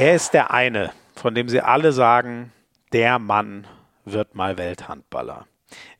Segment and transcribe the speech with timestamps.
[0.00, 2.54] Er ist der eine, von dem sie alle sagen,
[2.94, 3.66] der Mann
[4.06, 5.46] wird mal Welthandballer.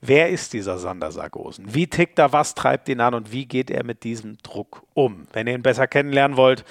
[0.00, 1.74] Wer ist dieser Sander Sargosen?
[1.74, 5.26] Wie tickt er, was treibt ihn an und wie geht er mit diesem Druck um?
[5.34, 6.64] Wenn ihr ihn besser kennenlernen wollt,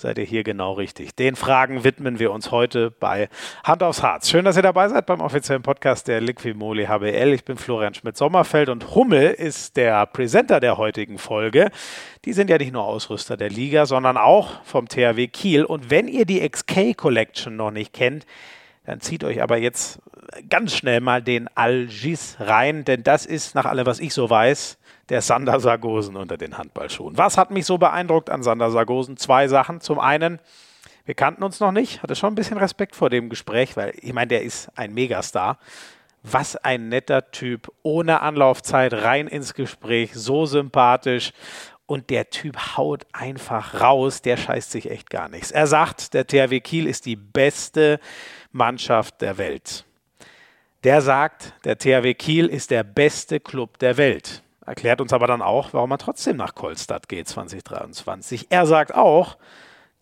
[0.00, 1.14] seid ihr hier genau richtig.
[1.14, 3.28] Den Fragen widmen wir uns heute bei
[3.64, 4.30] Hand aufs Harz.
[4.30, 7.32] Schön, dass ihr dabei seid beim offiziellen Podcast der Liquimoli HBL.
[7.34, 11.70] Ich bin Florian Schmidt-Sommerfeld und Hummel ist der Präsenter der heutigen Folge.
[12.24, 15.64] Die sind ja nicht nur Ausrüster der Liga, sondern auch vom THW Kiel.
[15.64, 18.26] Und wenn ihr die XK Collection noch nicht kennt,
[18.86, 20.00] dann zieht euch aber jetzt
[20.48, 24.78] ganz schnell mal den Algis rein, denn das ist nach allem, was ich so weiß,
[25.10, 27.18] der Sander Sargosen unter den Handballschuhen.
[27.18, 29.16] Was hat mich so beeindruckt an Sander Sargosen?
[29.16, 29.80] Zwei Sachen.
[29.80, 30.38] Zum einen,
[31.04, 34.12] wir kannten uns noch nicht, hatte schon ein bisschen Respekt vor dem Gespräch, weil ich
[34.12, 35.58] meine, der ist ein Megastar.
[36.22, 41.32] Was ein netter Typ, ohne Anlaufzeit, rein ins Gespräch, so sympathisch.
[41.86, 45.50] Und der Typ haut einfach raus, der scheißt sich echt gar nichts.
[45.50, 47.98] Er sagt, der THW Kiel ist die beste
[48.52, 49.84] Mannschaft der Welt.
[50.84, 55.42] Der sagt, der THW Kiel ist der beste Club der Welt erklärt uns aber dann
[55.42, 58.46] auch, warum er trotzdem nach Kolstadt geht 2023.
[58.50, 59.36] Er sagt auch,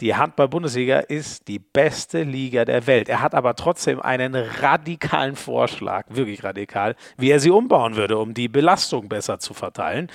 [0.01, 3.09] die Handball-Bundesliga ist die beste Liga der Welt.
[3.09, 8.35] Er hat aber trotzdem einen radikalen Vorschlag, wirklich radikal, wie er sie umbauen würde, um
[8.35, 10.09] die Belastung besser zu verteilen.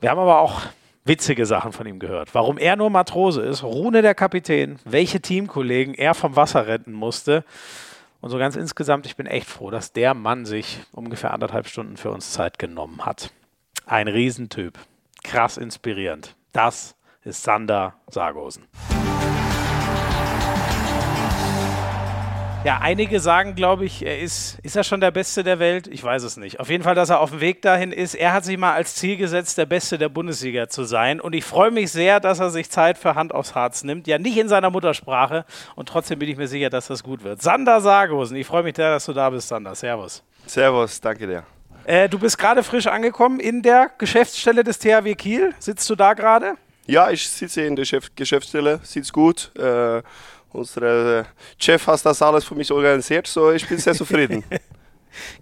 [0.00, 0.62] Wir haben aber auch
[1.04, 2.34] witzige Sachen von ihm gehört.
[2.34, 7.44] Warum er nur Matrose ist, Rune der Kapitän, welche Teamkollegen er vom Wasser retten musste.
[8.20, 11.98] Und so ganz insgesamt, ich bin echt froh, dass der Mann sich ungefähr anderthalb Stunden
[11.98, 13.30] für uns Zeit genommen hat.
[13.90, 14.78] Ein Riesentyp.
[15.24, 16.36] Krass inspirierend.
[16.52, 16.94] Das
[17.24, 18.68] ist Sander Sargosen.
[22.64, 25.86] Ja, einige sagen, glaube ich, er ist, ist er schon der Beste der Welt?
[25.86, 26.60] Ich weiß es nicht.
[26.60, 28.14] Auf jeden Fall, dass er auf dem Weg dahin ist.
[28.14, 31.18] Er hat sich mal als Ziel gesetzt, der Beste der Bundesliga zu sein.
[31.18, 34.06] Und ich freue mich sehr, dass er sich Zeit für Hand aufs Harz nimmt.
[34.06, 35.46] Ja, nicht in seiner Muttersprache.
[35.76, 37.40] Und trotzdem bin ich mir sicher, dass das gut wird.
[37.40, 39.74] Sander Sargosen, ich freue mich sehr, dass du da bist, Sander.
[39.74, 40.22] Servus.
[40.44, 41.44] Servus, danke dir.
[41.88, 45.54] Äh, du bist gerade frisch angekommen in der Geschäftsstelle des THW Kiel.
[45.58, 46.52] Sitzt du da gerade?
[46.86, 49.50] Ja, ich sitze in der Chef Geschäftsstelle, sitzt gut.
[49.56, 50.02] Äh,
[50.52, 51.24] unser
[51.58, 54.44] Chef hat das alles für mich organisiert, so ich bin sehr zufrieden.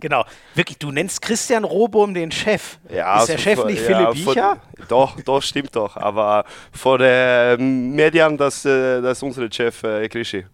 [0.00, 0.24] Genau,
[0.54, 2.78] wirklich, du nennst Christian Robohm den Chef.
[2.88, 4.56] Ja, ist der also Chef nicht ja, Philipp Biecher?
[4.88, 5.96] doch, doch, stimmt doch.
[5.96, 10.46] Aber vor der Medien, das, äh, das ist unser Chef, äh, Krischi.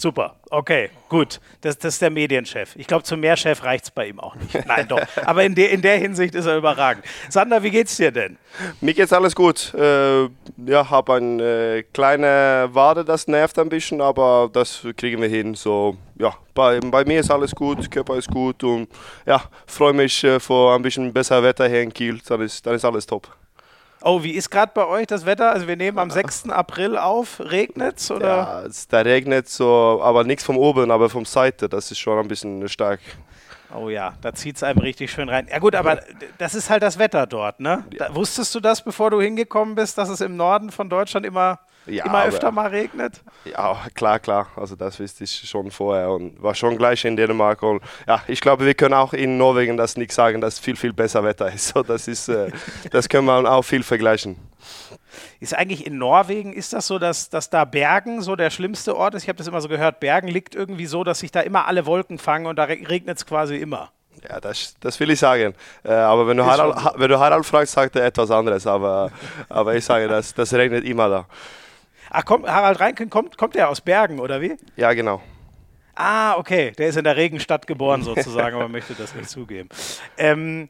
[0.00, 1.40] Super, okay, gut.
[1.60, 2.74] Das, das ist der Medienchef.
[2.76, 4.66] Ich glaube, zum Mehrchef reicht es bei ihm auch nicht.
[4.66, 4.98] Nein, doch.
[5.26, 7.04] Aber in, de, in der Hinsicht ist er überragend.
[7.28, 8.38] Sander, wie geht's dir denn?
[8.80, 9.74] Mir geht's alles gut.
[9.74, 15.28] Äh, ja, habe eine äh, kleine Wade, das nervt ein bisschen, aber das kriegen wir
[15.28, 15.54] hin.
[15.54, 18.88] So, ja, bei, bei mir ist alles gut, Körper ist gut und
[19.26, 22.18] ja, freue mich äh, vor ein bisschen besser Wetter hier in Kiel.
[22.26, 23.28] Dann ist, dann ist alles top.
[24.02, 25.52] Oh, wie ist gerade bei euch das Wetter?
[25.52, 26.48] Also wir nehmen am 6.
[26.48, 27.38] April auf.
[27.40, 28.26] Regnet's oder?
[28.26, 31.68] Ja, da regnet so, aber nichts vom oben, aber vom Seite.
[31.68, 33.00] Das ist schon ein bisschen stark.
[33.74, 35.46] Oh ja, da zieht es einem richtig schön rein.
[35.50, 36.00] Ja gut, aber
[36.38, 37.84] das ist halt das Wetter dort, ne?
[37.96, 41.60] Da, wusstest du das, bevor du hingekommen bist, dass es im Norden von Deutschland immer
[41.86, 43.22] ja, immer öfter mal regnet?
[43.44, 44.48] Ja, klar, klar.
[44.56, 47.62] Also das wusste ich schon vorher und war schon gleich in Dänemark.
[47.62, 50.92] Und ja, ich glaube, wir können auch in Norwegen das nicht sagen, dass viel, viel
[50.92, 51.60] besser Wetter ist.
[51.70, 52.50] So, das, ist äh,
[52.90, 54.36] das können wir auch viel vergleichen.
[55.38, 59.14] Ist eigentlich in Norwegen, ist das so, dass, dass da Bergen so der schlimmste Ort
[59.14, 59.22] ist?
[59.22, 61.86] Ich habe das immer so gehört, Bergen liegt irgendwie so, dass sich da immer alle
[61.86, 63.92] Wolken fangen und da regnet es quasi immer.
[64.28, 65.54] Ja, das, das will ich sagen.
[65.84, 68.66] Äh, aber wenn du, Harald, wenn du Harald fragst, sagt er etwas anderes.
[68.66, 69.10] Aber,
[69.48, 71.26] aber ich sage, das, das regnet immer da.
[72.10, 74.56] Ach, kommt, Harald Reinken kommt, kommt der aus Bergen, oder wie?
[74.76, 75.22] Ja, genau.
[75.94, 76.72] Ah, okay.
[76.78, 79.68] Der ist in der Regenstadt geboren sozusagen, aber möchte das nicht zugeben.
[80.18, 80.68] Ähm,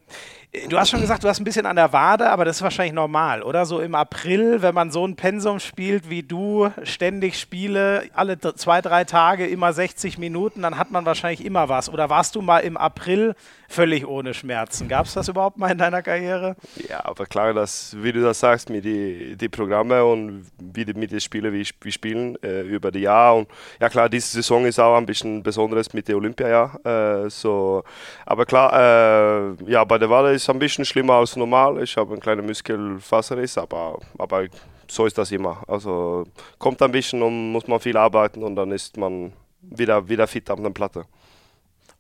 [0.68, 2.92] Du hast schon gesagt, du hast ein bisschen an der Wade, aber das ist wahrscheinlich
[2.92, 3.66] normal, oder?
[3.66, 8.80] So im April, wenn man so ein Pensum spielt wie du, ständig Spiele, alle zwei,
[8.80, 11.88] drei Tage immer 60 Minuten, dann hat man wahrscheinlich immer was.
[11.88, 13.36] Oder warst du mal im April
[13.70, 14.88] völlig ohne Schmerzen?
[14.88, 16.56] Gab es das überhaupt mal in deiner Karriere?
[16.89, 20.94] Ja, aber klar, dass, wie du das sagst, mit die, die Programme und wie die,
[20.94, 23.39] mit den Spielen, wie wir spielen äh, über die Jahre.
[23.39, 23.48] Und
[23.80, 26.84] ja klar, diese Saison ist auch ein bisschen besonderes mit der Olympiajahr.
[26.84, 27.84] Äh, so,
[28.27, 31.83] aber klar, äh, ja, bei der Wade ist ist ein bisschen schlimmer als normal.
[31.83, 34.47] Ich habe einen kleinen Muskelfaserriss, aber, aber
[34.89, 35.62] so ist das immer.
[35.68, 36.24] Also
[36.59, 40.50] kommt ein bisschen und muss man viel arbeiten und dann ist man wieder, wieder fit
[40.50, 41.04] auf der Platte.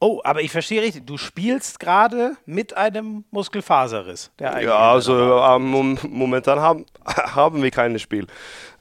[0.02, 4.30] Oh, aber ich verstehe richtig, du spielst gerade mit einem Muskelfaserriss.
[4.40, 8.26] ja, also ähm, momentan haben, haben wir kein Spiel.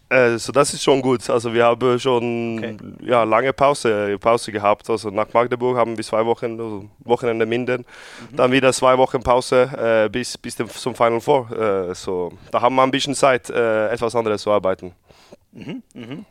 [0.09, 1.29] Äh, so das ist schon gut.
[1.29, 2.77] Also wir haben schon okay.
[3.01, 4.89] ja, lange Pause, Pause gehabt.
[4.89, 7.85] Also nach Magdeburg haben wir zwei Wochen, also Wochenende Minden,
[8.31, 8.35] mhm.
[8.35, 9.69] dann wieder zwei Wochen Pause
[10.05, 11.51] äh, bis, bis zum Final Four.
[11.51, 14.93] Äh, so, da haben wir ein bisschen Zeit, äh, etwas anderes zu arbeiten.
[15.51, 16.25] Mhm, mhm.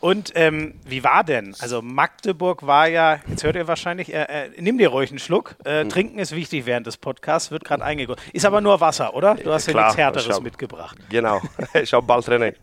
[0.00, 1.54] Und ähm, wie war denn?
[1.58, 5.56] Also Magdeburg war ja, jetzt hört ihr wahrscheinlich, äh, äh, nimm dir ruhig einen Schluck.
[5.64, 5.88] Äh, mhm.
[5.88, 8.22] Trinken ist wichtig während des Podcasts, wird gerade eingegossen.
[8.32, 9.34] Ist aber nur Wasser, oder?
[9.34, 10.96] Du hast ja, nichts Härteres hab, mitgebracht.
[11.10, 11.40] Genau,
[11.74, 12.54] ich habe bald Training.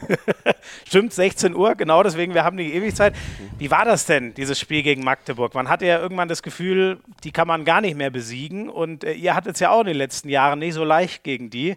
[0.86, 3.14] Stimmt, 16 Uhr, genau deswegen, wir haben die Ewigkeit.
[3.58, 5.54] Wie war das denn, dieses Spiel gegen Magdeburg?
[5.54, 9.12] Man hatte ja irgendwann das Gefühl, die kann man gar nicht mehr besiegen und äh,
[9.12, 11.76] ihr hattet es ja auch in den letzten Jahren nicht so leicht gegen die.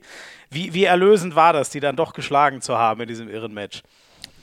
[0.49, 3.81] Wie, wie erlösend war das, die dann doch geschlagen zu haben in diesem irren Match?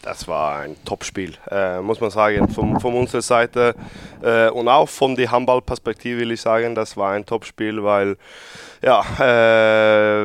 [0.02, 2.48] Das war ein Top-Spiel, äh, muss man sagen.
[2.48, 3.74] Von, von unserer Seite
[4.20, 8.16] äh, und auch von der Handballperspektive will ich sagen, das war ein Top-Spiel, weil
[8.82, 9.00] ja,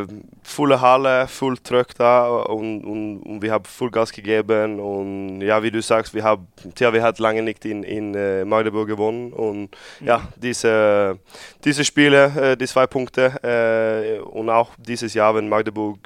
[0.01, 0.07] äh,
[0.41, 5.61] volle Halle, voll Druck da und, und, und, wir haben voll Gas gegeben und ja,
[5.61, 9.69] wie du sagst, wir haben, THW hat lange nicht in, in äh, Magdeburg gewonnen und
[9.99, 10.07] mhm.
[10.07, 11.19] ja, diese,
[11.63, 15.99] diese Spiele, äh, die zwei Punkte äh, und auch dieses Jahr, wenn Magdeburg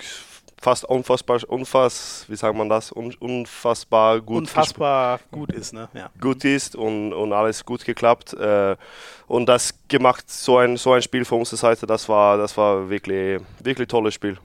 [0.62, 5.90] fast unfassbar, unfass, wie sagt man das, Un, unfassbar gut unfassbar gut ist, ne?
[5.94, 6.12] Ja.
[6.22, 8.76] Gut ist und, und alles gut geklappt äh,
[9.28, 12.90] und das gemacht so ein so ein Spiel von unserer Seite, das war das war
[12.90, 14.38] wirklich wirklich tolles Spiel.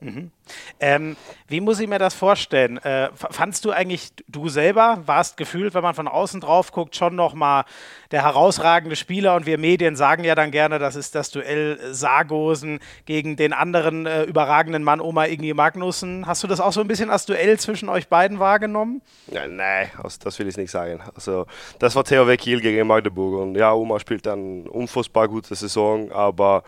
[0.00, 0.32] Mhm.
[0.80, 1.16] Ähm,
[1.48, 2.78] wie muss ich mir das vorstellen?
[2.78, 7.14] Äh, fandst du eigentlich, du selber warst gefühlt, wenn man von außen drauf guckt, schon
[7.14, 7.64] nochmal
[8.10, 12.80] der herausragende Spieler und wir Medien sagen ja dann gerne, das ist das Duell Sargosen
[13.04, 16.26] gegen den anderen äh, überragenden Mann Oma Ingi Magnussen.
[16.26, 19.02] Hast du das auch so ein bisschen als Duell zwischen euch beiden wahrgenommen?
[19.28, 21.00] Ja, nein, also das will ich nicht sagen.
[21.14, 21.46] Also
[21.78, 26.62] das war THW Kiel gegen Magdeburg und ja, Oma spielt eine unfassbar gute Saison, aber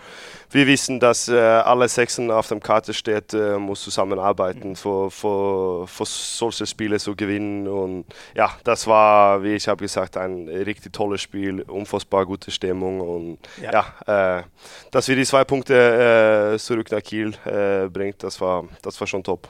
[0.50, 5.86] wir wissen, dass äh, alle Sechsen auf der Karte steht, äh, muss zusammenarbeiten, für, für,
[5.86, 7.68] für solche Spiele zu gewinnen.
[7.68, 13.00] Und ja, das war, wie ich habe gesagt, ein richtig tolles Spiel, unfassbar gute Stimmung.
[13.00, 14.42] Und ja, ja äh,
[14.90, 19.06] dass wir die zwei Punkte äh, zurück nach Kiel äh, bringt, das war, das war
[19.06, 19.48] schon top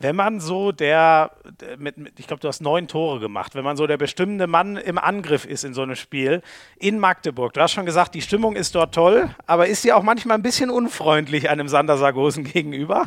[0.00, 1.30] wenn man so der,
[1.78, 4.78] mit, mit ich glaube, du hast neun Tore gemacht, wenn man so der bestimmende Mann
[4.78, 6.40] im Angriff ist in so einem Spiel
[6.78, 10.02] in Magdeburg, du hast schon gesagt, die Stimmung ist dort toll, aber ist sie auch
[10.02, 13.04] manchmal ein bisschen unfreundlich einem Sander Sargosen gegenüber?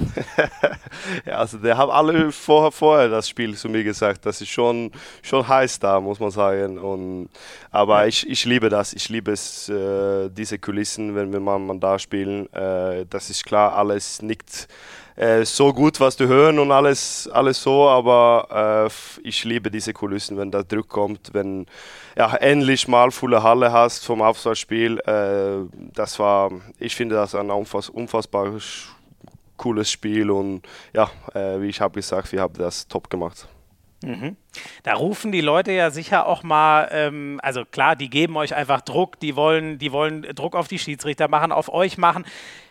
[1.26, 4.92] ja, also der haben alle vorher, vorher das Spiel zu mir gesagt, das ist schon,
[5.24, 6.78] schon heiß da, muss man sagen.
[6.78, 7.30] Und,
[7.72, 8.08] aber ja.
[8.08, 11.98] ich, ich liebe das, ich liebe es, äh, diese Kulissen, wenn wir mal, mal da
[11.98, 12.52] spielen.
[12.54, 14.68] Äh, das ist klar, alles nicht
[15.16, 19.94] äh, so gut, was du hören und alles, alles so, aber äh, ich liebe diese
[19.94, 21.66] Kulissen, wenn der Druck kommt, wenn
[22.18, 25.00] ja endlich mal volle Halle hast vom Aufsatzspiel.
[25.00, 28.54] Äh, das war, ich finde das ein unfass, unfassbar
[29.58, 30.64] cooles Spiel und
[30.94, 33.48] ja, äh, wie ich habe gesagt, wir haben das top gemacht.
[34.04, 34.36] Mhm.
[34.84, 38.82] Da rufen die Leute ja sicher auch mal, ähm, also klar, die geben euch einfach
[38.82, 42.26] Druck, die wollen, die wollen Druck auf die Schiedsrichter machen, auf euch machen.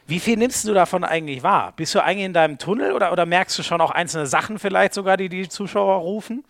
[0.07, 1.73] Wie viel nimmst du davon eigentlich wahr?
[1.77, 4.95] Bist du eigentlich in deinem Tunnel oder, oder merkst du schon auch einzelne Sachen vielleicht
[4.95, 6.45] sogar, die die Zuschauer rufen?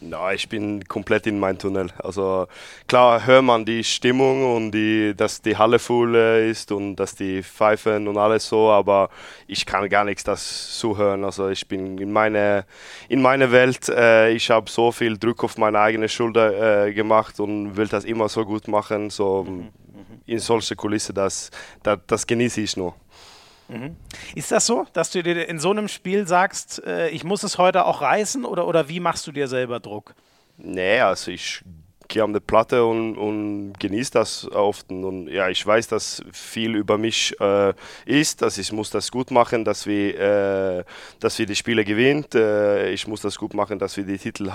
[0.00, 1.88] Na, ich bin komplett in meinem Tunnel.
[1.98, 2.46] Also
[2.86, 7.42] klar hört man die Stimmung und die, dass die Halle voll ist und dass die
[7.42, 9.10] pfeifen und alles so, aber
[9.48, 11.24] ich kann gar nichts das zuhören.
[11.24, 12.64] Also ich bin in meine
[13.08, 13.88] in meine Welt.
[13.88, 18.04] Äh, ich habe so viel Druck auf meine eigene Schulter äh, gemacht und will das
[18.04, 19.10] immer so gut machen.
[19.10, 19.68] So mhm.
[20.26, 21.50] in solche Kulisse, das,
[21.82, 22.94] das, das genieße ich nur.
[23.68, 23.96] Mhm.
[24.34, 27.58] Ist das so, dass du dir in so einem Spiel sagst, äh, ich muss es
[27.58, 30.14] heute auch reißen oder, oder wie machst du dir selber Druck?
[30.56, 31.62] Nee, also ich
[32.08, 34.90] gehe an die Platte und, und genieße das oft.
[34.90, 37.74] Und ja, ich weiß, dass viel über mich äh,
[38.06, 40.84] ist, dass ich muss das gut machen, dass wir, äh,
[41.20, 42.24] dass wir die Spiele gewinnen.
[42.34, 44.50] Äh, ich muss das gut machen, dass wir die Titel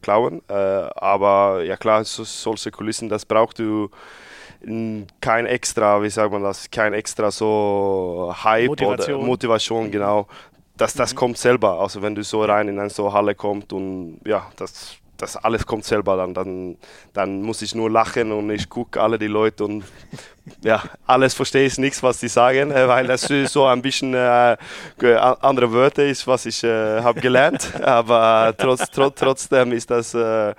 [0.00, 0.42] klauen.
[0.48, 3.90] Äh, aber ja klar, so, solche Kulissen, das brauchst du
[5.20, 9.16] kein extra, wie sagt man das, kein extra so Hype Motivation.
[9.16, 10.26] oder Motivation, genau.
[10.76, 11.18] Das, das mhm.
[11.18, 11.80] kommt selber.
[11.80, 15.66] Also wenn du so rein in eine so Halle kommst und ja, das, das alles
[15.66, 16.76] kommt selber dann, dann,
[17.12, 19.84] dann muss ich nur lachen und ich gucke alle die Leute und
[20.62, 24.56] ja, alles verstehe ich nichts, was sie sagen, äh, weil das so ein bisschen äh,
[25.40, 27.72] andere Wörter ist, was ich äh, habe gelernt.
[27.82, 30.54] Aber trotz, trotz, trotzdem ist das äh,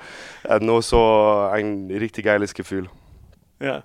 [0.59, 2.89] nur so ein richtig geiles Gefühl.
[3.59, 3.83] Ja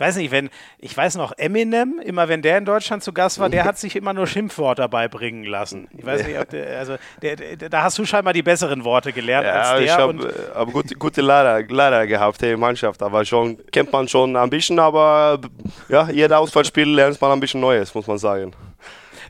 [0.00, 3.38] ich weiß nicht, wenn, ich weiß noch, Eminem, immer wenn der in Deutschland zu Gast
[3.38, 5.88] war, der hat sich immer nur Schimpfwörter beibringen lassen.
[5.94, 9.12] Ich weiß nicht, ob der, also der, der, da hast du scheinbar die besseren Worte
[9.12, 9.80] gelernt ja, als der.
[9.82, 14.36] Ich habe hab gute, gute Lehrer, Lehrer gehabt der Mannschaft, aber schon kennt man schon
[14.36, 15.38] ein bisschen, aber
[15.90, 18.54] ja, jeder Ausfallspiel lernt man ein bisschen Neues, muss man sagen.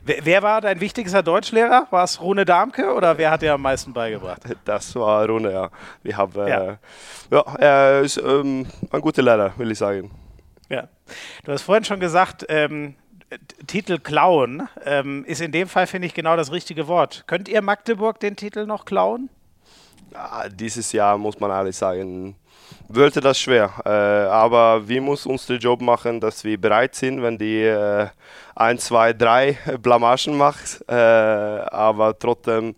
[0.05, 1.87] Wer, wer, war dein wichtigster Deutschlehrer?
[1.89, 4.41] War es Rune Darmke oder wer hat dir am meisten beigebracht?
[4.63, 5.69] Das war Rune, ja.
[6.01, 6.71] Wir haben, ja.
[6.71, 6.77] Äh,
[7.29, 10.09] ja, er ist ähm, ein guter Lehrer, will ich sagen.
[10.71, 10.87] Ja.
[11.43, 12.95] Du hast vorhin schon gesagt, ähm,
[13.67, 17.25] Titel klauen ähm, ist in dem Fall, finde ich, genau das richtige Wort.
[17.27, 19.29] Könnt ihr Magdeburg den Titel noch klauen?
[20.13, 22.35] Ja, dieses Jahr muss man ehrlich sagen,
[22.87, 23.71] würde das schwer.
[23.85, 28.07] Äh, aber wir müssen unseren Job machen, dass wir bereit sind, wenn die äh,
[28.55, 30.83] 1, 2, 3 Blamagen macht.
[30.87, 32.75] Äh, aber trotzdem,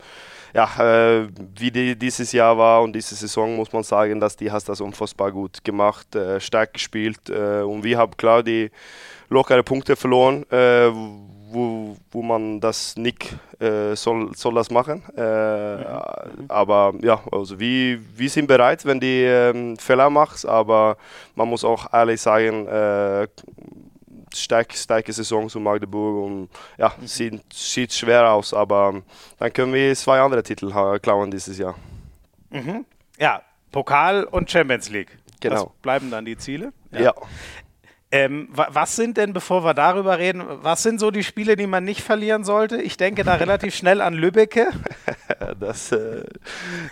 [0.53, 4.51] ja, äh, wie die dieses Jahr war und diese Saison, muss man sagen, dass die
[4.51, 7.29] hast das unfassbar gut gemacht, äh, stark gespielt.
[7.29, 8.71] Äh, und wir haben klar die
[9.29, 10.45] lockere Punkte verloren
[11.53, 15.03] wo, wo man das nicht äh, soll, soll das machen.
[15.15, 16.45] Äh, mhm.
[16.49, 20.97] Aber ja, also wir, wir sind bereit, wenn die ähm, Fehler macht, aber
[21.35, 23.27] man muss auch ehrlich sagen, äh,
[24.35, 27.07] stark, starke Saison zu Magdeburg und ja, mhm.
[27.07, 29.01] sieht, sieht schwer aus, aber
[29.39, 31.75] dann können wir zwei andere Titel klauen dieses Jahr.
[32.49, 32.85] Mhm.
[33.19, 35.17] Ja, Pokal und Champions League.
[35.39, 35.55] Genau.
[35.55, 36.71] Das bleiben dann die Ziele.
[36.91, 37.01] ja.
[37.01, 37.13] ja.
[38.13, 41.83] Ähm, was sind denn, bevor wir darüber reden, was sind so die Spiele, die man
[41.83, 42.79] nicht verlieren sollte?
[42.79, 44.67] Ich denke da relativ schnell an Lübbecke.
[45.59, 46.23] das äh,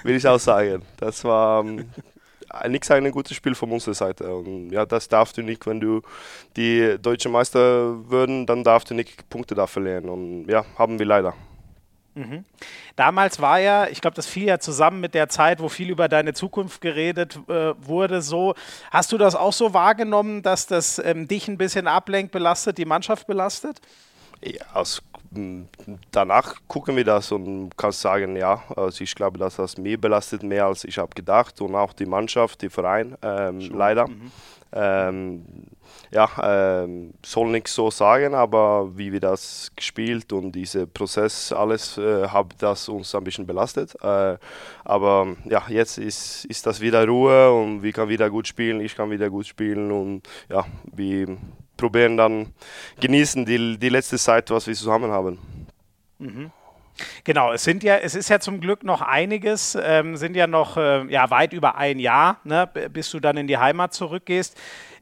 [0.02, 0.82] will ich auch sagen.
[0.98, 1.92] Das war ähm,
[2.68, 4.34] nichts ein gutes Spiel von unserer Seite.
[4.34, 6.02] Und ja, das darfst du nicht, wenn du
[6.56, 10.10] die deutsche Meister würden, dann darfst du nicht Punkte da verlieren.
[10.10, 11.34] Und ja, haben wir leider.
[12.14, 12.44] Mhm.
[12.96, 16.10] Damals war ja, ich glaube, das fiel ja zusammen mit der Zeit, wo viel über
[16.10, 18.22] deine Zukunft geredet äh, wurde.
[18.22, 18.54] So,
[18.92, 22.86] hast du das auch so wahrgenommen, dass das ähm, dich ein bisschen ablenkt, belastet, die
[22.86, 23.80] Mannschaft belastet?
[24.44, 25.02] Ja, aus,
[26.12, 30.44] danach gucken wir das und kann sagen, ja, also ich glaube, dass das mich belastet
[30.44, 34.08] mehr als ich habe gedacht und auch die Mannschaft, die Verein, ähm, leider.
[34.08, 34.32] Mhm.
[34.74, 35.46] Ähm,
[36.12, 41.98] ja, ähm, soll nichts so sagen, aber wie wir das gespielt und dieser Prozess, alles
[41.98, 43.96] äh, hat das uns ein bisschen belastet.
[44.02, 44.38] Äh,
[44.86, 48.96] aber ja, jetzt ist, ist das wieder Ruhe und wir können wieder gut spielen, ich
[48.96, 51.38] kann wieder gut spielen und ja, wir
[51.82, 52.54] probieren dann
[53.00, 55.40] genießen die, die letzte Zeit, was wir zusammen haben.
[56.20, 56.52] Mhm.
[57.24, 60.78] Genau, es sind ja, es ist ja zum Glück noch einiges, ähm, sind ja noch
[60.78, 64.56] äh, ja, weit über ein Jahr, ne, bis du dann in die Heimat zurückgehst.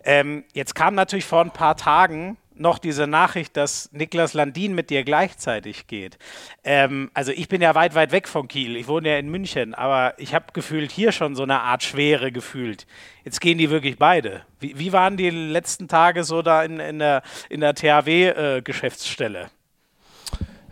[0.03, 4.89] Ähm, jetzt kam natürlich vor ein paar Tagen noch diese Nachricht, dass Niklas Landin mit
[4.89, 6.17] dir gleichzeitig geht.
[6.63, 8.75] Ähm, also ich bin ja weit, weit weg von Kiel.
[8.75, 12.31] Ich wohne ja in München, aber ich habe gefühlt hier schon so eine Art Schwere
[12.31, 12.85] gefühlt.
[13.23, 14.41] Jetzt gehen die wirklich beide.
[14.59, 19.49] Wie, wie waren die letzten Tage so da in, in der, in der THW-Geschäftsstelle?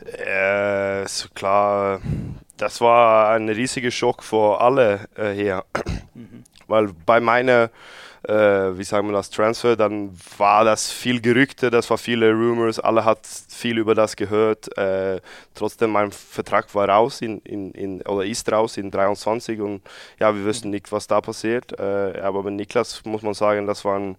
[0.06, 2.02] Äh, äh, klar,
[2.58, 5.64] das war ein riesiger Schock für alle äh, hier.
[6.14, 6.44] Mhm.
[6.68, 7.70] Weil bei meiner
[8.34, 13.06] wie sagen wir das, Transfer, dann war das viel Gerüchte, das war viele Rumors, alle
[13.06, 14.78] hat viel über das gehört.
[14.78, 15.22] Äh,
[15.56, 19.82] trotzdem, mein Vertrag war raus in, in, in, oder ist raus in 23 und
[20.20, 21.80] ja, wir wissen nicht, was da passiert.
[21.80, 24.18] Äh, aber mit Niklas muss man sagen, das war ein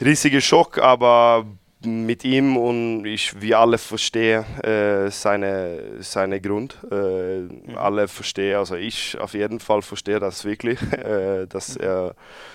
[0.00, 1.44] riesiger Schock, aber
[1.84, 6.76] mit ihm und ich, wir alle verstehen äh, seine, seine Grund.
[6.90, 7.76] Äh, mhm.
[7.76, 11.84] Alle verstehen, also ich auf jeden Fall verstehe das wirklich, äh, dass mhm.
[11.84, 12.14] er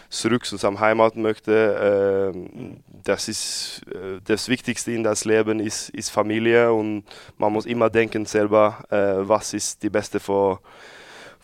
[0.10, 2.32] zurück zu seinem Heimat möchte.
[2.36, 7.04] Ähm, das ist äh, das Wichtigste in das Leben ist, ist Familie und
[7.38, 10.60] man muss immer denken selber, äh, was ist die beste für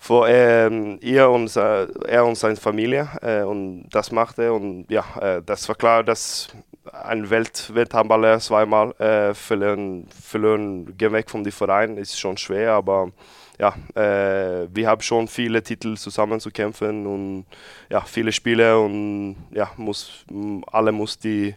[0.01, 4.85] für ähm, ihr und, äh, er und seine Familie äh, und das macht er und
[4.89, 6.47] ja, äh, das war klar, dass
[6.93, 13.11] ein Welt Welthandballer zweimal äh, verlieren, verlieren, gehen weg vom Verein, ist schon schwer, aber
[13.59, 17.45] ja, äh, wir haben schon viele Titel zusammen zu kämpfen und
[17.89, 20.25] ja, viele Spiele und ja, muss,
[20.71, 21.55] alle muss die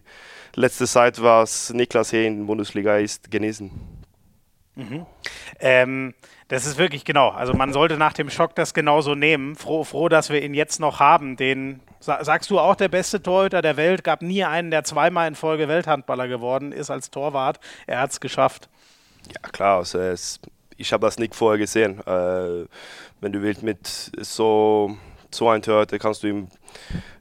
[0.55, 3.71] letzte Zeit, was Niklas hier in der Bundesliga ist, genießen.
[4.75, 5.05] Mhm.
[5.59, 6.13] Ähm,
[6.47, 7.29] das ist wirklich genau.
[7.29, 9.55] Also man sollte nach dem Schock das genauso nehmen.
[9.55, 11.35] Froh, froh, dass wir ihn jetzt noch haben.
[11.35, 14.03] Den sagst du auch der beste Torhüter der Welt.
[14.03, 17.59] Gab nie einen, der zweimal in Folge Welthandballer geworden ist als Torwart.
[17.87, 18.69] Er hat es geschafft.
[19.27, 19.77] Ja klar.
[19.77, 20.39] Also es,
[20.77, 21.99] ich habe das nicht vorher gesehen.
[22.05, 22.65] Äh,
[23.21, 24.97] wenn du willst mit so
[25.33, 26.47] so ein Torhüter kannst du ihn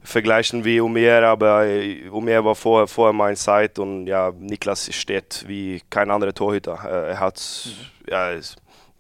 [0.03, 1.67] vergleichen wie Umer, aber
[2.11, 6.79] Umer war vorher, vorher meine Zeit und ja, Niklas steht wie kein anderer Torhüter.
[6.85, 8.11] Äh, er hat, mhm.
[8.11, 8.33] ja,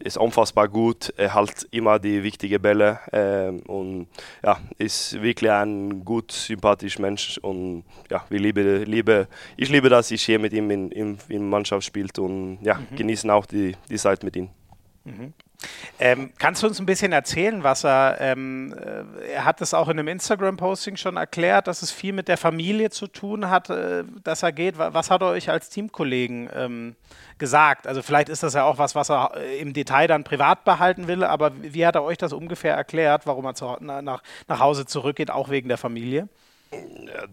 [0.02, 4.08] ist, ist unfassbar gut, er hält immer die wichtigen Bälle äh, und
[4.44, 10.10] ja, ist wirklich ein gut sympathischer Mensch und ja, wir liebe, liebe, ich liebe, dass
[10.10, 12.96] ich hier mit ihm in, in, in Mannschaft spielt und ja, mhm.
[12.96, 14.48] genießen auch die, die Zeit mit ihm.
[15.04, 15.32] Mhm.
[15.98, 19.88] Ähm, kannst du uns ein bisschen erzählen, was er, ähm, äh, er hat es auch
[19.88, 24.04] in einem Instagram-Posting schon erklärt, dass es viel mit der Familie zu tun hat, äh,
[24.24, 24.78] dass er geht.
[24.78, 26.96] Was hat er euch als Teamkollegen ähm,
[27.38, 27.86] gesagt?
[27.86, 31.06] Also vielleicht ist das ja auch was, was er äh, im Detail dann privat behalten
[31.06, 34.86] will, aber wie hat er euch das ungefähr erklärt, warum er zu, nach, nach Hause
[34.86, 36.28] zurückgeht, auch wegen der Familie?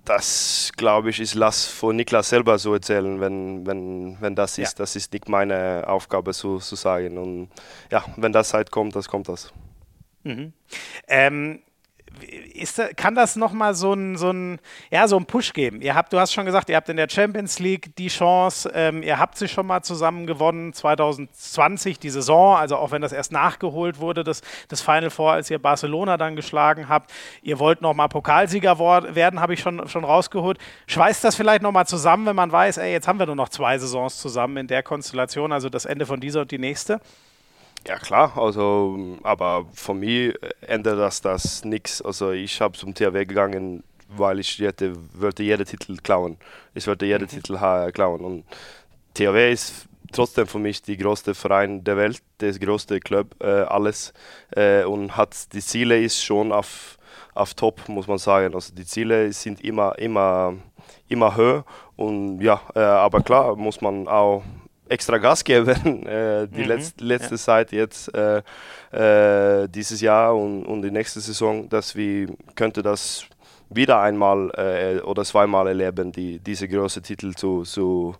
[0.05, 4.77] Das, glaube ich, ist Lass von Niklas selber so erzählen, wenn, wenn, wenn das ist.
[4.77, 4.83] Ja.
[4.83, 7.17] Das ist nicht meine Aufgabe zu, zu sagen.
[7.17, 7.49] Und
[7.91, 9.53] ja, wenn das Zeit kommt, das kommt das.
[10.23, 10.53] Mhm.
[11.07, 11.61] Ähm,
[12.53, 14.59] ist, kann das nochmal so ein, so, ein,
[14.91, 15.81] ja, so ein Push geben?
[15.81, 19.03] Ihr habt, du hast schon gesagt, ihr habt in der Champions League die Chance, ähm,
[19.03, 23.31] ihr habt sie schon mal zusammen gewonnen, 2020, die Saison, also auch wenn das erst
[23.31, 27.11] nachgeholt wurde, das, das Final Four, als ihr Barcelona dann geschlagen habt.
[27.41, 30.57] Ihr wollt nochmal Pokalsieger werden, habe ich schon, schon rausgeholt.
[30.87, 33.77] Schweißt das vielleicht nochmal zusammen, wenn man weiß, ey, jetzt haben wir nur noch zwei
[33.77, 36.99] Saisons zusammen in der Konstellation, also das Ende von dieser und die nächste?
[37.87, 42.01] Ja klar, also aber von mir ändert das das nichts.
[42.01, 46.37] Also ich habe zum THW gegangen, weil ich hätte, wollte jeden Titel klauen.
[46.73, 47.27] Ich wollte jeden mhm.
[47.29, 47.57] Titel
[47.91, 48.43] klauen und
[49.13, 54.13] THW ist trotzdem für mich der größte Verein der Welt, der größte Club, äh, alles
[54.55, 56.97] äh, und hat die Ziele ist schon auf
[57.33, 58.53] auf Top muss man sagen.
[58.53, 60.55] Also die Ziele sind immer immer
[61.07, 64.43] immer höher und ja, äh, aber klar muss man auch
[64.89, 67.37] extra Gas geben, äh, die mhm, letzte, letzte ja.
[67.37, 68.41] Zeit jetzt äh,
[68.91, 73.25] äh, dieses Jahr und, und die nächste Saison, dass wir könnte das
[73.69, 78.15] wieder einmal äh, oder zweimal erleben, die, diese großen Titel zu, zu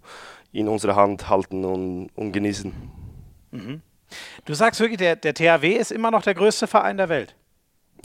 [0.51, 2.71] in unserer Hand halten und, und genießen.
[3.51, 3.81] Mhm.
[4.45, 7.35] Du sagst wirklich, der, der THW ist immer noch der größte Verein der Welt.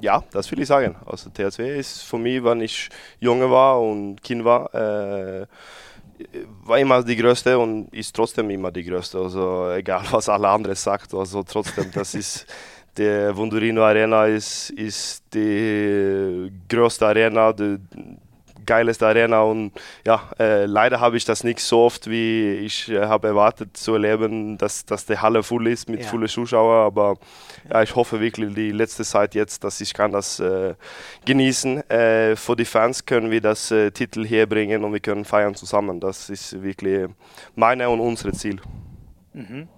[0.00, 0.96] Ja, das will ich sagen.
[1.06, 2.88] Also THW ist für mich, wenn ich
[3.20, 5.46] junge war und Kind war, äh,
[6.64, 9.18] war immer die größte und ist trotzdem immer die größte.
[9.18, 12.46] Also egal was alle anderen sagt, also trotzdem, das ist
[12.96, 17.78] der Wundurino Arena ist, ist die größte Arena, die
[18.64, 19.72] geilste Arena und
[20.06, 23.94] ja, äh, leider habe ich das nicht so oft, wie ich äh, habe erwartet zu
[23.94, 26.06] erleben, dass, dass die Halle voll ist mit ja.
[26.08, 27.16] vollen Zuschauern, aber
[27.70, 30.74] ja, ich hoffe wirklich die letzte Zeit jetzt, dass ich kann das äh,
[31.24, 31.88] genießen.
[31.90, 36.00] Äh, für die Fans können wir das äh, Titel herbringen und wir können feiern zusammen.
[36.00, 37.08] Das ist wirklich
[37.54, 38.60] meine und unsere Ziel.
[39.32, 39.68] Mhm.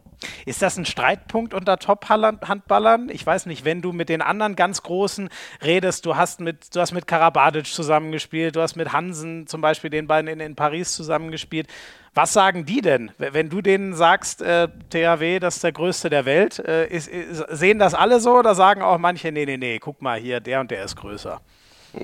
[0.45, 3.09] Ist das ein Streitpunkt unter Top-Handballern?
[3.11, 5.29] Ich weiß nicht, wenn du mit den anderen ganz Großen
[5.63, 9.91] redest, du hast mit, du hast mit Karabadic zusammengespielt, du hast mit Hansen zum Beispiel
[9.91, 11.69] den beiden in, in Paris zusammengespielt.
[12.15, 13.11] Was sagen die denn?
[13.19, 17.45] Wenn du denen sagst, äh, THW, das ist der größte der Welt, äh, ist, ist,
[17.51, 20.61] sehen das alle so oder sagen auch manche, nee, nee, nee, guck mal hier, der
[20.61, 21.43] und der ist größer?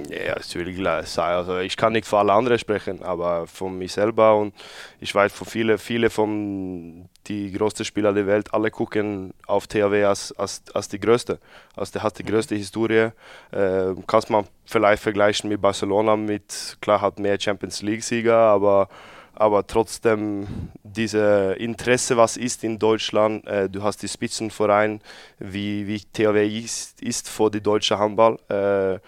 [0.08, 1.36] Ja, das will ich sagen.
[1.36, 4.54] Also ich kann nicht für alle anderen sprechen, aber von mir selber und
[5.00, 10.04] ich weiß von viele, viele von die größten Spieler der Welt, alle gucken auf THW
[10.04, 11.38] als, als, als die größte.
[11.76, 12.28] Also der hat die mhm.
[12.28, 13.10] größte Historie.
[13.50, 18.88] Äh, kannst man vielleicht vergleichen mit Barcelona, mit klar hat mehr Champions League Sieger, aber
[19.34, 20.46] aber trotzdem
[20.82, 25.00] diese Interesse, was ist in Deutschland, äh, du hast die Spitzenverein,
[25.38, 28.38] wie, wie THW ist, ist für die deutsche Handball.
[28.50, 29.00] Äh,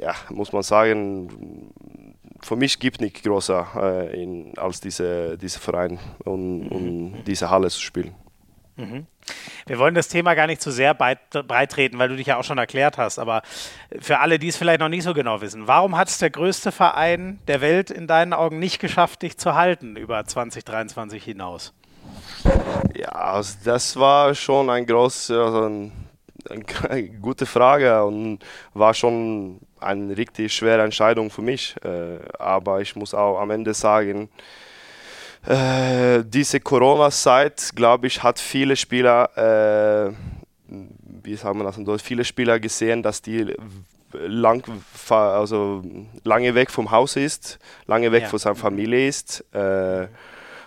[0.00, 1.72] ja, muss man sagen,
[2.42, 7.24] für mich gibt es nicht größer äh, in, als diese, dieser Verein und, und mhm.
[7.24, 8.14] diese Halle zu spielen.
[8.76, 9.06] Mhm.
[9.66, 12.58] Wir wollen das Thema gar nicht zu sehr beitreten, weil du dich ja auch schon
[12.58, 13.18] erklärt hast.
[13.18, 13.42] Aber
[13.98, 16.72] für alle, die es vielleicht noch nicht so genau wissen, warum hat es der größte
[16.72, 21.72] Verein der Welt in deinen Augen nicht geschafft, dich zu halten über 2023 hinaus?
[22.94, 25.92] Ja, also das war schon ein groß, also ein,
[26.50, 28.40] eine gute Frage und
[28.74, 31.76] war schon eine richtig schwere Entscheidung für mich.
[31.84, 34.28] Äh, aber ich muss auch am Ende sagen,
[35.46, 40.12] äh, diese Corona-Zeit, glaube ich, hat viele Spieler, äh,
[41.22, 43.54] wie sagen wir das in Deutsch, viele Spieler gesehen, dass die
[44.12, 44.64] lang,
[45.10, 45.82] also
[46.22, 48.28] lange weg vom Haus ist, lange weg ja.
[48.28, 49.44] von seiner Familie ist.
[49.52, 50.08] Äh,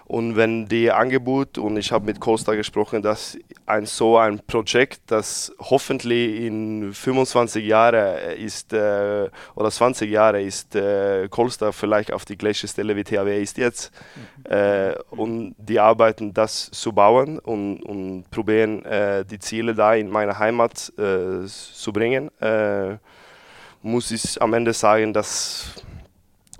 [0.07, 5.01] und wenn die Angebot, und ich habe mit Costa gesprochen, dass ein so ein Projekt,
[5.07, 12.23] das hoffentlich in 25 Jahren ist, äh, oder 20 Jahre ist, äh, Costa vielleicht auf
[12.23, 13.91] die gleiche Stelle wie THW ist jetzt.
[14.15, 14.51] Mhm.
[14.53, 20.09] Äh, und die arbeiten das zu bauen und, und probieren äh, die Ziele da in
[20.09, 22.31] meine Heimat äh, zu bringen.
[22.39, 22.95] Äh,
[23.81, 25.73] muss ich am Ende sagen, dass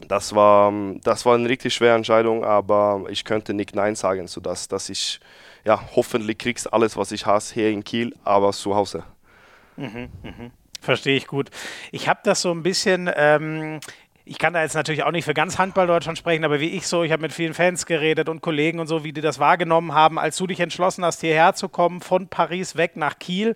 [0.08, 0.72] das war,
[1.04, 5.20] das war eine richtig schwere Entscheidung, aber ich könnte nicht Nein sagen, sodass dass ich,
[5.66, 9.04] ja, hoffentlich kriegst alles, was ich hasse, hier in Kiel, aber zu Hause.
[9.76, 10.52] Mhm, mh.
[10.82, 11.50] Verstehe ich gut.
[11.92, 13.80] Ich habe das so ein bisschen, ähm,
[14.26, 16.88] ich kann da jetzt natürlich auch nicht für ganz Handball Deutschland sprechen, aber wie ich
[16.88, 19.94] so, ich habe mit vielen Fans geredet und Kollegen und so, wie die das wahrgenommen
[19.94, 23.56] haben, als du dich entschlossen hast, hierher zu kommen, von Paris weg nach Kiel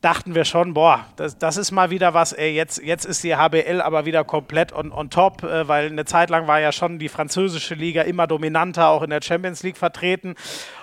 [0.00, 3.34] dachten wir schon, boah, das, das ist mal wieder was, ey, jetzt, jetzt ist die
[3.34, 6.98] HBL aber wieder komplett on, on top, äh, weil eine Zeit lang war ja schon
[6.98, 10.36] die französische Liga immer dominanter, auch in der Champions League vertreten.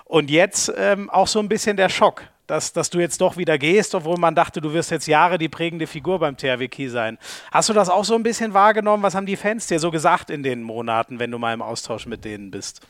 [0.04, 3.58] Und jetzt ähm, auch so ein bisschen der Schock, dass, dass du jetzt doch wieder
[3.58, 7.18] gehst, obwohl man dachte, du wirst jetzt Jahre die prägende Figur beim THW Kiel sein.
[7.52, 9.02] Hast du das auch so ein bisschen wahrgenommen?
[9.02, 12.06] Was haben die Fans dir so gesagt in den Monaten, wenn du mal im Austausch
[12.06, 12.82] mit denen bist?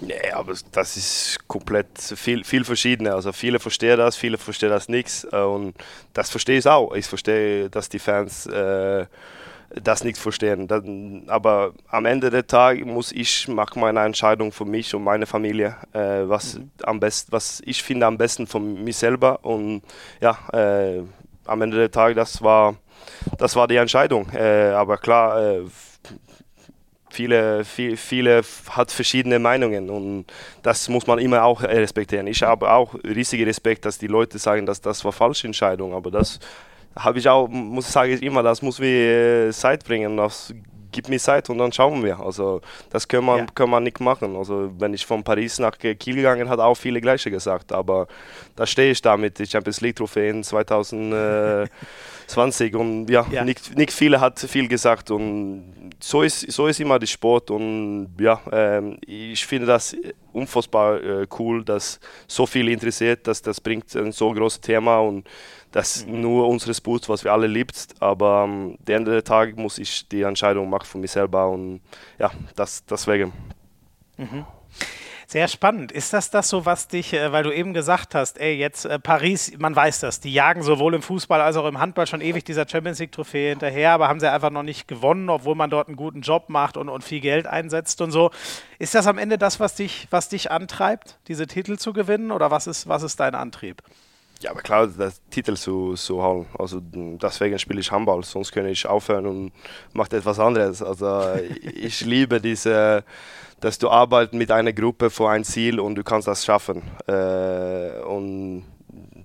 [0.00, 3.14] Nee, aber das ist komplett viel, viel verschiedene.
[3.14, 5.26] Also viele verstehen das, viele verstehen das nichts.
[5.32, 5.74] Äh, und
[6.12, 6.94] das verstehe ich auch.
[6.94, 9.06] Ich verstehe, dass die Fans äh,
[9.70, 10.68] das nicht verstehen.
[10.68, 15.26] Dann, aber am Ende des Tages muss ich machen meine Entscheidung für mich und meine
[15.26, 16.70] Familie, äh, was mhm.
[16.82, 19.44] am besten, was ich finde am besten von mir selber.
[19.44, 19.82] Und
[20.20, 21.02] ja, äh,
[21.46, 22.76] am Ende des Tages, das war,
[23.36, 24.28] das war die Entscheidung.
[24.30, 25.62] Äh, aber klar äh,
[27.10, 30.26] viele, viel, viele hat verschiedene Meinungen und
[30.62, 32.26] das muss man immer auch respektieren.
[32.26, 36.10] Ich habe auch riesigen Respekt, dass die Leute sagen, dass das war falsche Entscheidung, aber
[36.10, 36.38] das
[36.96, 40.52] habe ich auch, muss sage ich immer, das muss wir äh, Zeit bringen, das
[40.90, 42.18] gibt mir Zeit und dann schauen wir.
[42.18, 43.66] Also das kann man, ja.
[43.66, 44.36] man nicht machen.
[44.36, 48.06] Also wenn ich von Paris nach Kiel gegangen, hat auch viele gleiche gesagt, aber
[48.56, 49.38] da stehe ich damit.
[49.40, 51.68] Ich habe das League Trophäen 2000.
[52.28, 53.44] 20 und ja, ja.
[53.44, 58.10] Nicht, nicht viele hat viel gesagt und so ist, so ist immer der Sport und
[58.20, 59.96] ja, ähm, ich finde das
[60.32, 65.26] unfassbar äh, cool, dass so viel interessiert, dass das bringt ein so großes Thema und
[65.72, 66.20] das mhm.
[66.20, 70.06] nur unsere Sport, was wir alle liebt, aber am ähm, Ende des Tages muss ich
[70.08, 71.80] die Entscheidung machen für mich selber und
[72.18, 73.32] ja, das, deswegen.
[74.18, 74.44] Mhm.
[75.30, 75.92] Sehr spannend.
[75.92, 78.98] Ist das das so, was dich, äh, weil du eben gesagt hast, ey, jetzt äh,
[78.98, 82.46] Paris, man weiß das, die jagen sowohl im Fußball als auch im Handball schon ewig
[82.46, 85.98] dieser Champions League-Trophäe hinterher, aber haben sie einfach noch nicht gewonnen, obwohl man dort einen
[85.98, 88.30] guten Job macht und, und viel Geld einsetzt und so.
[88.78, 92.50] Ist das am Ende das, was dich, was dich antreibt, diese Titel zu gewinnen oder
[92.50, 93.82] was ist, was ist dein Antrieb?
[94.40, 96.46] Ja, aber klar, der Titel zu, zu holen.
[96.58, 99.52] Also deswegen spiele ich Handball, sonst könnte ich aufhören und
[99.92, 100.82] mache etwas anderes.
[100.82, 103.04] Also ich liebe diese,
[103.60, 106.82] dass du arbeitest mit einer Gruppe für ein Ziel und du kannst das schaffen.
[107.06, 108.64] Äh, und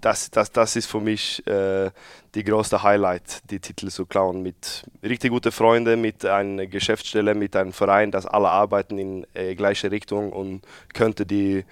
[0.02, 1.89] das, das, das ist für mich äh,
[2.36, 4.41] die größte Highlight, die Titel zu klauen.
[4.41, 9.56] Mit richtig guten Freunden, mit einer Geschäftsstelle, mit einem Verein, dass alle arbeiten in äh,
[9.56, 10.62] gleiche Richtung und
[10.93, 11.63] könnte die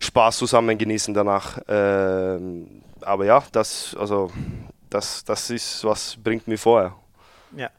[0.00, 1.60] Spaß zusammen genießen danach.
[1.68, 4.30] Ähm, aber ja, das, also,
[4.90, 6.94] das, das ist, was bringt mir vorher.
[7.56, 7.70] Ja.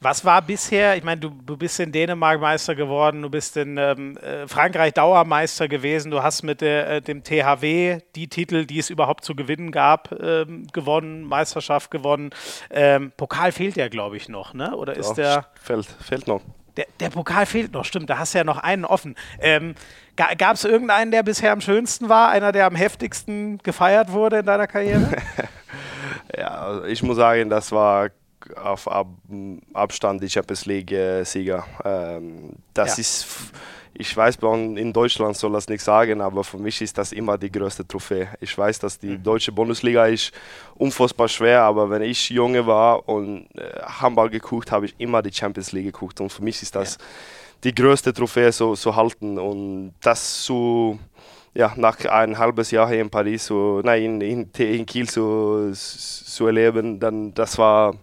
[0.00, 3.76] Was war bisher, ich meine, du, du bist in Dänemark Meister geworden, du bist in
[3.76, 8.78] ähm, äh, Frankreich Dauermeister gewesen, du hast mit der, äh, dem THW die Titel, die
[8.78, 12.30] es überhaupt zu gewinnen gab, ähm, gewonnen, Meisterschaft gewonnen.
[12.70, 14.76] Ähm, Pokal fehlt ja, glaube ich, noch, ne?
[14.76, 15.46] Oder ist ja, der.
[15.60, 16.42] Fehlt, fehlt noch.
[16.76, 19.16] Der, der, Pokal fehlt noch, stimmt, da hast du ja noch einen offen.
[19.40, 19.74] Ähm,
[20.16, 24.46] Gab es irgendeinen, der bisher am schönsten war, einer, der am heftigsten gefeiert wurde in
[24.46, 25.10] deiner Karriere?
[26.36, 28.08] ja, also ich muss sagen, das war
[28.56, 29.08] auf Ab
[29.72, 31.64] Abstand die Champions League-Sieger.
[31.84, 33.00] Ähm, das ja.
[33.00, 33.26] ist,
[33.94, 37.50] ich weiß, in Deutschland soll das nicht sagen, aber für mich ist das immer die
[37.50, 38.28] größte Trophäe.
[38.40, 39.22] Ich weiß, dass die mhm.
[39.22, 40.32] deutsche Bundesliga ist
[40.74, 45.32] unfassbar schwer, aber wenn ich junge war und äh, Handball geguckt, habe ich immer die
[45.32, 47.04] Champions League geguckt und für mich ist das ja
[47.64, 50.98] die größte Trophäe so, so halten und das so
[51.56, 56.46] ja, nach ein halbes Jahr hier in Paris, so, nein, in, in, Kiel so, so
[56.46, 57.94] erleben, dann das war,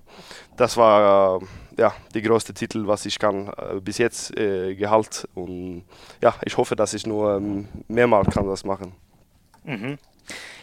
[0.57, 1.39] das war
[1.77, 5.83] ja, die größte Titel, was ich kann äh, bis jetzt äh, gehalten und
[6.21, 8.93] ja, ich hoffe, dass ich nur ähm, mehrmals kann das machen.
[9.63, 9.99] Mhm.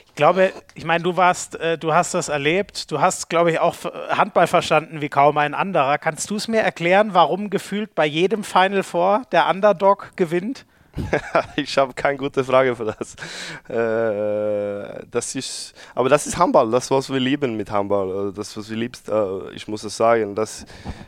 [0.06, 3.60] Ich glaube, ich meine, du warst, äh, du hast das erlebt, du hast, glaube ich,
[3.60, 3.76] auch
[4.08, 5.96] Handball verstanden wie kaum ein anderer.
[5.98, 10.66] Kannst du es mir erklären, warum gefühlt bei jedem Final Four der Underdog gewinnt?
[11.56, 13.14] ich habe keine gute Frage für das.
[13.68, 18.56] Äh, das ist, aber das ist Handball, das was wir lieben mit Handball, also das
[18.56, 19.08] was wir liebst.
[19.08, 20.64] Äh, ich muss es sagen, dass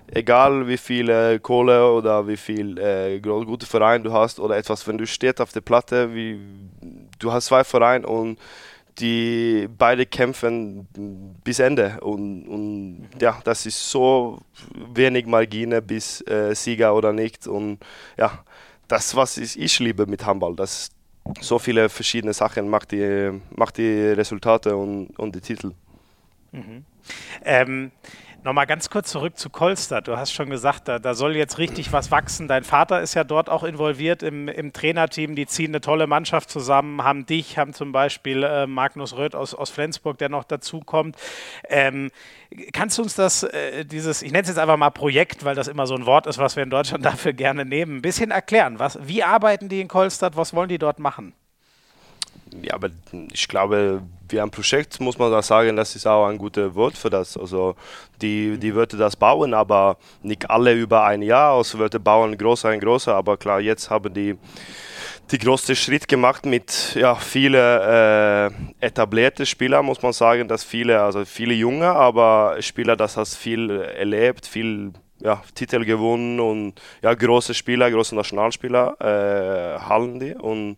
[0.09, 4.87] egal wie viel äh, Kohle oder wie viel äh, gute Verein du hast oder etwas,
[4.87, 6.41] wenn du stehst auf der Platte, wie
[7.19, 8.39] du hast zwei Vereine und
[8.99, 10.87] die beide kämpfen
[11.43, 14.41] bis Ende und, und ja, das ist so
[14.95, 17.79] wenig Margine bis äh, Sieger oder nicht und
[18.19, 18.45] ja,
[18.89, 20.91] das was ich, liebe mit Handball, dass
[21.41, 25.73] so viele verschiedene Sachen macht die, macht die Resultate und, und die Titel.
[26.53, 26.85] Mhm.
[27.45, 27.91] Ähm,
[28.45, 30.01] Nochmal ganz kurz zurück zu Kolster.
[30.01, 32.49] Du hast schon gesagt, da, da, soll jetzt richtig was wachsen.
[32.49, 35.37] Dein Vater ist ja dort auch involviert im, im Trainerteam.
[35.37, 39.55] Die ziehen eine tolle Mannschaft zusammen, haben dich, haben zum Beispiel äh, Magnus Röth aus,
[39.55, 41.17] aus Flensburg, der noch dazukommt.
[41.69, 42.11] Ähm,
[42.73, 45.69] kannst du uns das, äh, dieses, ich nenne es jetzt einfach mal Projekt, weil das
[45.69, 48.81] immer so ein Wort ist, was wir in Deutschland dafür gerne nehmen, ein bisschen erklären?
[48.81, 50.37] Was, wie arbeiten die in Kolstadt?
[50.37, 51.33] Was wollen die dort machen?
[52.61, 52.91] Ja, aber
[53.33, 56.97] ich glaube, wie ein Projekt muss man da sagen, das ist auch ein gutes Wort
[56.97, 57.37] für das.
[57.37, 57.75] Also
[58.21, 61.57] die, die Wörter das bauen, aber nicht alle über ein Jahr.
[61.57, 64.37] Also Wörter bauen größer und größer, aber klar, jetzt haben die
[65.31, 71.01] die größte Schritt gemacht mit ja, viele äh, etablierte Spieler, muss man sagen, dass viele,
[71.01, 77.15] also viele junge, aber Spieler, das hast viel erlebt, viel ja, Titel gewonnen und ja,
[77.15, 80.77] große Spieler, große Nationalspieler äh, halten die und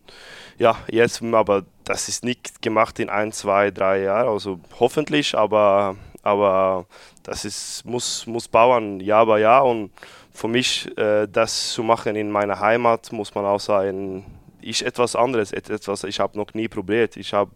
[0.57, 5.95] ja, jetzt aber das ist nicht gemacht in ein, zwei, drei Jahren, also hoffentlich, aber,
[6.23, 6.85] aber
[7.23, 9.91] das ist, muss, muss bauen Jahr bei Jahr und
[10.31, 14.25] für mich äh, das zu machen in meiner Heimat muss man auch sagen,
[14.61, 17.17] ist etwas anderes, etwas ich habe noch nie probiert.
[17.17, 17.51] Ich habe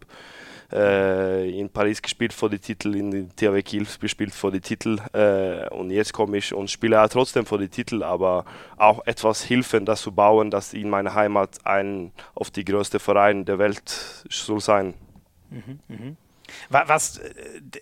[0.72, 5.90] in Paris gespielt vor die Titel, in THW Kiel gespielt vor die Titel äh, und
[5.90, 8.44] jetzt komme ich und spiele auch trotzdem vor die Titel, aber
[8.76, 13.44] auch etwas helfen, das zu bauen, dass in meiner Heimat ein auf die größte Verein
[13.44, 14.94] der Welt soll sein.
[15.50, 16.16] Mhm, mh.
[16.68, 17.32] Was, äh,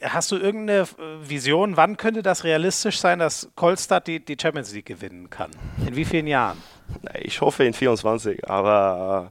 [0.03, 0.87] hast du irgendeine
[1.23, 5.51] Vision, wann könnte das realistisch sein, dass Kolstadt die, die Champions League gewinnen kann?
[5.87, 6.59] In wie vielen Jahren?
[7.21, 9.31] Ich hoffe in 24, aber,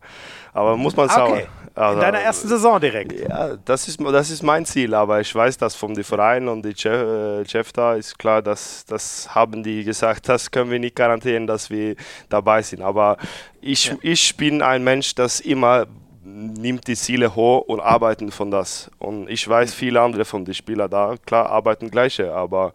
[0.53, 1.33] aber muss man schauen.
[1.33, 1.47] Okay.
[1.77, 3.11] Also, in deiner ersten Saison direkt.
[3.11, 6.75] Ja, das ist, das ist mein Ziel, aber ich weiß, dass vom Verein und die
[6.75, 10.95] Chef, äh, Chef da ist klar, dass das haben die gesagt, das können wir nicht
[10.95, 11.95] garantieren, dass wir
[12.29, 12.81] dabei sind.
[12.81, 13.17] Aber
[13.61, 13.95] ich, ja.
[14.01, 15.85] ich bin ein Mensch, das immer
[16.23, 18.91] nimmt die Ziele hoch und arbeiten von das.
[18.97, 22.73] Und ich weiß, viele andere von den Spielern da, klar, arbeiten gleiche, aber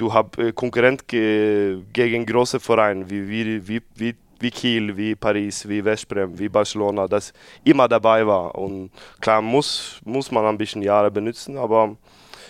[0.00, 5.14] du hast äh, Konkurrent ge gegen große Vereine wie, wie, wie, wie wie Kiel, wie
[5.14, 7.32] Paris, wie Westbrem, wie Barcelona, das
[7.62, 8.54] immer dabei war.
[8.54, 11.94] Und klar muss, muss man ein bisschen Jahre benutzen, aber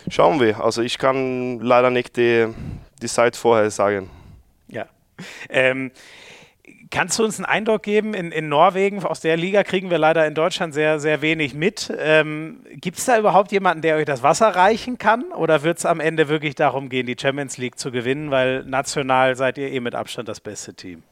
[0.09, 0.63] schauen wir.
[0.63, 2.47] Also ich kann leider nicht die,
[3.03, 4.09] die Zeit vorher sagen.
[4.69, 4.87] Ja.
[5.49, 5.91] Ähm,
[6.91, 8.15] Kannst du uns einen Eindruck geben?
[8.15, 11.93] In, in Norwegen, aus der Liga kriegen wir leider in Deutschland sehr, sehr wenig mit.
[11.97, 15.31] Ähm, Gibt es da überhaupt jemanden, der euch das Wasser reichen kann?
[15.33, 18.33] Oder wird es am Ende wirklich darum gehen, die Champions League zu gewinnen?
[18.33, 21.05] Weil national seid ihr eh mit Abstand das beste Team.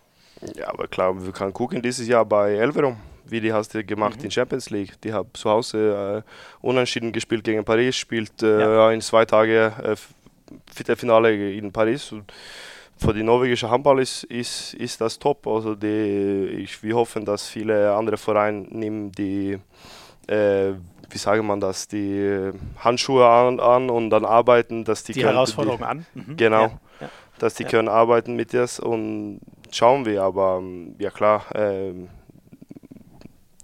[0.56, 4.18] Ja, aber klar, wir können gucken dieses Jahr bei Elverum, wie die hast du gemacht
[4.18, 4.24] mhm.
[4.24, 5.00] in Champions League.
[5.02, 8.90] Die haben zu Hause äh, unentschieden gespielt gegen Paris, spielt äh, ja.
[8.90, 9.94] in zwei Tagen äh,
[10.72, 12.10] Viertelfinale in Paris.
[12.10, 12.32] Und
[12.98, 15.46] für die norwegische Handball ist, ist, ist das top.
[15.46, 19.58] Also die, ich, wir hoffen, dass viele andere Vereine nehmen die
[20.28, 20.74] äh,
[21.10, 25.78] wie sagen man das, die Handschuhe an, an, und dann arbeiten, dass die, die Herausforderung
[25.78, 26.06] die, an.
[26.14, 26.36] Mhm.
[26.36, 26.62] Genau.
[26.62, 27.08] Ja, ja.
[27.38, 27.68] Dass die ja.
[27.68, 31.92] können arbeiten mit das und schauen wir, aber ähm, ja klar, äh,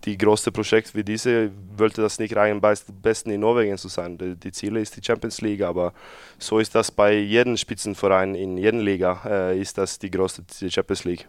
[0.05, 4.19] die größte Projekt wie diese wollte das nicht rein besten in Norwegen zu sein.
[4.19, 5.93] Die, die Ziele ist die Champions League, aber
[6.39, 11.05] so ist das bei jedem Spitzenverein in jeder Liga, äh, ist das die größte Champions
[11.05, 11.27] League.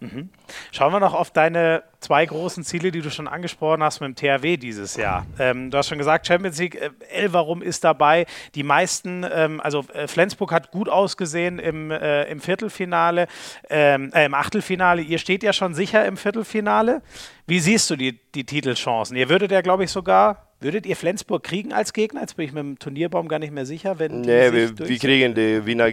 [0.00, 0.30] Mhm.
[0.72, 4.40] Schauen wir noch auf deine zwei großen Ziele, die du schon angesprochen hast mit dem
[4.40, 5.26] THW dieses Jahr.
[5.38, 8.24] Ähm, du hast schon gesagt, Champions League, äh, Elverum ist dabei.
[8.54, 13.28] Die meisten, ähm, also äh, Flensburg hat gut ausgesehen im, äh, im Viertelfinale,
[13.68, 15.02] ähm, äh, im Achtelfinale.
[15.02, 17.02] Ihr steht ja schon sicher im Viertelfinale.
[17.50, 19.16] Wie siehst du die, die Titelchancen?
[19.16, 22.20] Ihr würdet ja, glaube ich, sogar Würdet ihr Flensburg kriegen als Gegner?
[22.20, 23.98] Jetzt bin ich mit dem Turnierbaum gar nicht mehr sicher.
[23.98, 25.90] Wenn nee, wir, wir, kriegen die Wiener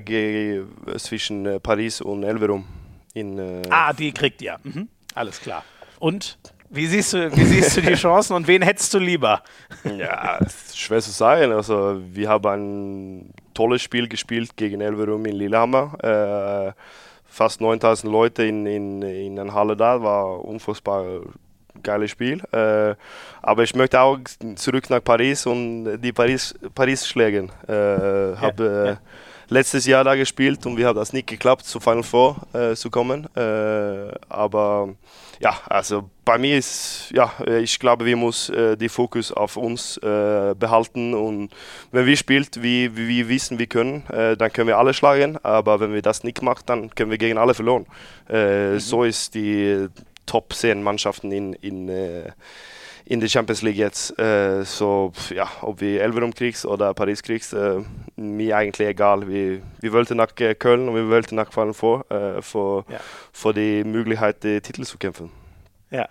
[0.97, 2.65] zwischen äh, Paris und Elverum.
[3.13, 4.57] In, äh ah, die kriegt ihr.
[4.63, 4.89] Mhm.
[5.15, 5.63] Alles klar.
[5.99, 6.37] Und
[6.69, 9.41] wie siehst du, wie siehst du die Chancen und wen hättest du lieber?
[9.85, 10.37] Ja,
[10.73, 11.53] schwer zu sagen.
[11.53, 16.73] Also wir haben ein tolles Spiel gespielt gegen Elverum in Lillehammer.
[16.75, 16.81] Äh,
[17.23, 21.21] fast 9000 Leute in, in, in einer Halle da, war unfassbar
[21.83, 22.41] geiles Spiel.
[22.51, 22.95] Äh,
[23.41, 24.19] aber ich möchte auch
[24.55, 27.51] zurück nach Paris und die Paris, Paris schlagen.
[27.67, 28.97] Äh, ja, habe ja
[29.49, 32.89] letztes Jahr da gespielt und wir haben das nicht geklappt, zu Final Four äh, zu
[32.89, 33.27] kommen.
[33.35, 34.89] Äh, aber
[35.39, 39.97] ja, also bei mir ist, ja, ich glaube, wir müssen äh, den Fokus auf uns
[39.97, 41.51] äh, behalten und
[41.91, 45.37] wenn wir spielt, wie, wie wir wissen, wir können, äh, dann können wir alle schlagen,
[45.43, 47.85] aber wenn wir das nicht machen, dann können wir gegen alle verloren.
[48.29, 48.79] Äh, mhm.
[48.79, 49.87] So ist die
[50.27, 52.31] Top 10 Mannschaften in, in
[53.09, 54.13] in der Champions League jetzt.
[54.17, 57.79] så ja, ob wir Elverum kriegst oder Paris kriegst, äh,
[58.17, 59.25] mir eigentlich egal.
[59.25, 62.05] Wir, vi wollten nach Köln und wir wollten nach Fallen Four
[62.41, 62.99] for, ja.
[63.31, 65.31] for die Möglichkeit, die Titel zu kämpfen.
[65.89, 66.09] Ja.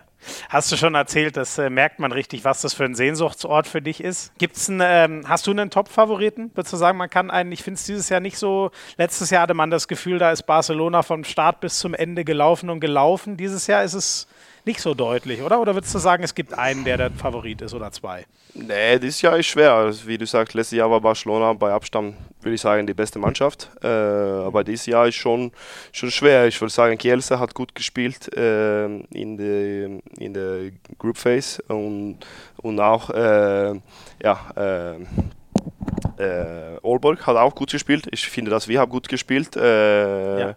[0.49, 3.83] Hast du schon erzählt, das äh, merkt man richtig, was das für ein Sehnsuchtsort für
[3.83, 4.37] dich ist.
[4.39, 6.51] Gibt's einen, ähm, hast du einen Top-Favoriten?
[6.55, 9.43] Würdest du sagen, man kann einen, ich finde es dieses Jahr nicht so, letztes Jahr
[9.43, 13.37] hatte man das Gefühl, da ist Barcelona vom Start bis zum Ende gelaufen und gelaufen.
[13.37, 14.27] Dieses Jahr ist es
[14.67, 15.61] nicht so deutlich, oder?
[15.61, 18.27] Oder würdest du sagen, es gibt einen, der der Favorit ist oder zwei?
[18.55, 19.73] Nee, dieses Jahr ist schwer.
[19.73, 23.19] Also, wie du sagst, letztes Jahr war Barcelona bei Abstand, würde ich sagen, die beste
[23.19, 23.71] Mannschaft.
[23.83, 25.53] Äh, aber dieses Jahr ist schon,
[25.93, 26.47] schon schwer.
[26.47, 32.19] Ich würde sagen, Kielce hat gut gespielt äh, in der in der Group Phase und,
[32.57, 33.75] und auch äh,
[34.23, 34.97] ja, äh,
[36.19, 38.07] äh, Olborg hat auch gut gespielt.
[38.11, 39.55] Ich finde, dass wir haben gut gespielt.
[39.55, 40.57] Äh, ja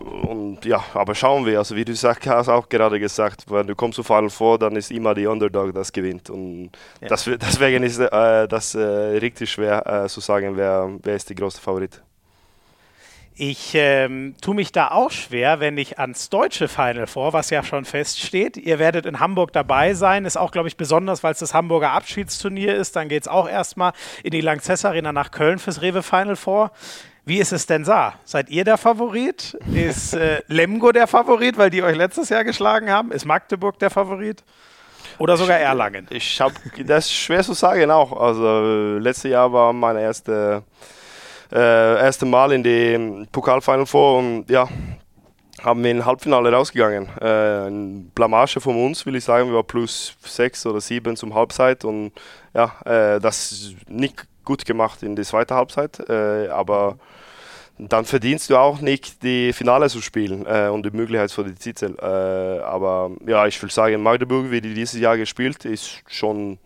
[0.00, 1.58] und ja, aber schauen wir.
[1.58, 4.76] Also wie du sag, hast auch gerade gesagt, wenn du kommst zu Final Four, dann
[4.76, 6.30] ist immer die Underdog, das gewinnt.
[6.30, 7.08] Und ja.
[7.08, 11.36] das, deswegen ist äh, das äh, richtig schwer äh, zu sagen, wer, wer ist der
[11.36, 12.02] größte Favorit.
[13.38, 17.62] Ich ähm, tue mich da auch schwer, wenn ich ans deutsche Final vor, was ja
[17.62, 18.56] schon feststeht.
[18.56, 20.24] Ihr werdet in Hamburg dabei sein.
[20.24, 22.96] Ist auch, glaube ich, besonders, weil es das Hamburger Abschiedsturnier ist.
[22.96, 26.70] Dann geht es auch erstmal in die Lanxess Arena nach Köln fürs Rewe Final Four.
[27.28, 28.14] Wie ist es denn da?
[28.24, 29.58] Seid ihr der Favorit?
[29.74, 33.10] Ist äh, Lemgo der Favorit, weil die euch letztes Jahr geschlagen haben?
[33.10, 34.44] Ist Magdeburg der Favorit?
[35.18, 36.06] Oder sogar Erlangen?
[36.10, 38.12] Ich habe das ist schwer zu sagen auch.
[38.12, 40.62] Also letztes Jahr war meine erste
[41.50, 44.68] äh, erste Mal in die Pokalfinal vor und ja,
[45.64, 47.08] haben wir im Halbfinale rausgegangen.
[47.20, 49.48] Äh, eine Blamage von uns, will ich sagen.
[49.48, 52.12] Wir waren plus sechs oder sieben zum Halbzeit und
[52.54, 56.96] ja, äh, das nicht gut gemacht in der zweiten Halbzeit, äh, aber
[57.78, 61.54] dann verdienst du auch nicht die Finale zu spielen äh, und die Möglichkeit für die
[61.54, 61.94] Titel.
[62.00, 66.58] Äh, aber ja, ich will sagen, Magdeburg, wie die dieses Jahr gespielt, ist schon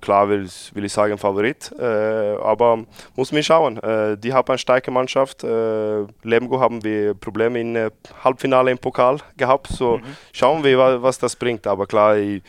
[0.00, 2.84] klar will, will ich sagen Favorit, äh, aber
[3.16, 3.78] muss man schauen.
[3.78, 5.44] Äh, die haben eine starke Mannschaft.
[5.44, 7.90] Äh, Lemgo haben wir Probleme im äh,
[8.22, 9.68] Halbfinale im Pokal gehabt.
[9.68, 10.02] So mhm.
[10.32, 11.66] schauen wir, was, was, das bringt.
[11.66, 12.42] Aber klar, ich,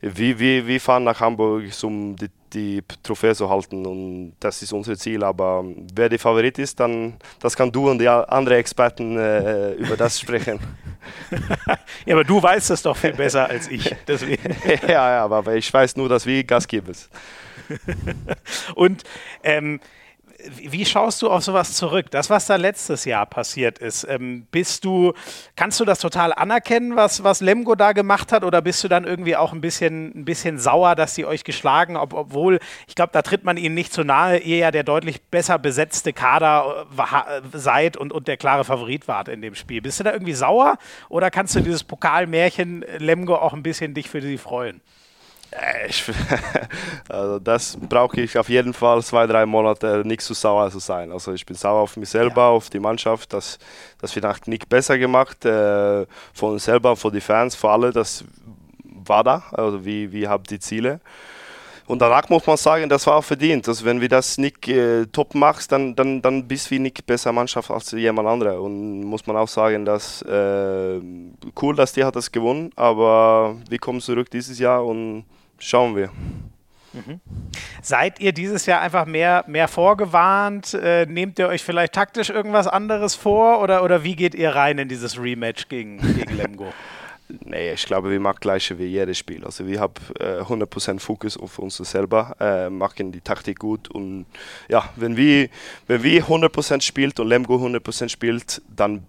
[0.00, 4.72] wir, wir, wir fahren nach Hamburg, um die, die Trophäe zu halten und das ist
[4.72, 5.22] unser Ziel.
[5.24, 9.96] Aber wer der Favorit ist, dann das kann du und die anderen Experten äh, über
[9.96, 10.60] das sprechen.
[12.06, 13.84] ja, aber du weißt es doch viel besser als ich.
[14.86, 16.94] ja, ja, aber ich weiß nur, dass wir Gas geben.
[18.74, 19.04] und
[19.42, 19.80] ähm,
[20.56, 22.10] wie schaust du auf sowas zurück?
[22.10, 25.12] Das, was da letztes Jahr passiert ist, ähm, bist du,
[25.56, 29.04] kannst du das total anerkennen, was, was Lemgo da gemacht hat, oder bist du dann
[29.04, 33.10] irgendwie auch ein bisschen, ein bisschen sauer, dass sie euch geschlagen, ob, obwohl, ich glaube,
[33.12, 37.58] da tritt man ihnen nicht zu nahe, ihr ja der deutlich besser besetzte Kader äh,
[37.58, 39.80] seid und, und der klare Favorit wart in dem Spiel.
[39.82, 44.08] Bist du da irgendwie sauer oder kannst du dieses Pokalmärchen Lemgo auch ein bisschen dich
[44.08, 44.80] für sie freuen?
[45.52, 46.04] Äh, ich,
[47.08, 51.12] also das brauche ich auf jeden Fall zwei, drei Monate nicht zu sauer zu sein.
[51.12, 52.48] Also ich bin sauer auf mich selber, ja.
[52.48, 53.58] auf die Mannschaft, dass
[54.00, 57.92] das vielleicht nicht besser gemacht äh, von uns selber, von den Fans, für alle.
[57.92, 58.24] Das
[58.84, 59.44] war da.
[59.52, 61.00] Also wie, wie habt die Ziele?
[61.90, 63.66] Und danach muss man sagen, das war auch verdient.
[63.66, 67.32] Also wenn wir das nicht äh, top machst, dann, dann, dann bist du nicht besser
[67.32, 68.62] Mannschaft als jemand anderer.
[68.62, 71.00] Und muss man auch sagen, dass äh,
[71.60, 75.24] cool, dass die hat das gewonnen, aber wir kommen zurück dieses Jahr und
[75.60, 76.10] schauen wir.
[76.92, 77.20] Mhm.
[77.82, 80.74] Seid ihr dieses Jahr einfach mehr, mehr vorgewarnt?
[80.74, 84.78] Äh, nehmt ihr euch vielleicht taktisch irgendwas anderes vor oder, oder wie geht ihr rein
[84.78, 86.72] in dieses Rematch gegen, gegen Lemgo?
[87.44, 89.44] nee, ich glaube, wir machen gleiche wie jedes Spiel.
[89.44, 94.26] Also wir haben äh, 100% Fokus auf uns selber, äh, machen die Taktik gut und
[94.68, 95.48] ja, wenn wir,
[95.86, 99.06] wenn wir 100% spielt und Lemgo 100% spielt, dann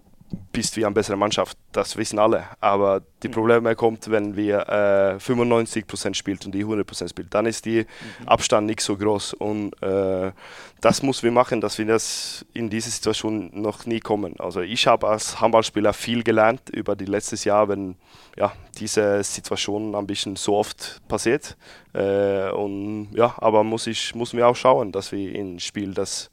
[0.52, 1.56] bist wie eine bessere Mannschaft.
[1.72, 2.44] Das wissen alle.
[2.60, 3.32] Aber die mhm.
[3.32, 7.32] Probleme kommt, wenn wir äh, 95% spielt und die 100% spielt.
[7.34, 8.28] Dann ist der mhm.
[8.28, 9.34] Abstand nicht so groß.
[9.34, 10.32] Und äh,
[10.80, 14.38] das muss wir machen, dass wir das in diese Situation noch nie kommen.
[14.38, 17.96] Also ich habe als Handballspieler viel gelernt über die letztes Jahr, wenn
[18.36, 21.56] ja, diese Situation ein bisschen so oft passiert.
[21.94, 26.30] Äh, und ja, aber muss ich muss mir auch schauen, dass wir im Spiel das,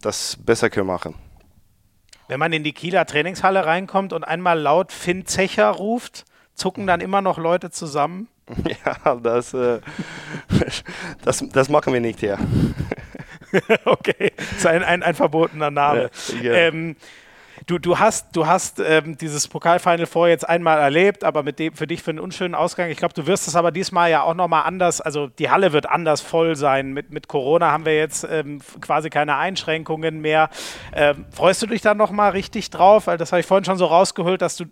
[0.00, 1.14] das besser können machen.
[2.30, 7.00] Wenn man in die Kieler Trainingshalle reinkommt und einmal laut Finn Zecher ruft, zucken dann
[7.00, 8.28] immer noch Leute zusammen?
[8.84, 9.80] Ja, das, äh,
[11.24, 12.38] das, das machen wir nicht hier.
[13.84, 16.10] okay, das ist ein, ein, ein verbotener Name.
[16.40, 16.52] Ja, ja.
[16.52, 16.94] Ähm,
[17.66, 21.74] du, du hast, du hast ähm, dieses Pokalfinal vor jetzt einmal erlebt, aber mit dem
[21.74, 22.90] für dich für einen unschönen Ausgang.
[22.90, 25.86] Ich glaube, du wirst es aber diesmal ja auch nochmal anders, also die Halle wird
[25.86, 26.92] anders voll sein.
[26.92, 30.50] Mit, mit Corona haben wir jetzt ähm, quasi keine Einschränkungen mehr.
[30.94, 33.06] Ähm, freust du dich da nochmal richtig drauf?
[33.06, 34.64] Weil das habe ich vorhin schon so rausgeholt, dass du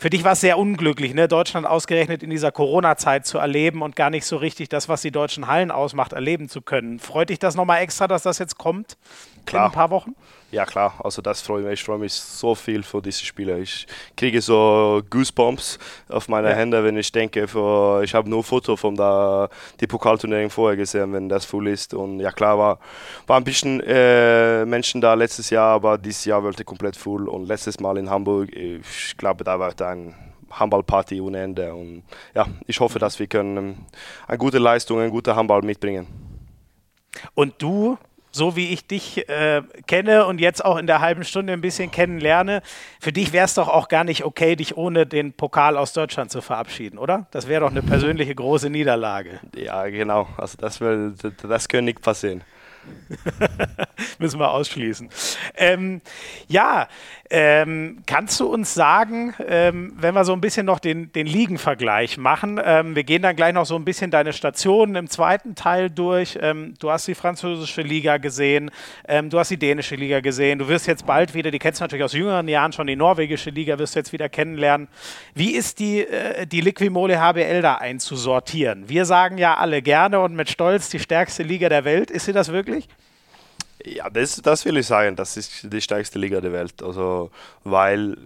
[0.00, 1.26] für dich war es sehr unglücklich, ne?
[1.26, 5.10] Deutschland ausgerechnet in dieser Corona-Zeit zu erleben und gar nicht so richtig das, was die
[5.10, 7.00] deutschen Hallen ausmacht, erleben zu können.
[7.00, 8.96] Freut dich das nochmal extra, dass das jetzt kommt?
[9.44, 9.64] Klar.
[9.64, 10.14] In ein paar Wochen?
[10.50, 11.74] Ja klar, also das freut mich.
[11.74, 13.58] Ich freue mich so viel für diese Spiele.
[13.58, 16.54] Ich kriege so Goosebumps auf meine ja.
[16.54, 21.12] Hände, wenn ich denke, für, ich habe nur Foto von der die Pokalturnierung vorher gesehen,
[21.12, 21.92] wenn das voll ist.
[21.92, 22.78] Und ja klar, war,
[23.26, 27.28] war ein bisschen äh, Menschen da letztes Jahr, aber dieses Jahr wollte komplett voll.
[27.28, 30.14] Und letztes Mal in Hamburg, ich glaube, da war ein
[30.50, 31.74] Handballparty ohne Ende.
[31.74, 33.84] Und ja, ich hoffe, dass wir können
[34.26, 36.06] eine gute Leistung, einen guten Handball mitbringen.
[37.34, 37.98] Und du
[38.38, 41.90] so wie ich dich äh, kenne und jetzt auch in der halben Stunde ein bisschen
[41.90, 42.62] kennenlerne,
[43.00, 46.30] für dich wäre es doch auch gar nicht okay, dich ohne den Pokal aus Deutschland
[46.30, 47.26] zu verabschieden, oder?
[47.32, 49.40] Das wäre doch eine persönliche große Niederlage.
[49.54, 50.28] Ja, genau.
[50.38, 52.42] Also das, will, das könnte nicht passieren.
[54.18, 55.08] Müssen wir ausschließen.
[55.56, 56.00] Ähm,
[56.48, 56.88] ja,
[57.30, 62.16] ähm, kannst du uns sagen, ähm, wenn wir so ein bisschen noch den, den Ligenvergleich
[62.16, 65.90] machen, ähm, wir gehen dann gleich noch so ein bisschen deine Stationen im zweiten Teil
[65.90, 66.38] durch.
[66.40, 68.70] Ähm, du hast die französische Liga gesehen,
[69.06, 71.84] ähm, du hast die dänische Liga gesehen, du wirst jetzt bald wieder, die kennst du
[71.84, 74.88] natürlich aus jüngeren Jahren schon, die norwegische Liga wirst du jetzt wieder kennenlernen.
[75.34, 78.88] Wie ist die, äh, die Liquimole HBL da einzusortieren?
[78.88, 82.10] Wir sagen ja alle gerne und mit Stolz die stärkste Liga der Welt.
[82.10, 82.77] Ist sie das wirklich?
[83.84, 86.82] Ja, das, das will ich sagen, das ist die stärkste Liga der Welt.
[86.82, 87.30] Also,
[87.64, 88.16] weil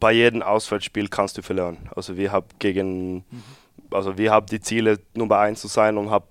[0.00, 1.76] bei jedem Auswärtsspiel kannst du verlieren.
[1.94, 3.24] Also wir haben gegen, mhm.
[3.90, 6.24] also wir haben die Ziele Nummer eins zu sein und haben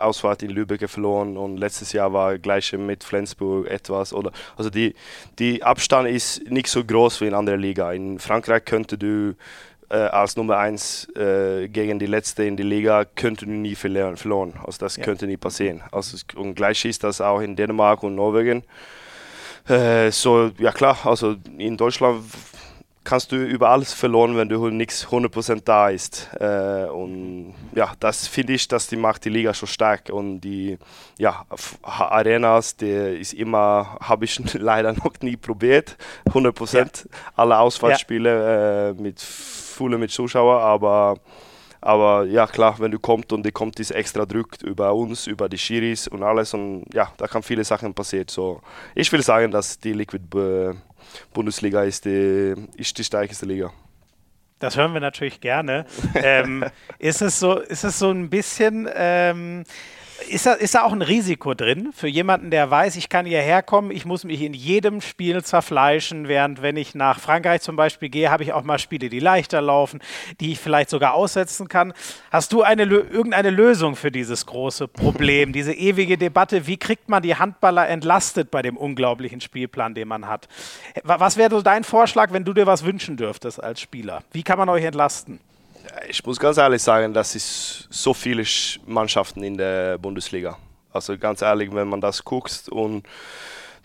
[0.00, 4.94] Ausfahrt in Lübeck verloren und letztes Jahr war gleich mit Flensburg etwas oder also die,
[5.38, 7.92] die Abstand ist nicht so groß wie in anderen Liga.
[7.92, 9.34] In Frankreich könnte du
[9.90, 14.52] äh, als Nummer 1 äh, gegen die letzte in der Liga könnte nie verlieren, verloren.
[14.64, 15.04] Also das ja.
[15.04, 15.82] könnte nie passieren.
[15.90, 18.64] Also, und gleich ist das auch in Dänemark und Norwegen.
[19.66, 22.22] Äh, so, ja klar, also in Deutschland
[23.04, 26.28] kannst du über alles verloren, wenn du nichts 100% da ist.
[26.38, 30.10] Und ja, das finde ich, dass die macht die Liga schon stark.
[30.10, 30.76] Und die
[31.16, 31.46] ja,
[31.80, 36.76] Arenas, der ist immer, habe ich leider noch nie probiert, 100%.
[36.76, 36.84] Ja.
[37.34, 39.02] Alle Ausfallspiele ja.
[39.02, 39.24] mit
[39.78, 41.18] Fulle mit Zuschauern, aber,
[41.80, 45.48] aber ja klar, wenn du kommst und die kommt ist extra drückt über uns, über
[45.48, 48.26] die Schiris und alles und ja, da kann viele Sachen passieren.
[48.28, 48.60] So,
[48.94, 50.24] ich will sagen, dass die Liquid
[51.32, 53.72] Bundesliga ist die, ist die stärkste Liga.
[54.58, 55.86] Das hören wir natürlich gerne.
[56.14, 56.64] ähm,
[56.98, 59.64] ist, es so, ist es so ein bisschen, ähm,
[60.28, 63.62] ist da, ist da auch ein Risiko drin für jemanden, der weiß, ich kann hierher
[63.62, 68.08] kommen, ich muss mich in jedem Spiel zerfleischen, während wenn ich nach Frankreich zum Beispiel
[68.08, 70.00] gehe, habe ich auch mal Spiele, die leichter laufen,
[70.40, 71.92] die ich vielleicht sogar aussetzen kann.
[72.30, 77.22] Hast du eine, irgendeine Lösung für dieses große Problem, diese ewige Debatte, wie kriegt man
[77.22, 80.48] die Handballer entlastet bei dem unglaublichen Spielplan, den man hat?
[81.04, 84.22] Was wäre so dein Vorschlag, wenn du dir was wünschen dürftest als Spieler?
[84.32, 85.40] Wie kann man euch entlasten?
[86.08, 88.44] Ich muss ganz ehrlich sagen, dass es so viele
[88.86, 90.56] Mannschaften in der Bundesliga.
[90.92, 93.06] Also ganz ehrlich, wenn man das guckt und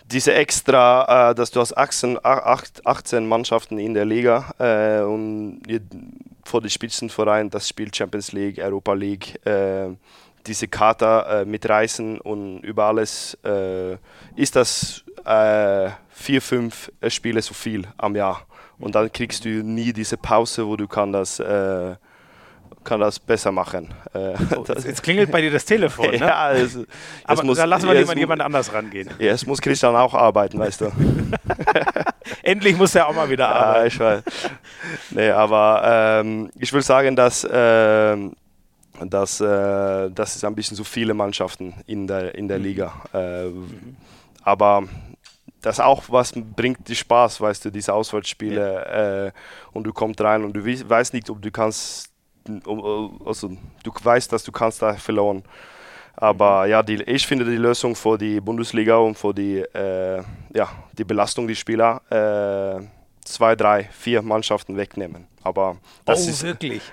[0.05, 5.61] diese extra, äh, dass du hast 18, 18 Mannschaften in der Liga äh, und
[6.43, 9.89] vor den Spitzenvereinen, das spielt Champions League, Europa League, äh,
[10.45, 13.93] diese Karte äh, mitreißen und über alles äh,
[14.35, 18.45] ist das äh, vier, fünf Spiele so viel am Jahr.
[18.83, 21.95] Und dann kriegst du nie diese Pause, wo du kann das, äh,
[22.83, 23.93] kann das besser machen.
[24.13, 26.17] Äh, oh, jetzt, jetzt, klingelt bei dir das Telefon, ne?
[26.19, 26.77] ja, es,
[27.23, 29.09] Aber muss, da lassen wir jemand, jemand anders rangehen.
[29.19, 30.91] Ja, es muss Christian auch arbeiten, weißt du.
[32.43, 33.79] Endlich muss er auch mal wieder arbeiten.
[33.79, 34.23] Ja, ich weiß.
[35.11, 38.17] Nee, aber ähm, ich will sagen, dass, äh,
[38.99, 42.65] dass äh, das ist ein bisschen zu viele Mannschaften in der, in der mhm.
[42.65, 42.93] Liga.
[43.13, 43.95] Äh, mhm.
[44.43, 44.83] Aber
[45.63, 49.25] das auch was bringt dir Spaß, weißt du, diese Auswärtsspiele ja.
[49.27, 49.31] äh,
[49.71, 52.11] und du kommst rein und du weißt nicht, ob du kannst,
[53.25, 53.49] also
[53.83, 55.43] du weißt, dass du kannst da verloren.
[56.15, 56.69] Aber mhm.
[56.69, 60.21] ja, die, ich finde die Lösung für die Bundesliga und für die, äh,
[60.53, 62.85] ja, die Belastung der Spieler äh,
[63.25, 65.27] zwei, drei, vier Mannschaften wegnehmen.
[65.43, 66.83] Aber das oh, ist wirklich.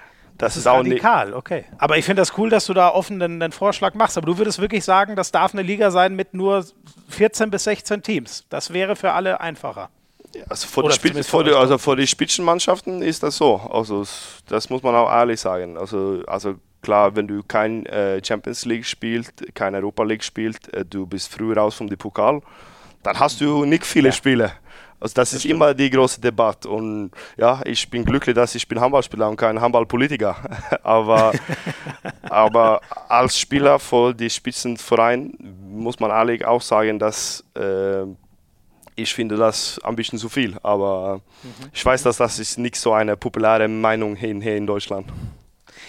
[0.40, 1.66] Das, das ist, radikal, okay.
[1.76, 4.16] Aber ich finde das cool, dass du da offen den, den, Vorschlag machst.
[4.16, 6.64] Aber du würdest wirklich sagen, das darf eine Liga sein mit nur
[7.10, 8.46] 14 bis 16 Teams.
[8.48, 9.90] Das wäre für alle einfacher.
[10.48, 13.56] also vor, die, Spitz, vor die, also vor die Spitzenmannschaften ist das so.
[13.56, 14.06] Also
[14.48, 15.76] das muss man auch ehrlich sagen.
[15.76, 20.86] Also, also klar, wenn du kein äh, Champions League spielst, kein Europa League spielst, äh,
[20.86, 22.40] du bist früh raus vom Pokal,
[23.02, 24.12] dann hast du nicht viele ja.
[24.12, 24.52] Spiele.
[25.00, 25.54] Also das, das ist stimmt.
[25.54, 29.60] immer die große Debatte und ja, ich bin glücklich, dass ich bin Handballspieler und kein
[29.60, 30.36] Handballpolitiker.
[30.82, 31.32] aber,
[32.22, 35.34] aber als Spieler für die Spitzenverein
[35.70, 38.04] muss man ehrlich auch sagen, dass äh,
[38.94, 40.58] ich finde das ein bisschen zu viel.
[40.62, 41.70] Aber mhm.
[41.72, 45.06] ich weiß, dass das ist nicht so eine populäre Meinung hier in Deutschland.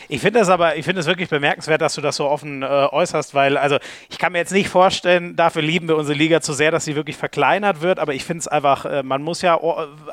[0.10, 2.66] Ich finde es aber, ich finde es wirklich bemerkenswert, dass du das so offen äh,
[2.66, 3.78] äußerst, weil, also
[4.10, 6.96] ich kann mir jetzt nicht vorstellen, dafür lieben wir unsere Liga zu sehr, dass sie
[6.96, 9.60] wirklich verkleinert wird, aber ich finde es einfach, äh, man muss ja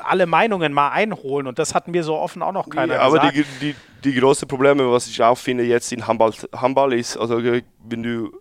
[0.03, 3.19] alle Meinungen mal einholen und das hatten wir so offen auch noch keiner ja, aber
[3.19, 3.37] gesagt.
[3.61, 7.41] Die, die, die großen Probleme, was ich auch finde jetzt in Handball, Handball ist, also
[7.43, 8.31] wenn du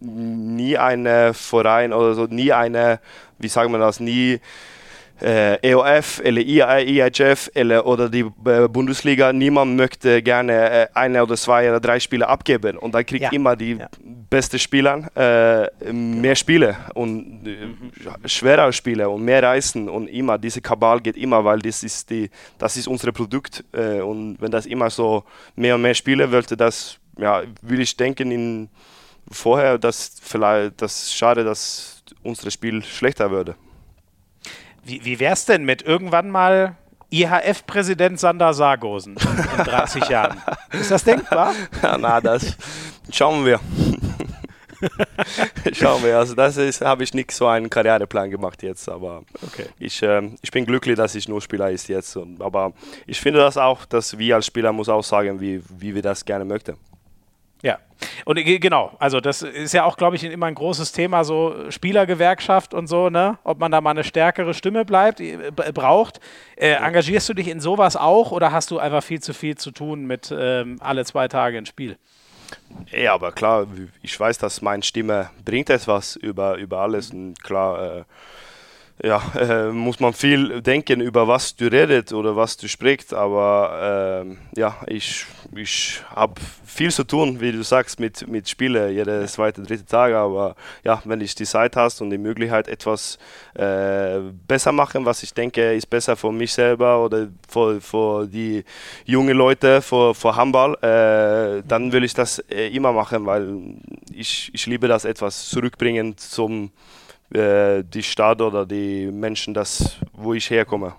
[0.00, 3.00] nie einen Verein oder so, nie eine,
[3.38, 4.40] wie sagen wir das, nie
[5.20, 11.36] äh, EOF oder IHF oder, oder die äh, Bundesliga, niemand möchte gerne äh, eine oder
[11.36, 13.30] zwei oder drei Spiele abgeben und dann kriegt ja.
[13.32, 13.88] immer die ja.
[14.30, 18.28] beste Spieler äh, mehr Spiele und äh, mhm.
[18.28, 22.30] schwerer Spiele und mehr Reisen und immer diese Kabal geht immer, weil das ist die,
[22.58, 26.56] das ist unser Produkt äh, und wenn das immer so mehr und mehr Spiele wollte,
[26.56, 28.68] das ja, will ich denken in
[29.30, 33.56] vorher, dass vielleicht das schade, dass unser Spiel schlechter würde.
[34.86, 36.76] Wie, wie wäre es denn mit irgendwann mal
[37.10, 39.16] IHF-Präsident Sander Sargosen
[39.58, 40.40] in 30 Jahren?
[40.70, 41.54] Ist das denkbar?
[41.82, 42.56] Ja, na, das
[43.10, 43.58] schauen wir.
[45.72, 46.18] schauen wir.
[46.18, 49.66] Also das ist, habe ich nicht so einen Karriereplan gemacht jetzt, aber okay.
[49.80, 52.16] ich, äh, ich bin glücklich, dass ich nur Spieler ist jetzt.
[52.16, 52.72] Und, aber
[53.08, 56.24] ich finde das auch, dass wir als Spieler muss auch sagen, wie, wie wir das
[56.24, 56.76] gerne möchten.
[57.66, 57.80] Ja,
[58.24, 61.68] und äh, genau, also das ist ja auch, glaube ich, immer ein großes Thema, so
[61.68, 63.38] Spielergewerkschaft und so, ne?
[63.42, 66.20] Ob man da mal eine stärkere Stimme bleibt, äh, braucht.
[66.54, 69.72] Äh, engagierst du dich in sowas auch oder hast du einfach viel zu viel zu
[69.72, 71.98] tun mit ähm, alle zwei Tage ein Spiel?
[72.92, 73.66] Ja, aber klar,
[74.00, 78.04] ich weiß, dass meine Stimme bringt etwas über, über alles und klar, äh,
[79.02, 84.24] ja, äh, muss man viel denken über was du redet oder was du sprichst, aber
[84.26, 89.26] äh, ja, ich, ich habe viel zu tun, wie du sagst, mit, mit Spielen, jede
[89.26, 93.18] zweite, dritte Tag, aber ja, wenn ich die Zeit hast und die Möglichkeit etwas
[93.54, 98.64] äh, besser machen, was ich denke, ist besser für mich selber oder für, für die
[99.04, 103.76] jungen Leute, für, für Handball, äh, dann will ich das äh, immer machen, weil
[104.14, 106.70] ich, ich liebe das etwas zurückbringen zum
[107.30, 110.94] äh, die Stadt oder die Menschen, das, wo ich herkomme.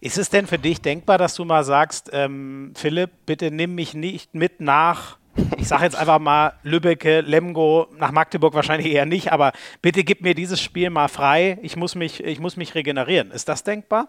[0.00, 3.94] Ist es denn für dich denkbar, dass du mal sagst, ähm, Philipp, bitte nimm mich
[3.94, 5.18] nicht mit nach,
[5.58, 9.52] ich sage jetzt einfach mal Lübbecke, Lemgo, nach Magdeburg wahrscheinlich eher nicht, aber
[9.82, 13.30] bitte gib mir dieses Spiel mal frei, ich muss mich, ich muss mich regenerieren.
[13.30, 14.08] Ist das denkbar?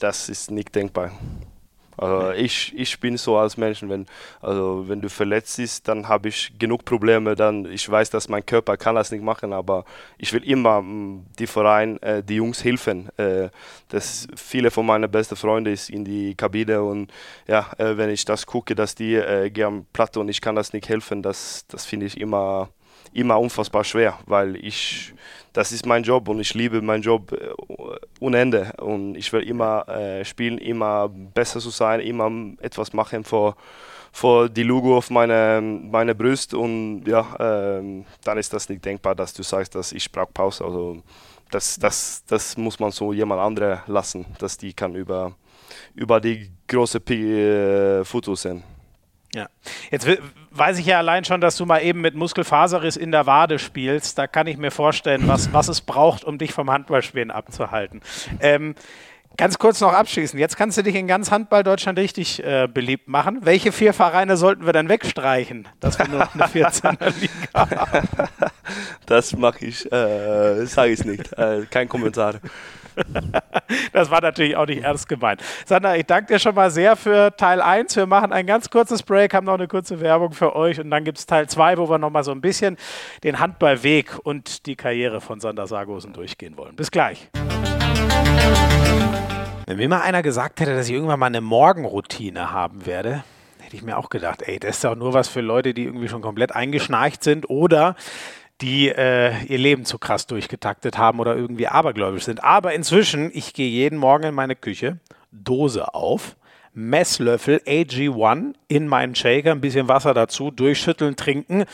[0.00, 1.12] Das ist nicht denkbar.
[1.98, 4.06] Also ich, ich bin so als Mensch, wenn,
[4.40, 7.34] also wenn du verletzt bist, dann habe ich genug Probleme.
[7.34, 9.84] Dann, ich weiß, dass mein Körper kann das nicht machen, aber
[10.16, 13.08] ich will immer mm, die Verein, äh, die Jungs helfen.
[13.18, 13.48] Äh,
[13.88, 17.10] das viele von meinen besten Freunden ist in die Kabine und
[17.46, 20.72] ja, äh, wenn ich das gucke, dass die äh, gehen platt und ich kann das
[20.72, 22.70] nicht helfen, das, das finde ich immer
[23.12, 25.14] immer unfassbar schwer, weil ich,
[25.52, 27.50] das ist mein Job und ich liebe meinen Job äh,
[28.20, 32.30] unende und ich will immer äh, spielen, immer besser zu sein, immer
[32.60, 33.56] etwas machen vor,
[34.12, 39.14] vor die Logo auf meine, meine Brust und ja, äh, dann ist das nicht denkbar,
[39.14, 40.64] dass du sagst, dass ich brauche Pause.
[40.64, 41.02] Also
[41.50, 45.34] das, das, das muss man so jemand andere lassen, dass die kann über,
[45.94, 48.62] über die große äh, Fotos sehen.
[49.34, 49.48] Ja.
[49.90, 50.06] Jetzt
[50.50, 54.18] weiß ich ja allein schon, dass du mal eben mit Muskelfaserriss in der Wade spielst.
[54.18, 58.00] Da kann ich mir vorstellen, was, was es braucht, um dich vom Handballspielen abzuhalten.
[58.40, 58.74] Ähm,
[59.36, 60.38] ganz kurz noch abschließen.
[60.38, 63.40] Jetzt kannst du dich in ganz Handball Deutschland richtig äh, beliebt machen.
[63.42, 68.08] Welche vier Vereine sollten wir dann wegstreichen, dass wir nur noch eine 14er Liga haben?
[69.06, 71.32] Das mache ich, äh, sage ich nicht.
[71.32, 72.34] Äh, kein Kommentar.
[73.92, 75.42] das war natürlich auch nicht ernst gemeint.
[75.66, 77.96] Sandra, ich danke dir schon mal sehr für Teil 1.
[77.96, 81.04] Wir machen ein ganz kurzes Break, haben noch eine kurze Werbung für euch und dann
[81.04, 82.76] gibt es Teil 2, wo wir noch mal so ein bisschen
[83.24, 86.76] den Handballweg und die Karriere von Sander Sargosen durchgehen wollen.
[86.76, 87.30] Bis gleich.
[89.66, 93.22] Wenn mir mal einer gesagt hätte, dass ich irgendwann mal eine Morgenroutine haben werde,
[93.60, 96.08] hätte ich mir auch gedacht, ey, das ist doch nur was für Leute, die irgendwie
[96.08, 97.96] schon komplett eingeschnarcht sind oder
[98.60, 102.42] die äh, ihr Leben zu krass durchgetaktet haben oder irgendwie abergläubisch sind.
[102.42, 104.98] Aber inzwischen, ich gehe jeden Morgen in meine Küche,
[105.30, 106.36] Dose auf,
[106.74, 111.64] Messlöffel AG1 in meinen Shaker, ein bisschen Wasser dazu, durchschütteln, trinken.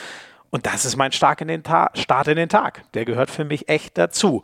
[0.51, 1.62] Und das ist mein Start in den,
[1.95, 2.85] Start in den Tag.
[2.95, 4.43] Der gehört für mich echt dazu.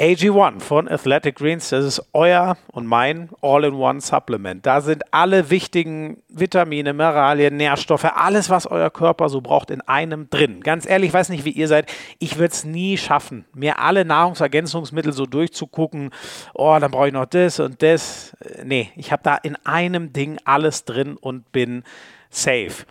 [0.00, 4.66] AG1 von Athletic Greens, das ist euer und mein All-in-One-Supplement.
[4.66, 10.28] Da sind alle wichtigen Vitamine, Mineralien, Nährstoffe, alles, was euer Körper so braucht, in einem
[10.30, 10.62] drin.
[10.62, 14.04] Ganz ehrlich, ich weiß nicht, wie ihr seid, ich würde es nie schaffen, mir alle
[14.04, 16.10] Nahrungsergänzungsmittel so durchzugucken.
[16.54, 18.36] Oh, dann brauche ich noch das und das.
[18.64, 21.84] Nee, ich habe da in einem Ding alles drin und bin
[22.30, 22.84] safe.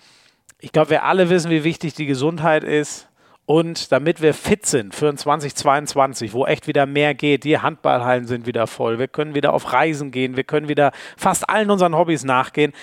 [0.59, 3.09] Ich glaube, wir alle wissen, wie wichtig die Gesundheit ist.
[3.53, 8.47] Und damit wir fit sind für 2022, wo echt wieder mehr geht, die Handballhallen sind
[8.47, 12.23] wieder voll, wir können wieder auf Reisen gehen, wir können wieder fast allen unseren Hobbys
[12.23, 12.73] nachgehen.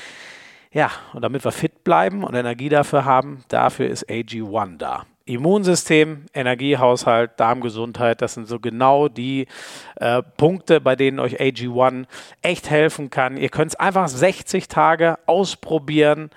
[0.73, 5.07] Ja, und damit wir fit bleiben und Energie dafür haben, dafür ist AG1 da.
[5.25, 9.49] Immunsystem, Energiehaushalt, Darmgesundheit, das sind so genau die
[9.97, 12.05] äh, Punkte, bei denen euch AG1
[12.43, 13.37] echt helfen kann.
[13.37, 16.31] Ihr könnt es einfach 60 Tage ausprobieren.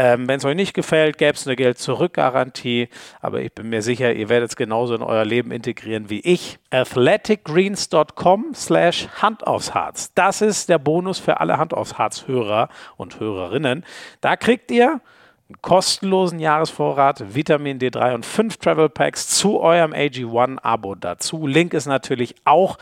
[0.00, 2.88] Ähm, Wenn es euch nicht gefällt, gäbe es eine Geld-Zurück-Garantie.
[3.20, 6.60] Aber ich bin mir sicher, ihr werdet es genauso in euer Leben integrieren wie ich.
[6.70, 10.12] athleticgreens.com slash Hand aufs Harz.
[10.14, 13.84] Das ist der Bonus für alle Hand aufs Harz-Hörer und Hörerinnen.
[14.20, 15.00] Da kriegt ihr
[15.48, 21.48] einen kostenlosen Jahresvorrat, Vitamin D3 und fünf Travel Packs zu eurem AG1-Abo dazu.
[21.48, 22.78] Link ist natürlich auch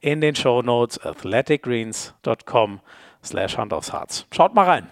[0.00, 2.78] in den Show Notes athleticgreens.com
[3.24, 4.26] slash Hand aufs Harz.
[4.30, 4.86] Schaut mal rein.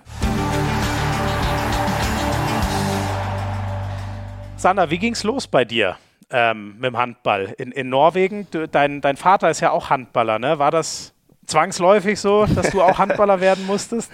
[4.58, 5.96] Sander, wie ging es los bei dir
[6.30, 7.54] ähm, mit dem Handball?
[7.58, 10.58] In, in Norwegen, du, dein, dein Vater ist ja auch Handballer, ne?
[10.58, 11.14] War das
[11.46, 14.10] zwangsläufig so, dass du auch Handballer werden musstest?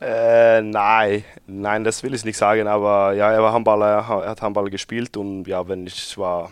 [0.00, 3.86] Äh, nein, nein, das will ich nicht sagen, aber ja, er war Handballer,
[4.24, 6.50] er hat Handball gespielt und ja, wenn ich war,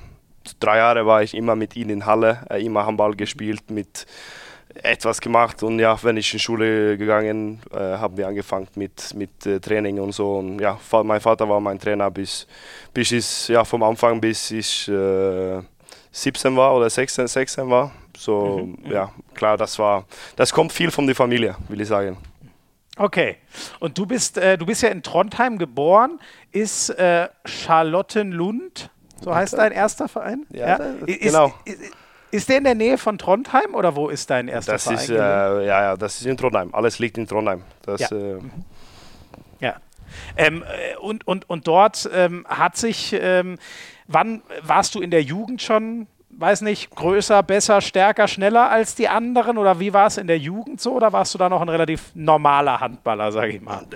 [0.60, 4.06] drei Jahre war ich immer mit ihm in Halle, äh, immer Handball gespielt, mit
[4.74, 9.46] etwas gemacht und ja, wenn ich in Schule gegangen, äh, haben wir angefangen mit, mit
[9.46, 12.46] äh, Training und so und ja, mein Vater war mein Trainer bis,
[12.94, 15.60] bis ich, ja, vom Anfang bis ich äh,
[16.12, 17.92] 17 war oder 16, 16 war.
[18.16, 18.92] So, mhm, mhm.
[18.92, 20.04] ja, klar, das war,
[20.36, 22.16] das kommt viel von der Familie, will ich sagen.
[22.96, 23.36] Okay.
[23.78, 26.20] Und du bist, äh, du bist ja in Trondheim geboren.
[26.52, 28.90] Ist äh, Charlottenlund,
[29.22, 30.44] so heißt dein erster Verein?
[30.50, 30.76] Ja, ja?
[31.06, 31.54] Ist, genau.
[31.64, 31.92] Ist, ist,
[32.32, 34.98] der in der Nähe von Trondheim oder wo ist dein erster das Verein?
[34.98, 36.74] Ist, äh, ja, ja, das ist in Trondheim.
[36.74, 37.62] Alles liegt in Trondheim.
[37.82, 38.08] Das, ja.
[38.10, 38.50] Äh, mhm.
[39.60, 39.76] ja.
[40.36, 43.58] Ähm, äh, und, und, und dort ähm, hat sich, ähm,
[44.06, 46.06] wann warst du in der Jugend schon
[46.40, 49.58] weiß nicht, größer, besser, stärker, schneller als die anderen?
[49.58, 50.92] Oder wie war es in der Jugend so?
[50.92, 53.86] Oder warst du da noch ein relativ normaler Handballer, sage ich mal?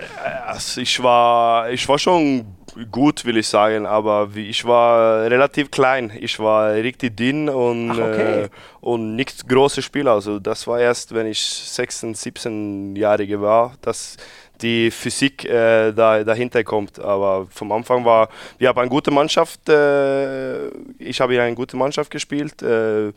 [0.77, 2.45] Ich, war, ich war schon
[2.91, 6.11] gut, will ich sagen, aber ich war relativ klein.
[6.19, 8.43] Ich war richtig dünn und, Ach, okay.
[8.43, 10.11] äh, und nicht große Spieler.
[10.11, 13.73] Also das war erst, wenn ich 16, 17-Jährige war.
[13.81, 14.17] Das,
[14.61, 16.99] die Physik äh, da, dahinter kommt.
[16.99, 20.67] Aber vom Anfang war, wir haben eine gute Mannschaft, äh,
[20.99, 22.61] ich habe hier eine gute Mannschaft gespielt.
[22.61, 23.11] Äh,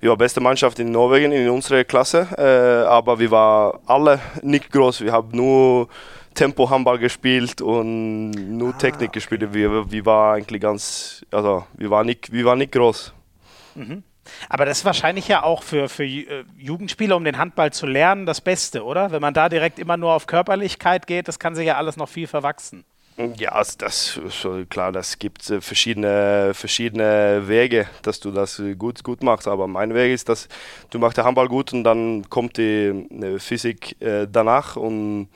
[0.00, 4.70] wir waren beste Mannschaft in Norwegen in unserer Klasse, äh, aber wir waren alle nicht
[4.70, 5.00] groß.
[5.00, 5.88] Wir haben nur
[6.34, 9.54] Tempo Handball gespielt und nur ah, Technik gespielt.
[9.54, 13.12] Wir, wir waren eigentlich ganz, also wir waren nicht, wir waren nicht groß.
[13.76, 14.02] Mhm.
[14.48, 18.26] Aber das ist wahrscheinlich ja auch für, für äh, Jugendspieler, um den Handball zu lernen,
[18.26, 19.10] das Beste, oder?
[19.10, 22.08] Wenn man da direkt immer nur auf Körperlichkeit geht, das kann sich ja alles noch
[22.08, 22.84] viel verwachsen.
[23.36, 24.20] Ja, also das
[24.70, 29.46] klar, das gibt äh, verschiedene, verschiedene Wege, dass du das gut, gut machst.
[29.46, 30.48] Aber mein Weg ist, dass
[30.90, 35.28] du machst den Handball gut und dann kommt die äh, Physik danach und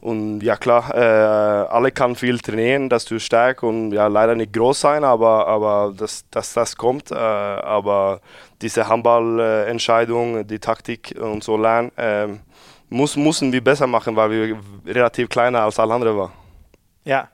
[0.00, 4.52] und ja klar, äh, alle kann viel trainieren, dass du stark und ja leider nicht
[4.52, 7.10] groß sein, aber, aber dass, dass das kommt.
[7.10, 8.20] Äh, aber
[8.62, 12.28] diese Handballentscheidung, die Taktik und so lernen, äh,
[12.88, 16.32] muss, müssen wir besser machen, weil wir relativ kleiner als alle anderen waren.
[17.04, 17.28] Ja.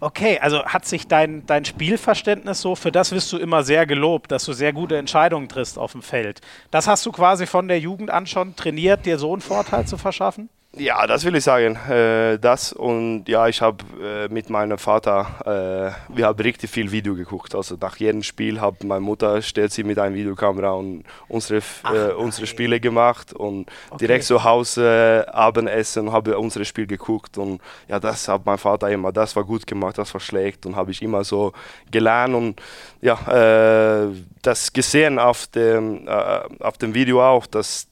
[0.00, 4.32] Okay, also hat sich dein, dein Spielverständnis so, für das wirst du immer sehr gelobt,
[4.32, 6.40] dass du sehr gute Entscheidungen triffst auf dem Feld.
[6.70, 9.98] Das hast du quasi von der Jugend an schon trainiert, dir so einen Vorteil zu
[9.98, 10.48] verschaffen?
[10.78, 11.76] Ja, das will ich sagen.
[11.88, 15.26] Äh, das und ja, ich habe äh, mit meinem Vater,
[16.10, 17.54] äh, wir haben richtig viel Video geguckt.
[17.54, 22.16] Also nach jedem Spiel hat meine Mutter stellt sie mit einer Videokamera und unsere Ach,
[22.16, 23.98] unsere Spiele gemacht und okay.
[24.00, 29.12] direkt zu Hause Abendessen habe unsere Spiel geguckt und ja, das hat mein Vater immer.
[29.12, 31.52] Das war gut gemacht, das war schlecht und habe ich immer so
[31.90, 32.60] gelernt und
[33.00, 34.10] ja,
[34.42, 37.88] das gesehen auf dem auf dem Video auch, dass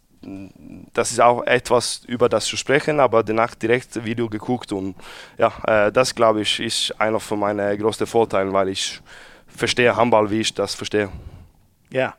[0.93, 4.95] das ist auch etwas, über das zu sprechen, aber danach direkt Video geguckt und
[5.39, 9.01] ja, äh, das glaube ich ist einer von meinen größten Vorteilen, weil ich
[9.47, 11.11] verstehe Handball, wie ich das verstehe.
[11.91, 12.15] Ja.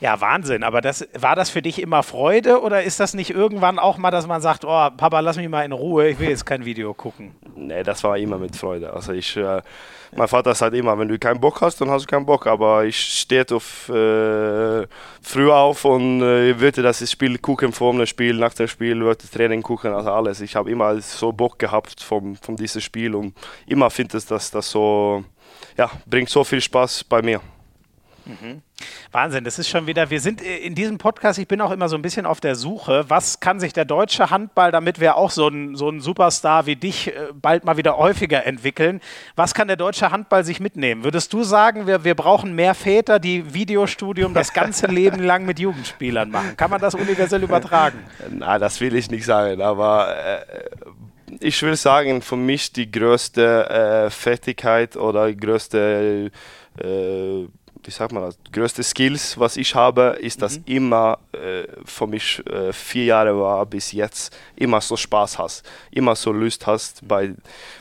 [0.00, 0.62] Ja, Wahnsinn.
[0.62, 4.12] Aber das, war das für dich immer Freude oder ist das nicht irgendwann auch mal,
[4.12, 6.94] dass man sagt, oh, Papa, lass mich mal in Ruhe, ich will jetzt kein Video
[6.94, 7.34] gucken?
[7.56, 8.92] Nee, das war immer mit Freude.
[8.92, 9.60] Also ich, äh,
[10.16, 12.46] mein Vater sagt immer, wenn du keinen Bock hast, dann hast du keinen Bock.
[12.46, 14.86] Aber ich stehe auf, äh,
[15.20, 19.28] früh auf und äh, würde das Spiel gucken, vor dem Spiel, nach dem Spiel, würde
[19.28, 20.40] Training gucken, also alles.
[20.40, 23.34] Ich habe immer so Bock gehabt von, von diesem Spiel und
[23.66, 25.24] immer finde ich, dass das so,
[25.76, 27.40] ja, bringt so viel Spaß bei mir.
[28.24, 28.62] Mhm.
[29.10, 31.88] Wahnsinn, das ist schon wieder, wir sind äh, in diesem Podcast, ich bin auch immer
[31.88, 35.30] so ein bisschen auf der Suche, was kann sich der deutsche Handball, damit wir auch
[35.30, 39.00] so einen so Superstar wie dich äh, bald mal wieder häufiger entwickeln,
[39.34, 41.04] was kann der deutsche Handball sich mitnehmen?
[41.04, 45.58] Würdest du sagen, wir, wir brauchen mehr Väter, die Videostudium das ganze Leben lang mit
[45.58, 46.56] Jugendspielern machen?
[46.56, 47.98] Kann man das universell übertragen?
[48.30, 50.44] Na, das will ich nicht sagen, aber äh,
[51.40, 53.70] ich will sagen, für mich die größte
[54.06, 56.30] äh, Fertigkeit oder größte
[56.78, 57.48] äh,
[57.88, 60.64] wie sagt man das, größte Skills, was ich habe, ist, dass mhm.
[60.66, 66.14] immer äh, für mich äh, vier Jahre war bis jetzt, immer so Spaß hast, immer
[66.14, 67.32] so Lust hast bei,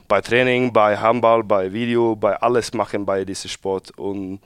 [0.07, 3.91] bei Training, bei Handball, bei Video, bei alles machen bei diesem Sport.
[3.97, 4.39] Und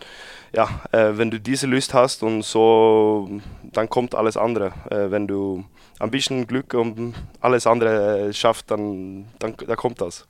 [0.52, 3.30] ja, äh, wenn du diese Lust hast und so,
[3.62, 4.74] dann kommt alles andere.
[4.90, 5.64] Äh, wenn du
[6.00, 10.26] ein bisschen Glück und alles andere äh, schaffst, dann, dann, dann kommt das.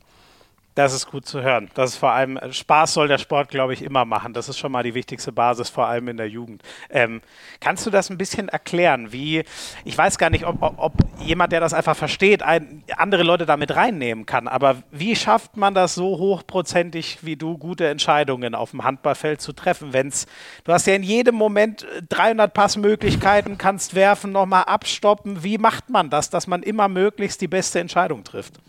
[0.73, 1.69] Das ist gut zu hören.
[1.73, 4.31] Das ist vor allem, Spaß soll der Sport, glaube ich, immer machen.
[4.31, 6.63] Das ist schon mal die wichtigste Basis, vor allem in der Jugend.
[6.89, 7.21] Ähm,
[7.59, 9.11] kannst du das ein bisschen erklären?
[9.11, 9.43] Wie,
[9.83, 13.45] ich weiß gar nicht, ob, ob, ob jemand, der das einfach versteht, ein, andere Leute
[13.45, 14.47] damit reinnehmen kann.
[14.47, 19.51] Aber wie schafft man das so hochprozentig wie du, gute Entscheidungen auf dem Handballfeld zu
[19.51, 19.91] treffen?
[19.91, 20.25] Wenn's,
[20.63, 25.43] du hast ja in jedem Moment 300 äh, Passmöglichkeiten, kannst werfen, nochmal abstoppen.
[25.43, 28.61] Wie macht man das, dass man immer möglichst die beste Entscheidung trifft?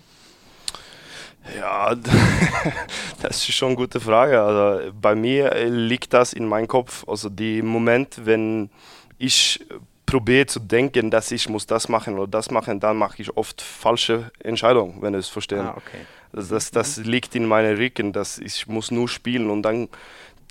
[1.59, 1.95] Ja,
[3.22, 4.40] das ist schon eine gute Frage.
[4.40, 7.05] Also bei mir liegt das in meinem Kopf.
[7.09, 8.70] Also die Moment, wenn
[9.18, 9.64] ich
[10.07, 13.62] probiere zu denken, dass ich muss das machen oder das machen, dann mache ich oft
[13.62, 15.62] falsche Entscheidungen, wenn du es verstehst.
[15.62, 16.05] Ah, okay.
[16.32, 19.88] das, das, das, liegt in meinem Rücken, dass ich muss nur spielen und dann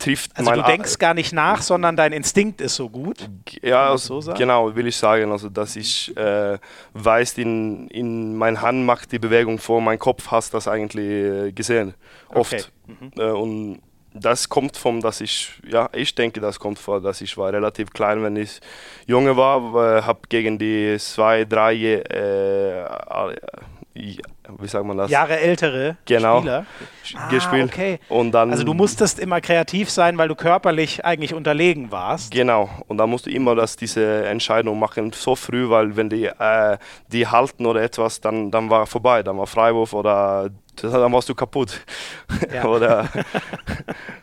[0.02, 3.30] trifft Also du denkst gar nicht nach, sondern dein Instinkt ist so gut.
[3.62, 5.32] Ja, also, so genau, will ich sagen.
[5.32, 6.58] Also dass ich äh,
[6.94, 11.52] weiß, in, in mein Hand macht die Bewegung vor, mein Kopf hast das eigentlich äh,
[11.52, 11.94] gesehen.
[12.30, 12.54] Oft.
[12.54, 12.64] Okay.
[12.88, 13.12] Mhm.
[13.22, 13.82] Äh, und
[14.14, 17.92] das kommt vom, dass ich, ja, ich denke, das kommt vor, dass ich war relativ
[17.92, 18.60] klein, wenn ich
[19.08, 22.86] junge war, äh, habe gegen die zwei, drei äh,
[24.60, 25.10] wie sagt man das?
[25.10, 26.66] Jahre ältere genau, Spieler
[27.16, 27.72] ah, gespielt.
[27.72, 28.00] Okay.
[28.10, 32.32] Und dann, also du musstest immer kreativ sein, weil du körperlich eigentlich unterlegen warst.
[32.32, 32.70] Genau.
[32.88, 36.78] Und dann musst du immer das, diese Entscheidung machen, so früh, weil wenn die, äh,
[37.08, 39.24] die halten oder etwas, dann, dann war vorbei.
[39.24, 40.50] Dann war Freiwurf oder
[40.82, 41.82] dann warst du kaputt.
[42.54, 42.66] Ja.
[42.66, 43.10] oder,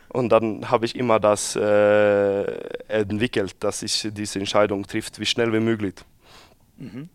[0.08, 2.42] und dann habe ich immer das äh,
[2.88, 5.94] entwickelt, dass ich diese Entscheidung trifft, wie schnell wie möglich.
[6.78, 7.08] Mhm.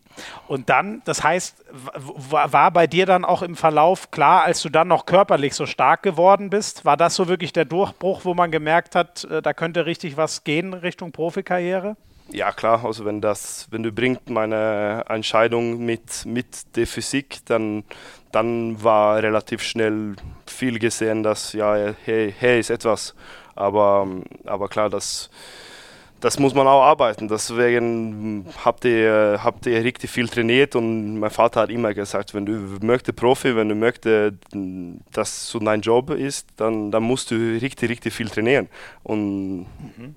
[0.46, 4.88] Und dann, das heißt, war bei dir dann auch im Verlauf klar, als du dann
[4.88, 8.94] noch körperlich so stark geworden bist, war das so wirklich der Durchbruch, wo man gemerkt
[8.94, 11.96] hat, äh, da könnte richtig was gehen Richtung Profikarriere?
[12.30, 17.84] Ja klar, also wenn das, wenn du bringst meine Entscheidung mit, mit der Physik, dann,
[18.32, 23.14] dann war relativ schnell viel gesehen, dass ja, hey, hey ist etwas.
[23.54, 24.06] Aber,
[24.46, 25.30] aber klar, das
[26.24, 27.28] das muss man auch arbeiten.
[27.28, 32.46] Deswegen habt ihr, habt ihr richtig viel trainiert und mein Vater hat immer gesagt, wenn
[32.46, 34.36] du möchtest Profi, wenn du möchtest,
[35.12, 38.68] dass so dein Job ist, dann, dann musst du richtig, richtig viel trainieren.
[39.02, 40.14] Und mhm.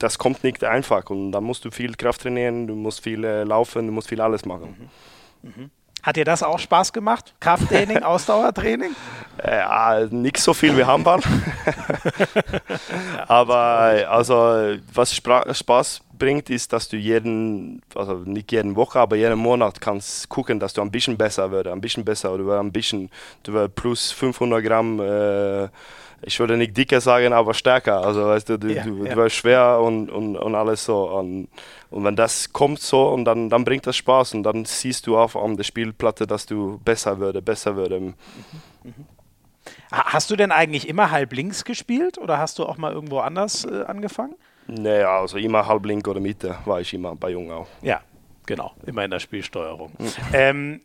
[0.00, 3.44] das kommt nicht einfach und dann musst du viel Kraft trainieren, du musst viel äh,
[3.44, 4.90] laufen, du musst viel alles machen.
[5.42, 5.50] Mhm.
[5.50, 5.70] Mhm.
[6.04, 7.34] Hat dir das auch Spaß gemacht?
[7.40, 8.94] Krafttraining, Ausdauertraining?
[9.42, 11.20] Ja, nicht so viel wie Handball.
[13.26, 19.38] aber also, was Spaß bringt, ist, dass du jeden, also nicht jeden Woche, aber jeden
[19.38, 23.10] Monat kannst gucken, dass du ein bisschen besser wirst, ein bisschen besser oder ein bisschen,
[23.42, 25.68] du wirst plus 500 Gramm äh,
[26.26, 28.04] ich würde nicht dicker sagen, aber stärker.
[28.04, 29.16] Also weißt du, du, ja, du, ja.
[29.16, 31.10] warst schwer und, und, und alles so.
[31.10, 31.48] Und,
[31.90, 35.16] und wenn das kommt so und dann, dann bringt das Spaß und dann siehst du
[35.16, 38.00] auch an der Spielplatte, dass du besser würde, besser würde.
[38.00, 38.14] Mhm.
[38.84, 39.06] Mhm.
[39.90, 43.64] Hast du denn eigentlich immer halb links gespielt oder hast du auch mal irgendwo anders
[43.64, 44.34] äh, angefangen?
[44.66, 47.68] Naja, also immer halb links oder Mitte war ich immer bei Jung auch.
[47.82, 48.00] Ja,
[48.46, 49.92] genau, immer in der Spielsteuerung.
[49.98, 50.12] Mhm.
[50.32, 50.80] Ähm,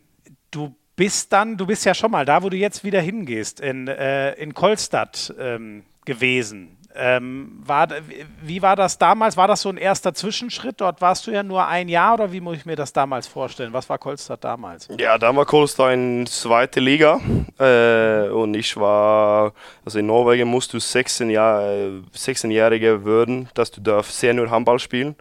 [0.50, 3.88] du bist dann, du bist ja schon mal da, wo du jetzt wieder hingehst, in,
[3.88, 6.76] äh, in Kolstadt ähm, gewesen.
[6.94, 7.88] Ähm, war,
[8.42, 9.38] wie war das damals?
[9.38, 10.78] War das so ein erster Zwischenschritt?
[10.82, 13.72] Dort warst du ja nur ein Jahr oder wie muss ich mir das damals vorstellen?
[13.72, 14.88] Was war Kolstadt damals?
[14.98, 17.18] Ja, da war Kolstadt in zweite Liga
[17.58, 19.54] äh, und ich war,
[19.86, 21.62] also in Norwegen musst du 16 Jahr,
[22.14, 25.16] 16-Jährige werden, dass du darfst Senior Handball spielen.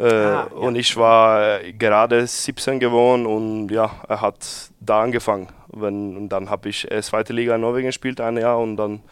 [0.00, 0.56] Äh, ah, ja.
[0.56, 5.48] Und ich war äh, gerade 17 geworden und ja, er hat da angefangen.
[5.68, 9.02] Wenn, und dann habe ich äh, zweite Liga in Norwegen gespielt, ein Jahr und dann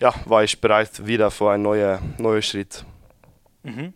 [0.00, 2.84] ja, war ich bereit wieder für einen neuen, neuen Schritt.
[3.62, 3.94] Mhm.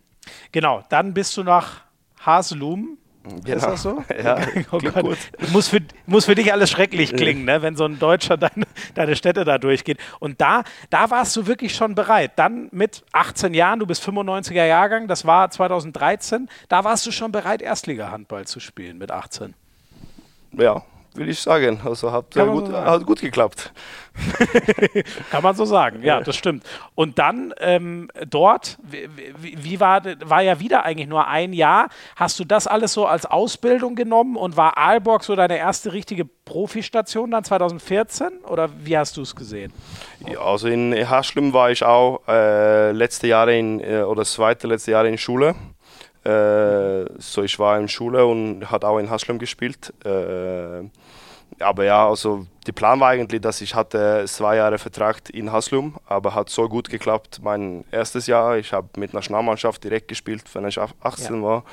[0.51, 1.81] Genau, dann bist du nach
[2.25, 3.55] Haselum Genau.
[3.55, 4.03] Ist das so?
[4.23, 4.37] Ja,
[4.71, 5.17] oh gut.
[5.51, 7.61] Muss, für, muss für dich alles schrecklich klingen, ne?
[7.61, 8.65] wenn so ein Deutscher deine,
[8.95, 9.97] deine Städte da durchgeht.
[10.19, 12.33] Und da, da warst du wirklich schon bereit.
[12.35, 17.31] Dann mit 18 Jahren, du bist 95er Jahrgang, das war 2013, da warst du schon
[17.31, 19.53] bereit, Erstliga-Handball zu spielen mit 18.
[20.53, 20.83] Ja,
[21.15, 21.79] will ich sagen.
[21.83, 23.71] Also hat, äh, gut, so hat gut geklappt.
[25.31, 26.63] Kann man so sagen, ja, das stimmt.
[26.93, 29.09] Und dann ähm, dort, wie,
[29.39, 31.89] wie, war, war ja wieder eigentlich nur ein Jahr.
[32.15, 36.25] Hast du das alles so als Ausbildung genommen und war Aalborg so deine erste richtige
[36.25, 39.73] Profistation dann 2014 oder wie hast du es gesehen?
[40.27, 44.91] Ja, also in Haschlum war ich auch äh, letzte Jahre in, äh, oder zweite letzte
[44.91, 45.55] Jahre in Schule.
[46.25, 49.93] Äh, so ich war in Schule und hat auch in Haslum gespielt.
[50.05, 50.83] Äh,
[51.59, 55.95] aber ja, also der Plan war eigentlich, dass ich hatte zwei Jahre Vertrag in Haslum,
[56.05, 57.41] aber hat so gut geklappt.
[57.43, 61.41] Mein erstes Jahr, ich habe mit Nationalmannschaft direkt gespielt, wenn ich 18 ja.
[61.41, 61.63] war.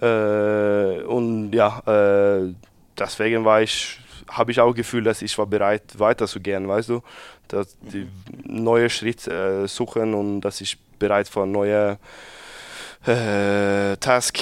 [0.00, 2.54] Äh, und ja, äh,
[2.98, 7.02] deswegen war ich habe ich auch Gefühl, dass ich war bereit weiterzugehen, weißt du,
[7.48, 8.08] dass die
[8.44, 11.98] neue Schritt äh, suchen und dass ich bereit für neue
[13.06, 14.40] äh, Task.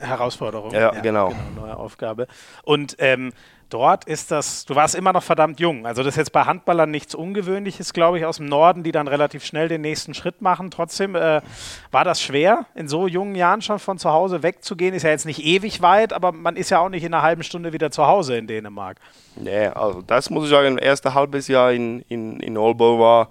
[0.00, 0.72] Herausforderung.
[0.72, 1.28] Ja, genau.
[1.28, 1.40] genau.
[1.56, 2.26] Neue Aufgabe.
[2.62, 3.32] Und ähm,
[3.70, 5.86] dort ist das, du warst immer noch verdammt jung.
[5.86, 9.08] Also das ist jetzt bei Handballern nichts Ungewöhnliches, glaube ich, aus dem Norden, die dann
[9.08, 10.70] relativ schnell den nächsten Schritt machen.
[10.70, 11.42] Trotzdem äh,
[11.90, 14.94] war das schwer, in so jungen Jahren schon von zu Hause wegzugehen.
[14.94, 17.42] Ist ja jetzt nicht ewig weit, aber man ist ja auch nicht in einer halben
[17.42, 18.98] Stunde wieder zu Hause in Dänemark.
[19.36, 23.28] Nee, also das muss ich sagen, das erste halbes Jahr in, in, in Aalborg war,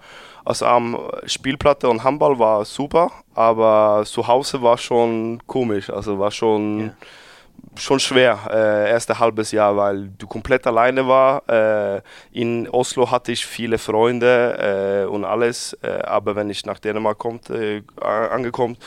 [0.47, 6.31] also am Spielplatte und Handball war super, aber zu Hause war schon komisch, also war
[6.31, 6.79] schon...
[6.79, 6.91] Ja.
[7.75, 11.41] schon schwer, äh, erste halbes Jahr, weil du komplett alleine war.
[11.49, 16.79] Äh, in Oslo hatte ich viele Freunde äh, und alles, äh, aber wenn ich nach
[16.79, 18.77] Dänemark kommt, äh, angekommen,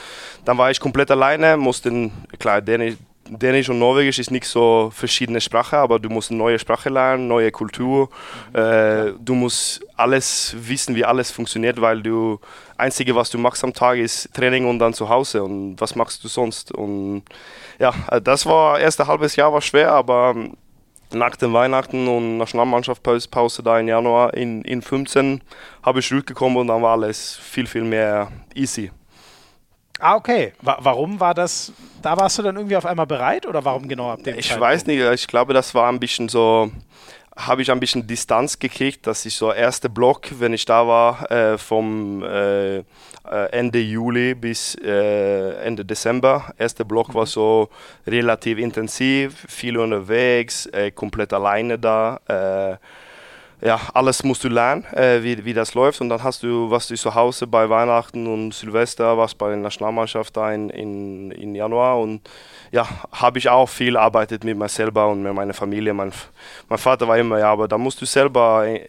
[0.44, 2.96] dann war ich komplett alleine, musste, klar, Dänisch,
[3.30, 7.28] Dänisch und Norwegisch ist nicht so verschiedene Sprache, aber du musst eine neue Sprache lernen,
[7.28, 8.08] neue Kultur.
[8.52, 12.40] Äh, du musst alles wissen, wie alles funktioniert, weil du
[12.76, 15.44] einzige, was du machst am Tag, ist Training und dann zu Hause.
[15.44, 16.72] Und was machst du sonst?
[16.72, 17.22] Und
[17.78, 20.56] ja, äh, das war erste halbes Jahr war schwer, aber ähm,
[21.12, 25.40] nach den Weihnachten und Nationalmannschaftspause da im Januar in, in 15
[25.82, 28.90] habe ich zurückgekommen und dann war alles viel, viel mehr easy.
[30.00, 30.52] Ah, okay.
[30.62, 31.72] Wa warum war das,
[32.02, 34.60] da warst du dann irgendwie auf einmal bereit oder warum genau ab dem Ich Zeitpunkt?
[34.62, 36.70] weiß nicht, ich glaube, das war ein bisschen so,
[37.36, 41.30] habe ich ein bisschen Distanz gekriegt, dass ich so erste Block, wenn ich da war,
[41.30, 42.82] äh, vom äh, äh
[43.50, 46.52] Ende Juli bis äh, Ende Dezember.
[46.58, 47.68] Erster Block war so
[48.06, 52.78] relativ intensiv, viel unterwegs, äh, komplett alleine da.
[53.62, 56.00] Ja, alles musst du lernen, äh, wie, wie das läuft.
[56.00, 59.58] Und dann hast du, was du zu Hause bei Weihnachten und Silvester, was bei der
[59.58, 61.98] Nationalmannschaft da in, in, in Januar.
[61.98, 62.22] Und
[62.70, 65.92] ja, habe ich auch viel arbeitet mit mir selber und mit meiner Familie.
[65.92, 66.12] Mein,
[66.68, 68.80] mein Vater war immer, ja, aber da musst du selber äh,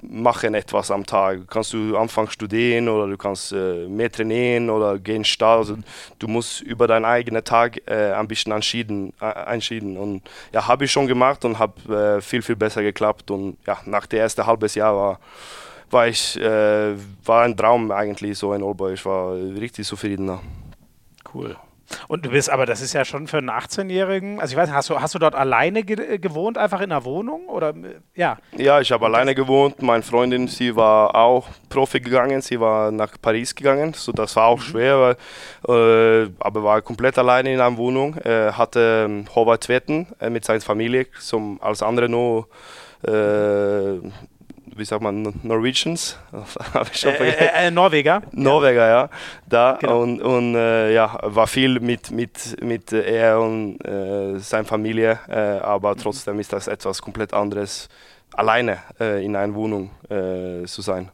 [0.00, 1.40] machen etwas am Tag.
[1.48, 5.58] Kannst du anfangen studieren oder du kannst äh, mehr trainieren oder gehen Start.
[5.58, 5.76] Also
[6.18, 9.96] du musst über deinen eigenen Tag äh, ein bisschen entschieden, äh, entschieden.
[9.98, 13.30] Und ja, habe ich schon gemacht und habe äh, viel, viel besser geklappt.
[13.30, 15.20] Und ja, dem ersten halbes Jahr war
[15.90, 16.94] war ich äh,
[17.24, 18.92] war ein Traum eigentlich so in Oldboy.
[18.92, 20.38] Ich war richtig zufrieden.
[21.32, 21.56] Cool.
[22.06, 24.90] Und du bist, aber das ist ja schon für einen 18-Jährigen, also ich weiß hast
[24.90, 27.46] du, hast du dort alleine ge gewohnt, einfach in einer Wohnung?
[27.46, 27.72] Oder
[28.14, 28.36] ja?
[28.56, 29.80] Ja, ich habe alleine gewohnt.
[29.80, 34.46] Meine Freundin, sie war auch Profi gegangen, sie war nach Paris gegangen, so das war
[34.46, 34.62] auch mhm.
[34.62, 35.16] schwer,
[35.66, 38.16] weil, äh, aber war komplett alleine in einer Wohnung.
[38.16, 42.48] Er hatte ähm, Howard Wetten äh, mit seiner Familie, zum, als andere nur
[43.02, 43.98] äh,
[44.76, 46.18] wie sagt man, Norwegians?
[47.04, 48.22] äh, äh, äh, Norweger.
[48.32, 49.10] Norweger, ja.
[49.48, 50.02] Da genau.
[50.02, 55.34] und, und äh, ja, war viel mit, mit, mit er und äh, seiner Familie, äh,
[55.34, 57.88] aber trotzdem ist das etwas komplett anderes,
[58.34, 61.10] alleine in einer Wohnung zu sein.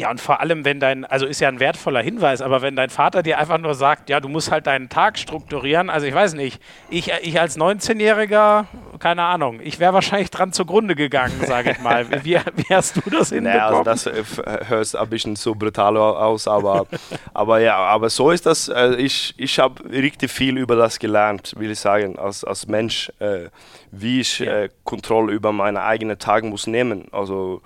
[0.00, 2.88] Ja, und vor allem, wenn dein, also ist ja ein wertvoller Hinweis, aber wenn dein
[2.88, 6.32] Vater dir einfach nur sagt, ja, du musst halt deinen Tag strukturieren, also ich weiß
[6.32, 8.64] nicht, ich, ich als 19-Jähriger,
[8.98, 12.06] keine Ahnung, ich wäre wahrscheinlich dran zugrunde gegangen, sage ich mal.
[12.24, 13.42] Wie, wie, hast du das hinbekommen?
[13.44, 14.24] Naja, also das äh,
[14.68, 16.86] hört ein bisschen so brutal aus, aber,
[17.34, 21.52] aber ja, aber so ist das, äh, ich, ich habe richtig viel über das gelernt,
[21.58, 23.50] will ich sagen, als, als Mensch, äh,
[23.92, 24.68] wie ich ja.
[24.84, 27.08] Kontrolle über meine eigenen Tage muss nehmen.
[27.12, 27.60] Also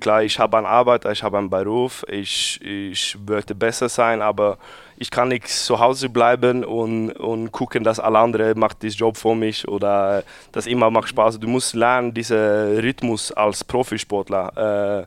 [0.00, 4.58] klar, ich habe eine Arbeit, ich habe einen Beruf, ich, ich möchte besser sein, aber
[4.96, 9.16] ich kann nicht zu Hause bleiben und, und gucken, dass alle anderen macht diesen Job
[9.16, 10.22] für mich oder
[10.52, 11.40] das immer macht Spaß.
[11.40, 15.06] Du musst lernen, diesen Rhythmus als Profisportler äh,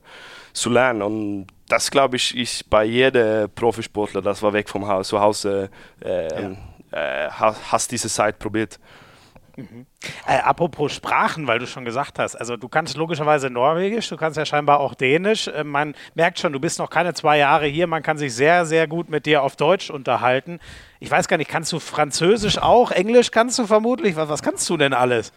[0.53, 5.09] zu lernen und das glaube ich ist bei jedem Profisportler, das war weg vom Haus,
[5.09, 5.70] zu Hause,
[6.03, 6.51] äh,
[6.91, 7.28] ja.
[7.28, 8.80] äh, hast diese Zeit probiert.
[9.57, 9.86] Mhm.
[10.28, 14.38] Äh, apropos Sprachen, weil du schon gesagt hast, also du kannst logischerweise Norwegisch, du kannst
[14.38, 15.48] ja scheinbar auch Dänisch.
[15.48, 18.66] Äh, man merkt schon, du bist noch keine zwei Jahre hier, man kann sich sehr,
[18.66, 20.60] sehr gut mit dir auf Deutsch unterhalten.
[21.00, 22.91] Ich weiß gar nicht, kannst du Französisch auch?
[22.91, 24.16] Englisch kannst du vermutlich?
[24.16, 25.32] Was, was kannst du denn alles?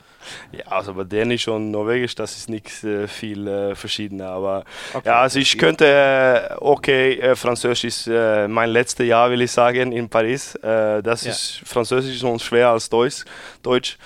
[0.53, 4.31] Ja, also bei Dänisch und Norwegisch, das ist nicht äh, viel äh, verschiedener.
[4.31, 5.09] Aber okay.
[5.09, 9.53] ja, also ich könnte, äh, okay, äh, Französisch ist äh, mein letztes Jahr, will ich
[9.53, 10.59] sagen, in Paris.
[10.63, 11.31] Das ja.
[11.31, 13.25] ist Französisch ist uns schwer als Deutsch.
[13.63, 13.99] Deutsch.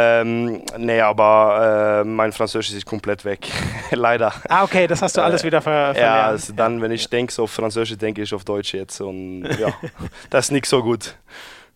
[0.00, 3.48] Ähm, nee, aber mein Französisch ist komplett weg,
[3.90, 4.32] leider.
[4.48, 5.98] Ah, okay, das hast du alles wieder ver verlernt.
[5.98, 9.72] Ja, also dann, wenn ich denke auf Französisch, denke ich auf Deutsch jetzt und ja,
[10.30, 11.16] das ist nicht so gut.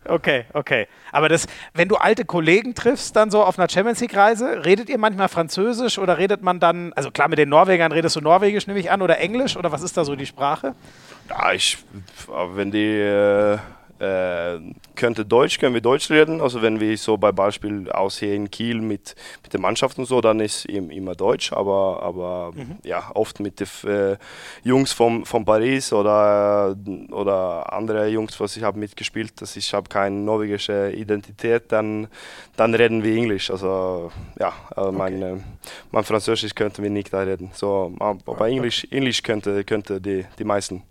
[0.06, 0.86] Okay, okay.
[1.12, 4.98] Aber das, wenn du alte Kollegen triffst, dann so auf einer Champions League-Reise, redet ihr
[4.98, 8.80] manchmal Französisch oder redet man dann, also klar, mit den Norwegern redest du Norwegisch, nehme
[8.80, 10.74] ich an, oder Englisch oder was ist da so die Sprache?
[11.30, 11.78] Ja, ich,
[12.54, 13.58] wenn die äh,
[14.04, 14.60] äh,
[14.94, 16.40] könnte Deutsch, können wir Deutsch reden.
[16.40, 20.06] Also wenn wir so bei Beispiel aus hier in Kiel mit, mit der Mannschaft und
[20.06, 22.76] so, dann ist immer Deutsch, aber, aber mhm.
[22.84, 24.16] ja, oft mit den äh,
[24.62, 26.76] Jungs von, von Paris oder,
[27.10, 32.08] oder andere Jungs, was ich habe mitgespielt, dass ich habe keine norwegische Identität, dann,
[32.56, 33.50] dann reden wir Englisch.
[33.50, 34.98] Also ja, also okay.
[34.98, 35.36] mein, äh,
[35.90, 37.50] mein Französisch könnte wir nicht da reden.
[37.52, 40.82] So, aber Englisch, Englisch könnte, könnte die, die meisten.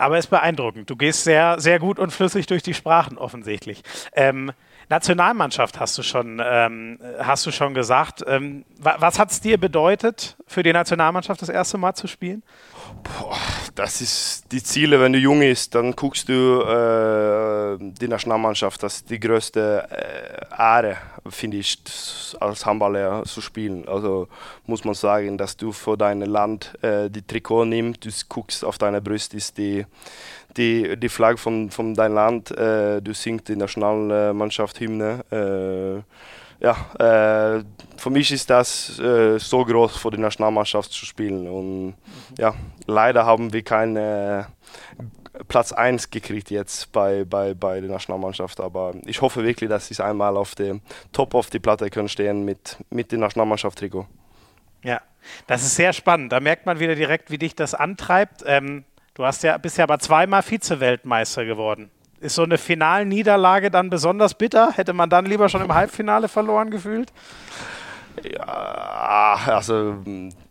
[0.00, 0.88] Aber es ist beeindruckend.
[0.88, 3.82] Du gehst sehr, sehr gut und flüssig durch die Sprachen offensichtlich.
[4.14, 4.52] Ähm,
[4.88, 8.24] Nationalmannschaft hast du schon, ähm, hast du schon gesagt.
[8.26, 12.42] Ähm, was hat es dir bedeutet, für die Nationalmannschaft das erste Mal zu spielen?
[13.02, 13.36] Boah,
[13.74, 18.96] das ist die Ziele, wenn du jung bist, dann guckst du äh, die Nationalmannschaft, das
[18.96, 20.96] ist die größte äh, Ehre,
[21.28, 21.78] finde ich,
[22.40, 23.86] als Handballer zu spielen.
[23.88, 24.28] Also
[24.66, 28.78] muss man sagen, dass du für dein Land äh, die Trikot nimmst, du guckst auf
[28.78, 29.86] deine Brust, ist die,
[30.56, 36.02] die, die Flagge von, von deinem Land, äh, du singst die Nationalmannschaft Hymne äh,
[36.60, 37.64] ja, äh,
[37.96, 41.48] für mich ist das äh, so groß für die Nationalmannschaft zu spielen.
[41.48, 41.94] Und
[42.38, 42.54] ja,
[42.86, 44.44] leider haben wir keinen äh,
[45.48, 48.60] Platz 1 gekriegt jetzt bei, bei, bei der Nationalmannschaft.
[48.60, 50.82] Aber ich hoffe wirklich, dass sie einmal auf dem
[51.12, 54.06] Top auf die Platte können stehen mit, mit dem Nationalmannschaft-Trikot.
[54.82, 55.00] Ja,
[55.46, 56.32] das ist sehr spannend.
[56.32, 58.42] Da merkt man wieder direkt, wie dich das antreibt.
[58.46, 58.84] Ähm,
[59.14, 61.90] du hast ja bisher aber zweimal Vize-Weltmeister geworden.
[62.20, 64.72] Ist so eine Finalniederlage dann besonders bitter?
[64.72, 67.10] Hätte man dann lieber schon im Halbfinale verloren gefühlt?
[68.22, 69.96] Ja, also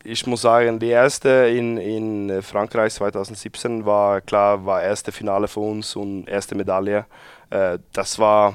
[0.02, 5.60] ich muss sagen, die erste in, in Frankreich 2017 war klar, war erste Finale für
[5.60, 7.06] uns und erste Medaille.
[7.50, 8.54] Äh, das war,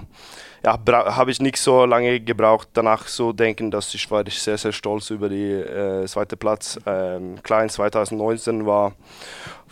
[0.64, 4.72] ja, habe ich nicht so lange gebraucht, danach so denken, dass ich war sehr, sehr
[4.72, 6.78] stolz über die äh, zweite Platz.
[6.86, 8.94] Ähm, klar, in 2019 war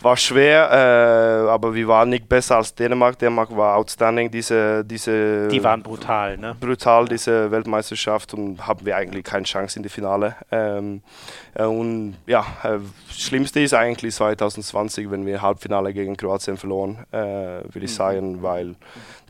[0.04, 3.18] war schwer, äh, aber wir waren nicht besser als Dänemark.
[3.18, 6.54] Dänemark war outstanding, diese, diese Die waren brutal, ne?
[6.60, 10.36] Brutal, diese Weltmeisterschaft und haben wir eigentlich keine Chance in die Finale.
[10.50, 11.02] Ähm,
[11.54, 12.78] äh, und ja, äh,
[13.10, 17.96] Schlimmste ist eigentlich 2020, wenn wir Halbfinale gegen Kroatien verloren, äh, würde ich mhm.
[17.96, 18.74] sagen, weil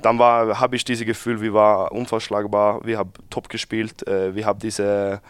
[0.03, 4.45] dann war, habe ich dieses Gefühl, wir waren unverschlagbar, wir haben top gespielt, äh, wir
[4.45, 5.21] haben diese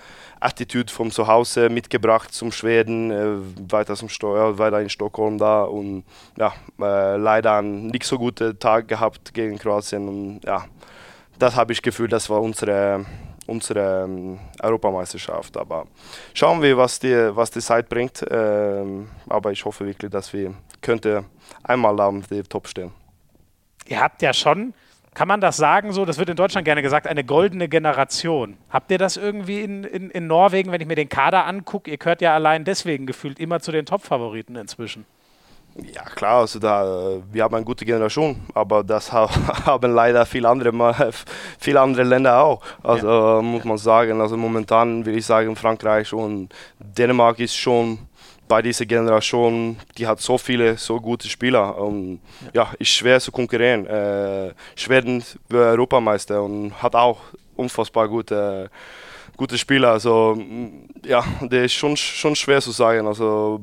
[0.44, 6.04] Attitude vom Zuhause mitgebracht zum Schweden, äh, weiter, zum Sto weiter in Stockholm da und
[6.36, 10.64] ja, äh, leider einen nicht so guten Tag gehabt gegen Kroatien und ja,
[11.38, 13.04] das habe ich gefühlt, das war unsere,
[13.46, 15.56] unsere ähm, Europameisterschaft.
[15.56, 15.86] Aber
[16.32, 18.24] schauen wir, was die, was die Zeit bringt.
[18.30, 21.24] Ähm, aber ich hoffe wirklich, dass wir könnte
[21.62, 22.92] einmal am Top stehen.
[23.86, 24.74] Ihr habt ja schon
[25.14, 26.04] kann man das sagen so?
[26.04, 28.56] Das wird in Deutschland gerne gesagt, eine goldene Generation.
[28.68, 31.90] Habt ihr das irgendwie in, in, in Norwegen, wenn ich mir den Kader angucke?
[31.90, 35.06] Ihr gehört ja allein deswegen gefühlt immer zu den Top-Favoriten inzwischen.
[35.76, 40.72] Ja klar, also da, wir haben eine gute Generation, aber das haben leider viele andere,
[41.58, 42.60] viele andere Länder auch.
[42.82, 43.42] Also ja.
[43.42, 47.98] muss man sagen, also momentan will ich sagen Frankreich und Dänemark ist schon
[48.48, 51.78] bei dieser Generation, die hat so viele so gute Spieler.
[51.78, 52.20] Und
[52.52, 53.86] ja, ist schwer zu konkurrieren.
[53.86, 57.18] Äh, Schweden war Europameister und hat auch
[57.56, 58.70] unfassbar gute,
[59.36, 59.92] gute Spieler.
[59.92, 60.38] Also
[61.04, 63.06] ja, der ist schon, schon schwer zu sagen.
[63.06, 63.60] Also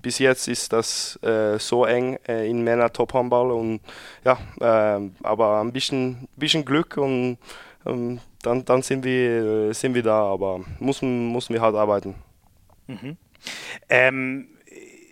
[0.00, 3.80] bis jetzt ist das äh, so eng äh, in Männer Top Handball und
[4.24, 7.38] ja, äh, aber ein bisschen, bisschen Glück und
[7.86, 10.22] ähm, dann, dann sind wir, sind wir da.
[10.22, 12.14] Aber müssen, müssen wir halt arbeiten.
[12.86, 13.16] Mhm.
[13.88, 14.48] Ähm,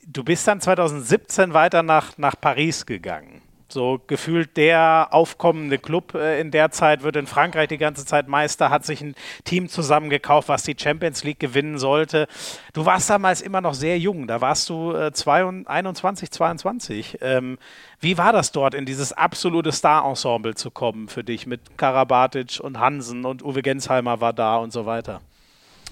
[0.06, 3.42] du bist dann 2017 weiter nach, nach Paris gegangen.
[3.72, 8.26] So gefühlt der aufkommende Club äh, in der Zeit wird in Frankreich die ganze Zeit
[8.26, 9.14] Meister, hat sich ein
[9.44, 12.26] Team zusammengekauft, was die Champions League gewinnen sollte.
[12.72, 17.18] Du warst damals immer noch sehr jung, da warst du äh, 21, 22.
[17.20, 17.58] Ähm,
[18.00, 22.80] wie war das dort, in dieses absolute Star-Ensemble zu kommen für dich mit Karabatic und
[22.80, 25.20] Hansen und Uwe Gensheimer war da und so weiter?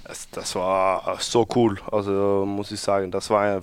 [0.09, 1.79] Das, das war so cool.
[1.93, 3.61] Also muss ich sagen, das war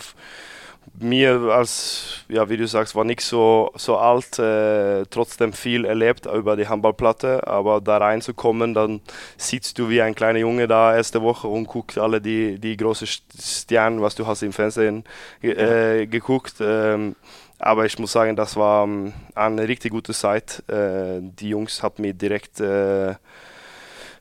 [0.99, 6.27] mir als, ja, wie du sagst, war nicht so, so alt, äh, trotzdem viel erlebt
[6.27, 9.01] über die Handballplatte, aber da reinzukommen, dann
[9.37, 13.07] sitzt du wie ein kleiner Junge da erste Woche und guckst alle die, die großen
[13.07, 15.03] Sterne, was du hast im Fernsehen
[15.41, 16.55] äh, geguckt.
[16.59, 17.15] Ähm,
[17.57, 20.63] aber ich muss sagen, das war ähm, eine richtig gute Zeit.
[20.69, 22.59] Äh, die Jungs haben mir direkt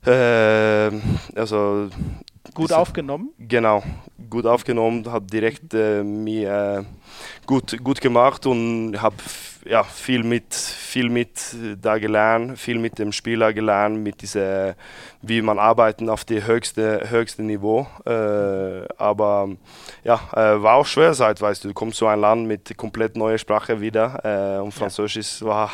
[0.06, 0.90] äh,
[1.34, 1.88] also
[2.54, 3.30] gut aufgenommen?
[3.38, 3.82] Genau,
[4.30, 7.03] gut aufgenommen, hat direkt äh, mir äh,
[7.46, 9.16] gut, gut gemacht und habe
[9.66, 14.74] ja, viel mit, viel mit da gelernt, viel mit dem Spieler gelernt, mit dieser,
[15.22, 17.86] wie man arbeitet auf dem höchsten höchste Niveau.
[18.04, 19.48] Äh, aber
[20.04, 21.68] ja, äh, war auch schwer zeitweise.
[21.68, 25.46] Du kommst zu einem Land mit komplett neuer Sprache wieder äh, und Französisch ja.
[25.46, 25.70] war,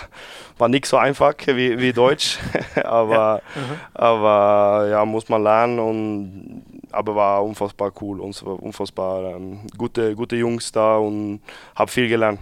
[0.59, 2.38] war nicht so einfach wie, wie Deutsch,
[2.84, 3.61] aber, ja.
[3.61, 3.80] Mhm.
[3.95, 6.62] aber ja, muss man lernen und
[6.93, 11.41] aber war unfassbar cool, unfassbar ähm, gute, gute Jungs da und
[11.74, 12.41] habe viel gelernt.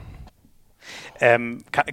[1.20, 1.86] Ähm, kann,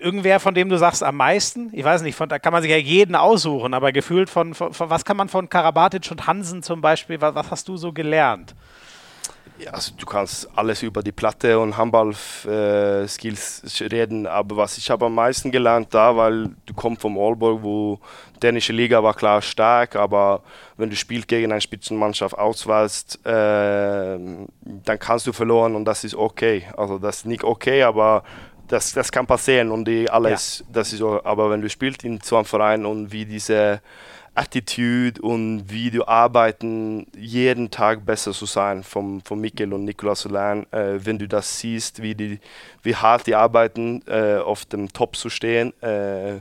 [0.00, 1.70] irgendwer, von dem du sagst, am meisten?
[1.72, 4.72] Ich weiß nicht, von, da kann man sich ja jeden aussuchen, aber gefühlt von, von,
[4.72, 7.92] von was kann man von Karabatic und Hansen zum Beispiel, was, was hast du so
[7.92, 8.54] gelernt?
[9.58, 14.90] Ja, also du kannst alles über die Platte und Handball-Skills äh, reden, aber was ich
[14.90, 18.00] habe am meisten gelernt da, weil du kommst vom Aalborg, wo
[18.42, 20.42] dänische Liga war klar stark, aber
[20.76, 26.16] wenn du spielst gegen eine Spitzenmannschaft auswählst, äh, dann kannst du verloren und das ist
[26.16, 26.64] okay.
[26.76, 28.24] Also das ist nicht okay, aber
[28.66, 30.66] das, das kann passieren und die alles, ja.
[30.72, 33.80] das ist aber wenn du spielst in so einem Verein und wie diese
[34.34, 40.20] Attitude und wie du arbeiten, jeden Tag besser zu sein, vom, von Mikkel und Nikolaus
[40.20, 40.66] zu lernen.
[40.72, 42.40] Äh, wenn du das siehst, wie, die,
[42.82, 45.72] wie hart die arbeiten, äh, auf dem Top zu stehen.
[45.82, 46.40] Äh,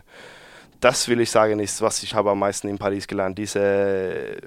[0.80, 3.38] das will ich sagen, ist, was ich habe am meisten in Paris gelernt.
[3.38, 4.38] Diese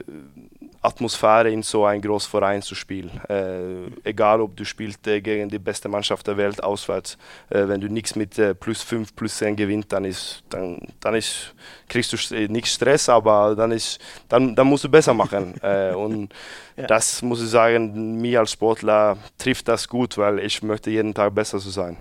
[0.87, 3.11] Atmosphäre in so einem großen Verein zu spielen.
[3.28, 7.18] Äh, egal, ob du spielst äh, gegen die beste Mannschaft der Welt auswärts,
[7.51, 11.14] äh, wenn du nichts mit äh, plus 5, plus 10 gewinnst, dann, ist, dann, dann
[11.14, 11.55] ist,
[11.89, 15.55] kriegst du äh, nicht Stress, aber dann, ist, dann, dann musst du besser machen.
[15.66, 16.32] Äh, und
[16.76, 16.87] ja.
[16.87, 21.34] das muss ich sagen, mir als Sportler trifft das gut, weil ich möchte jeden Tag
[21.34, 21.97] besser zu sein.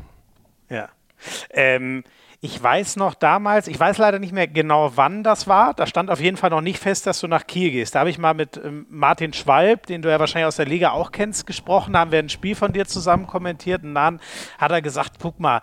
[0.70, 0.90] Ja.
[1.50, 2.04] Ähm,
[2.46, 5.74] ich weiß noch damals, ich weiß leider nicht mehr genau, wann das war.
[5.74, 7.96] Da stand auf jeden Fall noch nicht fest, dass du nach Kiel gehst.
[7.96, 10.92] Da habe ich mal mit ähm, Martin Schwalb, den du ja wahrscheinlich aus der Liga
[10.92, 11.94] auch kennst, gesprochen.
[11.94, 13.84] Da haben wir ein Spiel von dir zusammen kommentiert.
[13.84, 14.20] Und dann
[14.60, 15.62] hat er gesagt: guck mal,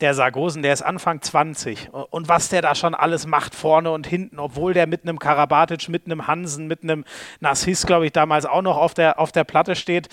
[0.00, 4.06] der Sargosen, der ist Anfang 20 und was der da schon alles macht vorne und
[4.06, 7.04] hinten, obwohl der mit einem Karabatic, mit einem Hansen, mit einem
[7.40, 10.08] Nassis, glaube ich, damals auch noch auf der, auf der Platte steht.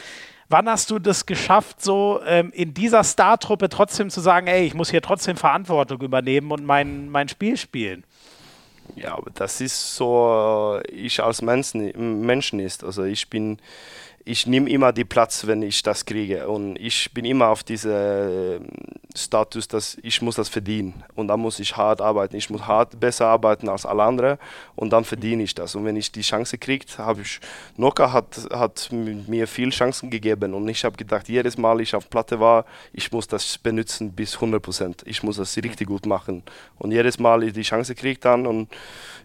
[0.50, 4.74] Wann hast du das geschafft, so ähm, in dieser Startruppe trotzdem zu sagen, ey, ich
[4.74, 8.04] muss hier trotzdem Verantwortung übernehmen und mein, mein Spiel spielen?
[8.96, 12.84] Ja, aber das ist so, ich als Menschen, Menschen ist.
[12.84, 13.60] Also ich bin
[14.26, 16.48] ich nehme immer die Platz, wenn ich das kriege.
[16.48, 18.68] Und ich bin immer auf diesem ähm,
[19.16, 21.04] Status, dass ich muss das verdienen.
[21.16, 22.36] Und dann muss ich hart arbeiten.
[22.36, 24.38] Ich muss hart besser arbeiten als alle anderen
[24.76, 25.76] und dann verdiene ich das.
[25.76, 27.40] Und wenn ich die Chance kriege, habe ich,
[27.76, 30.54] Noka hat, hat mir viel Chancen gegeben.
[30.54, 34.36] Und ich habe gedacht, jedes Mal ich auf Platte war, ich muss das benutzen bis
[34.36, 35.02] 100 Prozent.
[35.06, 36.44] Ich muss das richtig gut machen.
[36.78, 38.70] Und jedes Mal ich die Chance kriege dann und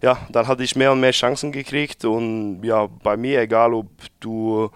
[0.02, 2.04] ja, dann hatte ich mehr und mehr Chancen gekriegt.
[2.04, 3.86] Und ja, bei mir, egal ob
[4.20, 4.70] du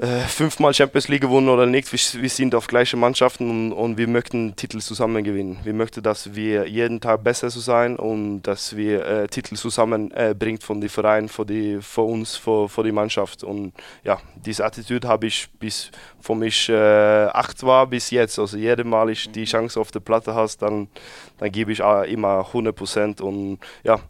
[0.00, 3.98] äh, fünfmal Champions League gewonnen oder nicht, wir, wir sind auf gleiche Mannschaften und, und,
[3.98, 5.58] wir möchten Titel zusammen gewinnen.
[5.62, 10.10] Wir möchten, dass wir jeden Tag besser zu sein und dass wir äh, Titel zusammen
[10.12, 13.44] äh, von den Vereinen, für, die, für uns, für, für die Mannschaft.
[13.44, 18.38] Und ja, diese Attitüde habe ich bis von mich äh, acht war bis jetzt.
[18.38, 20.88] Also jedes Mal ich die Chance auf der Platte hast, dann,
[21.36, 24.00] dann gebe ich immer 100 Prozent und ja,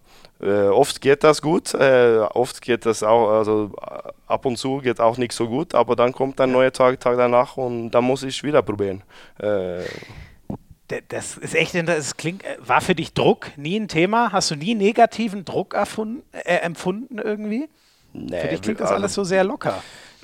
[0.40, 4.78] äh, oft geht das gut, äh, oft geht das auch, also äh, ab und zu
[4.78, 8.04] geht auch nicht so gut, aber dann kommt ein neuer Tag, Tag danach und dann
[8.04, 9.02] muss ich wieder probieren.
[9.38, 9.82] Äh,
[11.08, 14.32] das ist echt, das klingt, äh, war für dich Druck nie ein Thema?
[14.32, 17.68] Hast du nie negativen Druck erfunden, äh, empfunden irgendwie?
[18.12, 19.82] Nee, für dich klingt das alles so sehr locker.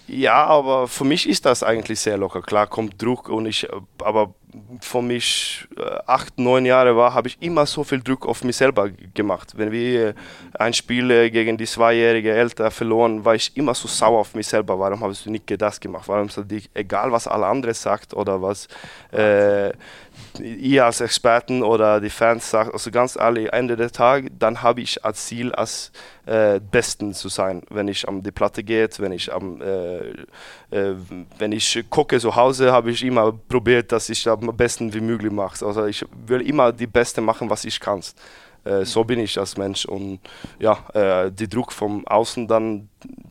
[0.08, 2.42] Ja, aber für mich ist das eigentlich sehr locker.
[2.42, 3.68] Klar kommt Druck und ich,
[4.02, 4.34] aber
[4.80, 8.56] von mich äh, acht, neun Jahre war, habe ich immer so viel Druck auf mich
[8.56, 9.52] selber gemacht.
[9.56, 10.14] Wenn wir
[10.58, 14.46] ein Spiel äh, gegen die zweijährige Eltern verloren, war ich immer so sauer auf mich
[14.46, 14.78] selber.
[14.78, 16.08] Warum habe ich nicht das gemacht?
[16.08, 18.68] Warum soll ich, egal was alle anderen sagt oder was
[19.12, 19.72] äh,
[20.40, 24.80] ihr als Experten oder die Fans sagt, also ganz ehrlich, Ende des Tages, dann habe
[24.80, 25.92] ich als Ziel, als
[26.26, 27.62] äh, Besten zu sein.
[27.70, 30.08] Wenn ich an die Platte gehe, wenn ich am, äh,
[30.70, 30.94] äh,
[31.38, 35.32] wenn ich gucke zu Hause, habe ich immer probiert, dass ich am besten wie möglich
[35.32, 35.64] mache.
[35.64, 38.02] Also ich will immer die Beste machen, was ich kann.
[38.64, 40.20] Äh, so bin ich als Mensch und
[40.58, 42.88] ja, äh, die Druck vom Außen, dann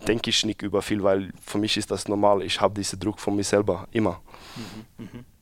[0.08, 2.42] denke ich nicht über viel, weil für mich ist das normal.
[2.42, 4.22] Ich habe diesen Druck von mir selber immer.
[4.56, 5.35] Mhm, mh.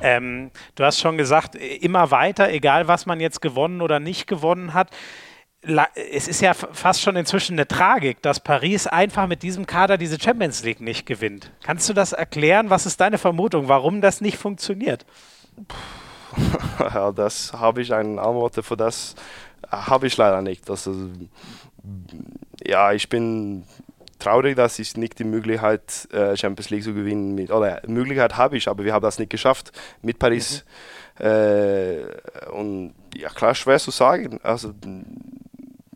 [0.00, 4.74] Ähm, du hast schon gesagt, immer weiter, egal was man jetzt gewonnen oder nicht gewonnen
[4.74, 4.90] hat.
[6.10, 10.18] Es ist ja fast schon inzwischen eine Tragik, dass Paris einfach mit diesem Kader diese
[10.18, 11.50] Champions League nicht gewinnt.
[11.62, 12.70] Kannst du das erklären?
[12.70, 15.04] Was ist deine Vermutung, warum das nicht funktioniert?
[16.78, 19.16] Ja, das habe ich eine Antwort für das
[19.70, 20.68] habe ich leider nicht.
[20.70, 20.94] Also,
[22.64, 23.64] ja, ich bin
[24.20, 28.56] traurig, dass ich nicht die Möglichkeit äh, Champions League zu gewinnen mit oder Möglichkeit habe
[28.56, 29.72] ich, aber wir haben das nicht geschafft
[30.02, 30.64] mit Paris.
[31.18, 31.26] Mhm.
[31.26, 34.40] Äh, und ja klar, schwer zu sagen.
[34.42, 34.72] Also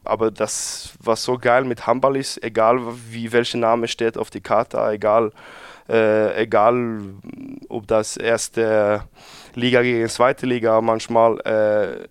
[0.05, 2.79] aber das, was so geil mit Handball ist, egal
[3.11, 5.33] wie welcher Name steht auf die Karte, egal,
[5.89, 7.01] äh, egal
[7.69, 9.05] ob das erste
[9.55, 12.09] Liga gegen zweite Liga manchmal, äh,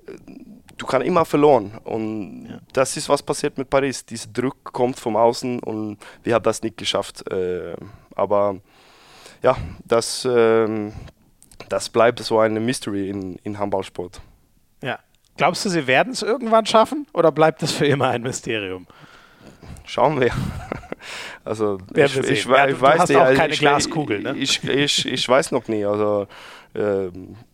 [0.83, 1.71] du kannst immer verloren.
[1.83, 2.59] Und ja.
[2.73, 4.05] das ist, was passiert mit Paris.
[4.05, 7.25] Dieser Druck kommt vom Außen und wir haben das nicht geschafft.
[7.31, 7.75] Äh,
[8.15, 8.57] aber
[9.41, 9.55] ja,
[9.85, 10.91] das, äh,
[11.69, 14.21] das bleibt so eine Mystery in, in Handballsport.
[14.81, 14.99] Ja.
[15.37, 18.85] Glaubst du, sie werden es irgendwann schaffen oder bleibt das für immer ein Mysterium?
[19.85, 20.31] Schauen wir.
[21.43, 24.37] Also ich, ich, ich, ja, du, weiß du hast auch keine Glaskugel, ne?
[24.37, 25.83] Ich, ich, ich, weiß noch nie.
[25.83, 26.27] Also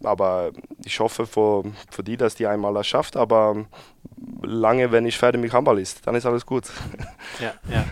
[0.03, 0.51] aber
[0.85, 3.17] ich hoffe für, für die, dass die einmal das schafft.
[3.17, 3.65] Aber
[4.41, 6.65] lange, wenn ich fertig mit Handball ist, dann ist alles gut.
[7.39, 7.85] Ja, ja.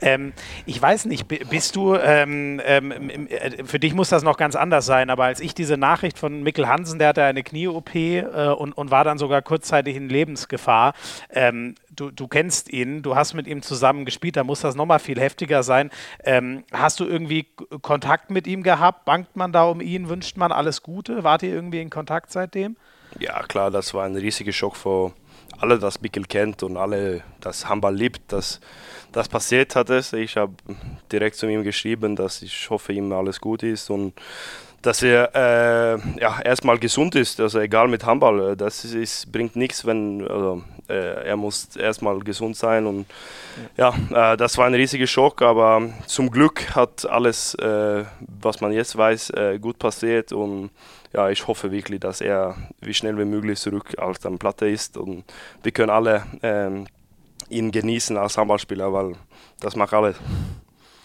[0.00, 0.32] Ähm,
[0.64, 4.86] ich weiß nicht, bist du, ähm, ähm, äh, für dich muss das noch ganz anders
[4.86, 8.22] sein, aber als ich diese Nachricht von Mikkel Hansen, der hatte eine Knie-OP äh,
[8.56, 10.94] und, und war dann sogar kurzzeitig in Lebensgefahr,
[11.30, 14.98] ähm, du, du kennst ihn, du hast mit ihm zusammen gespielt, da muss das nochmal
[14.98, 15.90] viel heftiger sein.
[16.24, 17.46] Ähm, hast du irgendwie
[17.82, 19.04] Kontakt mit ihm gehabt?
[19.04, 20.08] Bangt man da um ihn?
[20.08, 21.24] Wünscht man alles Gute?
[21.24, 22.76] Wart ihr irgendwie in Kontakt seitdem?
[23.18, 25.12] Ja, klar, das war ein riesiger Schock für
[25.58, 28.60] alle, das Mikkel kennt und alle das Handball liebt, dass
[29.12, 29.90] das passiert hat.
[29.90, 30.54] Ich habe
[31.10, 34.12] direkt zu ihm geschrieben, dass ich hoffe, ihm alles gut ist und
[34.82, 39.56] dass er äh, ja, erstmal gesund ist, also egal mit Handball, äh, das ist, bringt
[39.56, 43.06] nichts, wenn also, äh, er muss erstmal gesund sein und
[43.76, 48.04] ja, äh, das war ein riesiger Schock, aber zum Glück hat alles, äh,
[48.40, 50.70] was man jetzt weiß, äh, gut passiert und
[51.12, 54.96] ja, ich hoffe wirklich, dass er wie schnell wie möglich zurück auf der Platte ist
[54.96, 55.24] und
[55.62, 56.86] wir können alle ähm,
[57.48, 59.14] ihn genießen als Handballspieler, weil
[59.60, 60.16] das macht alles.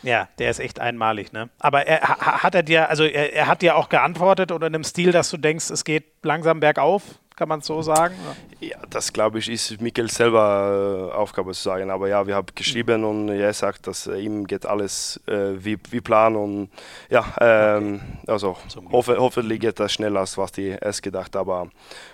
[0.03, 1.49] Ja, der ist echt einmalig, ne?
[1.60, 4.84] Aber er, hat er dir, also er, er, hat dir auch geantwortet oder in einem
[4.84, 7.03] Stil, dass du denkst, es geht langsam bergauf,
[7.36, 8.14] kann man so sagen?
[8.60, 11.90] Ja, das glaube ich ist Mikkel selber äh, Aufgabe zu sagen.
[11.90, 15.78] Aber ja, wir haben geschrieben und er sagt, dass äh, ihm geht alles äh, wie,
[15.90, 16.69] wie Plan und
[17.10, 18.32] ja, ähm, okay.
[18.32, 18.57] also
[18.91, 21.36] hoffe, hoffentlich geht das schneller als was die erst gedacht.
[21.36, 21.69] Aber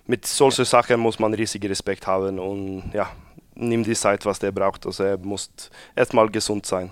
[0.05, 3.09] mit solchen Sachen muss man riesigen Respekt haben und ja,
[3.55, 4.85] nimm die Zeit, was der braucht.
[4.85, 5.51] Also er muss
[5.95, 6.89] erstmal gesund sein.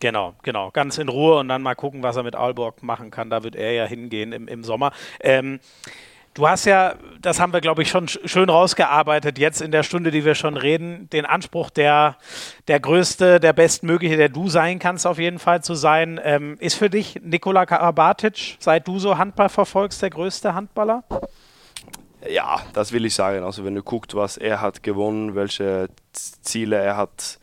[0.00, 0.70] Genau, genau.
[0.70, 3.30] Ganz in Ruhe und dann mal gucken, was er mit Aalborg machen kann.
[3.30, 4.92] Da wird er ja hingehen im, im Sommer.
[5.20, 5.60] Ähm,
[6.34, 10.10] du hast ja, das haben wir, glaube ich, schon schön rausgearbeitet, jetzt in der Stunde,
[10.10, 12.16] die wir schon reden, den Anspruch, der,
[12.68, 16.20] der größte, der bestmögliche, der du sein kannst, auf jeden Fall zu sein.
[16.22, 21.02] Ähm, ist für dich Nikola Karabatic, seit du so Handball verfolgst, der größte Handballer?
[22.28, 23.44] Ja, das will ich sagen.
[23.44, 27.38] Also wenn du guckst, was er hat gewonnen, welche Ziele er hat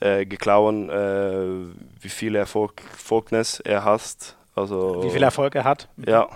[0.00, 4.36] äh, geklauen, äh, wie viel Erfolg, Erfolgnis er hat.
[4.54, 5.88] Also, wie viel Erfolg er hat?
[6.04, 6.28] Ja,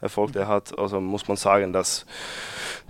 [0.00, 0.78] Erfolg er hat.
[0.78, 2.06] Also muss man sagen, dass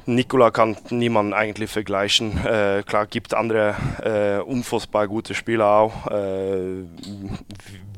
[0.06, 2.38] Nikola kann niemand eigentlich vergleichen.
[2.44, 6.84] Äh, klar gibt andere äh, unfassbar gute Spieler auch, äh,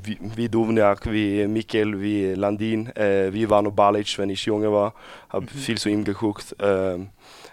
[0.02, 4.94] wie, wie Duvniak, wie Mikkel, wie Landin, äh, wie Vano Balic, wenn ich junge war,
[5.28, 5.58] habe mhm.
[5.58, 6.56] viel zu ihm geguckt.
[6.60, 6.98] Äh,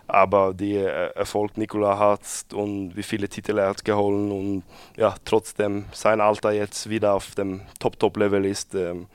[0.08, 2.22] aber die äh, Erfolg Nikola hat
[2.54, 4.64] und wie viele Titel er hat geholt und
[4.96, 9.08] ja, trotzdem sein Alter jetzt wieder auf dem Top-Top-Level ist, ähm,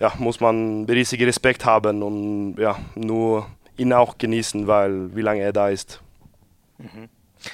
[0.00, 3.46] ja, muss man riesigen Respekt haben und ja, nur
[3.76, 6.00] ihn auch genießen, weil wie lange er da ist.
[6.78, 7.08] Mhm.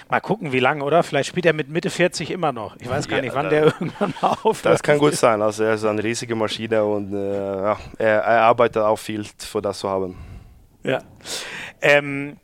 [0.08, 1.02] Mal gucken, wie lange, oder?
[1.02, 2.76] Vielleicht spielt er mit Mitte 40 immer noch.
[2.78, 4.74] Ich weiß gar ja, nicht, wann der irgendwann mal aufhört.
[4.74, 5.42] Das kann gut sein.
[5.42, 9.60] Also er ist eine riesige Maschine und äh, ja, er, er, arbeitet auch viel für
[9.60, 10.16] das zu haben.
[10.82, 11.00] Ja.
[11.80, 12.36] Ähm,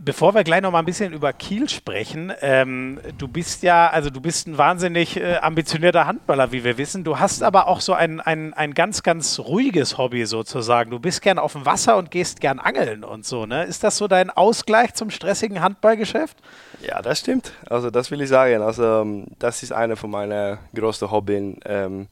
[0.00, 4.10] Bevor wir gleich noch mal ein bisschen über Kiel sprechen, ähm, du bist ja, also
[4.10, 7.04] du bist ein wahnsinnig äh, ambitionierter Handballer, wie wir wissen.
[7.04, 10.90] Du hast aber auch so ein, ein, ein ganz, ganz ruhiges Hobby sozusagen.
[10.90, 13.64] Du bist gern auf dem Wasser und gehst gern angeln und so, ne?
[13.64, 16.36] Ist das so dein Ausgleich zum stressigen Handballgeschäft?
[16.80, 17.52] Ja, das stimmt.
[17.70, 18.62] Also das will ich sagen.
[18.62, 21.26] Also ähm, das ist eine von meinen größten Hobbys.
[21.64, 22.08] Ähm,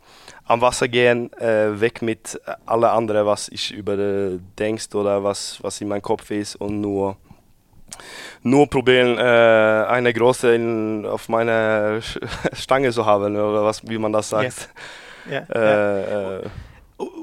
[0.46, 5.58] am Wasser gehen, äh, weg mit allem anderen, was ich über äh, denkst oder was,
[5.62, 7.16] was in meinem Kopf ist und nur
[8.42, 12.00] nur probieren, äh, eine große in, auf meiner
[12.52, 14.44] Stange zu haben, oder was, wie man das sagt.
[14.44, 14.68] Yes.
[15.30, 16.38] Ja, äh, ja.
[16.38, 16.42] Äh.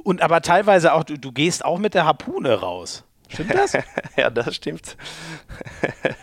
[0.04, 3.04] Und aber teilweise auch, du, du, gehst auch mit der Harpune raus.
[3.34, 3.74] Stimmt das?
[4.18, 4.98] ja, das stimmt.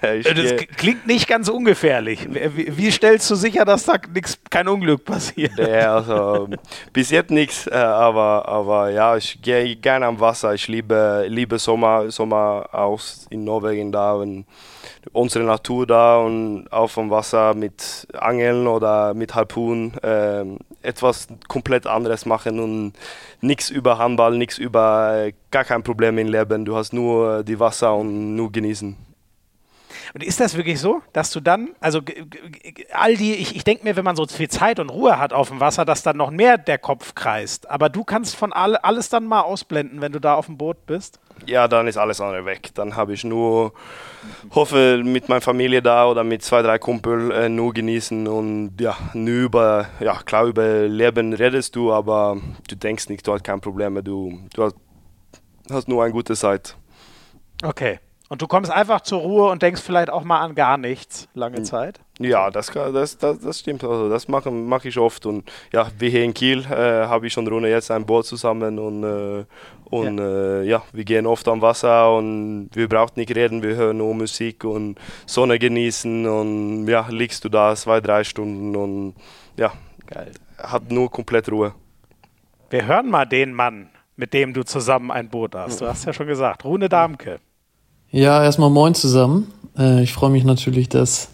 [0.01, 2.28] Äh, das klingt nicht ganz ungefährlich.
[2.30, 5.56] Wie, wie, stellst du sicher, dass da nix, kein Unglück passiert?
[5.59, 6.48] Ja, also
[6.93, 10.55] bis jetzt nichts, äh, aber, aber ja, ich gehe gerne am Wasser.
[10.55, 14.47] Ich liebe, liebe Sommer, Sommer aus in Norwegen da und
[15.12, 20.44] unsere Natur da und auf dem Wasser mit Angeln oder mit Harpun äh,
[20.82, 22.93] etwas komplett anderes machen und
[23.40, 26.64] nichts über Handball, nichts über äh, gar kein Problem im Leben.
[26.64, 28.97] Du hast nur die Wasser und nur genießen.
[30.15, 32.01] Und ist das wirklich so, dass du dann, also
[32.93, 35.49] all die, ich, ich denke mir, wenn man so viel Zeit und Ruhe hat auf
[35.49, 37.69] dem Wasser, dass dann noch mehr der Kopf kreist.
[37.70, 40.87] Aber du kannst von all, alles dann mal ausblenden, wenn du da auf dem Boot
[40.87, 41.20] bist?
[41.47, 42.70] Ja, dann ist alles andere weg.
[42.75, 43.73] Dann habe ich nur,
[44.51, 48.97] hoffe mit meiner Familie da oder mit zwei, drei Kumpel äh, nur genießen und ja,
[49.12, 52.39] nur über, ja klar, über Leben redest du, aber
[52.69, 54.77] du denkst nicht, du hast keine Probleme, du, du hast,
[55.70, 56.77] hast nur eine gute Zeit.
[57.62, 57.98] Okay.
[58.30, 61.62] Und du kommst einfach zur Ruhe und denkst vielleicht auch mal an gar nichts lange
[61.62, 61.98] Zeit?
[62.18, 63.82] Ja, das, das, das, das stimmt.
[63.82, 65.24] Also das mache mach ich oft.
[65.24, 68.78] Und ja, wie hier in Kiel äh, habe ich und Rune jetzt ein Boot zusammen
[68.78, 69.44] und, äh,
[69.89, 70.24] und ja.
[70.24, 70.82] Äh, ja.
[70.93, 74.98] wir gehen oft am Wasser und wir brauchen nicht reden, wir hören nur Musik und
[75.24, 79.14] Sonne genießen und ja, liegst du da zwei, drei Stunden und
[79.56, 79.72] ja,
[80.06, 80.32] Geil.
[80.59, 81.74] hat nur komplett Ruhe.
[82.68, 85.80] Wir hören mal den Mann, mit dem du zusammen ein Boot hast.
[85.80, 87.40] Du hast ja schon gesagt, Rune Damke.
[88.10, 89.52] Ja, erstmal moin zusammen.
[89.76, 91.28] Äh, ich freue mich natürlich, dass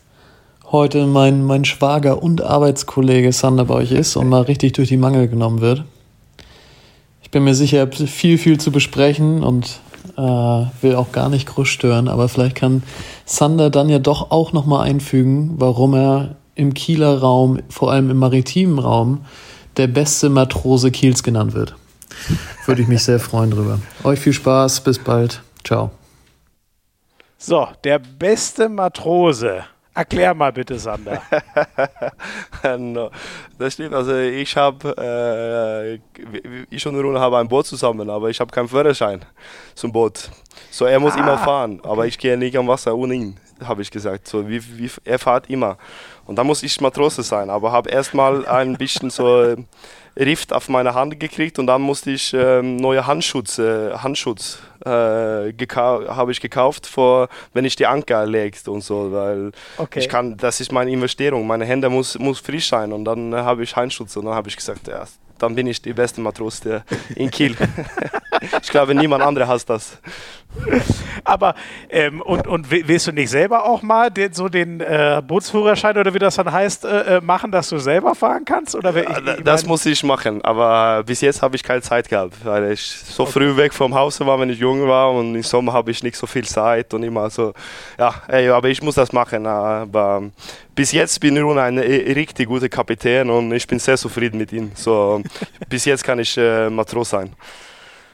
[0.72, 4.96] heute mein, mein Schwager und Arbeitskollege Sander bei euch ist und mal richtig durch die
[4.96, 5.84] Mangel genommen wird.
[7.22, 9.78] Ich bin mir sicher, viel, viel zu besprechen und
[10.16, 12.82] äh, will auch gar nicht groß stören, aber vielleicht kann
[13.24, 18.18] Sander dann ja doch auch nochmal einfügen, warum er im Kieler Raum, vor allem im
[18.18, 19.20] maritimen Raum,
[19.76, 21.74] der beste Matrose Kiels genannt wird.
[22.66, 23.78] Würde ich mich sehr freuen drüber.
[24.04, 25.42] Euch viel Spaß, bis bald.
[25.64, 25.90] Ciao.
[27.46, 29.66] So, der beste Matrose.
[29.92, 31.20] Erklär mal bitte, Sander.
[32.78, 33.10] no,
[33.58, 33.92] das stimmt.
[33.92, 35.98] Also ich habe, äh,
[36.70, 39.26] ich und Rune haben ein Boot zusammen, aber ich habe keinen Führerschein
[39.74, 40.30] zum Boot.
[40.70, 41.88] So er muss ah, immer fahren, okay.
[41.90, 44.26] aber ich gehe nicht am Wasser ohne ihn, habe ich gesagt.
[44.26, 45.76] So wie, wie er fährt immer.
[46.26, 49.54] Und da muss ich Matrose sein, aber habe erstmal ein bisschen so
[50.16, 54.88] Rift auf meine Hand gekriegt und dann musste ich ähm, neue Handschutz, äh, Handschutz äh,
[54.90, 59.98] habe ich gekauft, vor, wenn ich die Anker legst und so, weil okay.
[59.98, 63.36] ich kann, das ist meine Investierung, meine Hände muss, muss frisch sein und dann äh,
[63.36, 65.04] habe ich Handschutz und dann habe ich gesagt, ja,
[65.38, 66.84] dann bin ich die beste Matros der
[67.16, 67.56] in Kiel.
[68.62, 69.98] ich glaube, niemand andere hasst das.
[71.24, 71.54] Aber,
[71.90, 76.14] ähm, und, und willst du nicht selber auch mal den, so den äh, Bootsführerschein oder
[76.14, 78.74] wie das dann heißt, äh, äh machen, dass du selber fahren kannst?
[78.74, 82.44] Oder ich, ich das muss ich machen, aber bis jetzt habe ich keine Zeit gehabt,
[82.44, 83.32] weil ich so okay.
[83.32, 86.16] früh weg vom Haus war, wenn ich jung war und im Sommer habe ich nicht
[86.16, 87.52] so viel Zeit und immer so,
[87.98, 89.46] ja, ey, aber ich muss das machen.
[89.46, 90.22] Aber
[90.74, 94.38] bis jetzt bin ich nun ein äh, richtig guter Kapitän und ich bin sehr zufrieden
[94.38, 94.72] mit ihm.
[94.74, 95.22] So,
[95.68, 97.30] bis jetzt kann ich äh, Matros sein.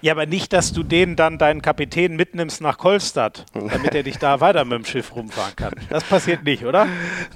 [0.02, 4.16] Ja, aber nicht, dass du den dann deinen Kapitän mitnimmst nach Kolstadt, damit er dich
[4.16, 5.74] da weiter mit dem Schiff rumfahren kann.
[5.90, 6.86] Das passiert nicht, oder?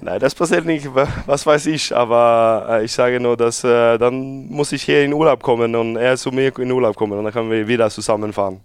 [0.00, 0.88] Nein, das passiert nicht.
[1.26, 1.94] Was weiß ich.
[1.94, 5.96] Aber äh, ich sage nur, dass äh, dann muss ich hier in Urlaub kommen und
[5.96, 8.60] er zu mir in Urlaub kommen und dann können wir wieder zusammenfahren.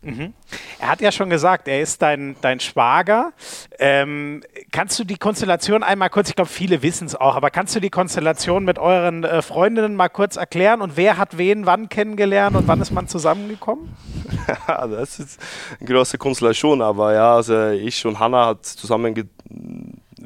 [0.00, 0.32] Mhm.
[0.78, 3.32] Er hat ja schon gesagt, er ist dein, dein Schwager.
[3.78, 7.74] Ähm, kannst du die Konstellation einmal kurz, ich glaube, viele wissen es auch, aber kannst
[7.74, 11.88] du die Konstellation mit euren äh, Freundinnen mal kurz erklären und wer hat wen wann
[11.88, 13.94] kennengelernt und wann ist man zusammengekommen?
[14.66, 15.40] das ist
[15.80, 19.28] eine große Konstellation, aber ja, also ich und Hanna hat zusammen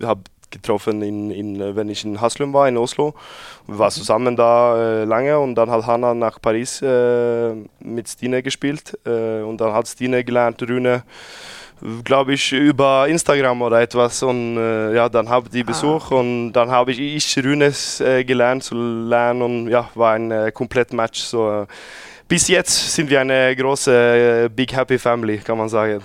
[0.02, 0.18] hab
[0.52, 3.14] getroffen, in, in, wenn ich in Haslum war, in Oslo.
[3.66, 3.90] Wir waren mhm.
[3.90, 9.42] zusammen da äh, lange und dann hat Hanna nach Paris äh, mit Stine gespielt äh,
[9.42, 11.02] und dann hat Stine gelernt, Rühne
[12.04, 14.22] glaube ich, über Instagram oder etwas.
[14.22, 16.16] Und äh, ja, dann habe ich Besuch ah.
[16.16, 20.52] und dann habe ich, ich Rünes äh, gelernt zu lernen und ja, war ein äh,
[20.52, 21.20] komplett Match.
[21.20, 21.66] So,
[22.28, 26.02] bis jetzt sind wir eine große äh, Big Happy Family, kann man sagen.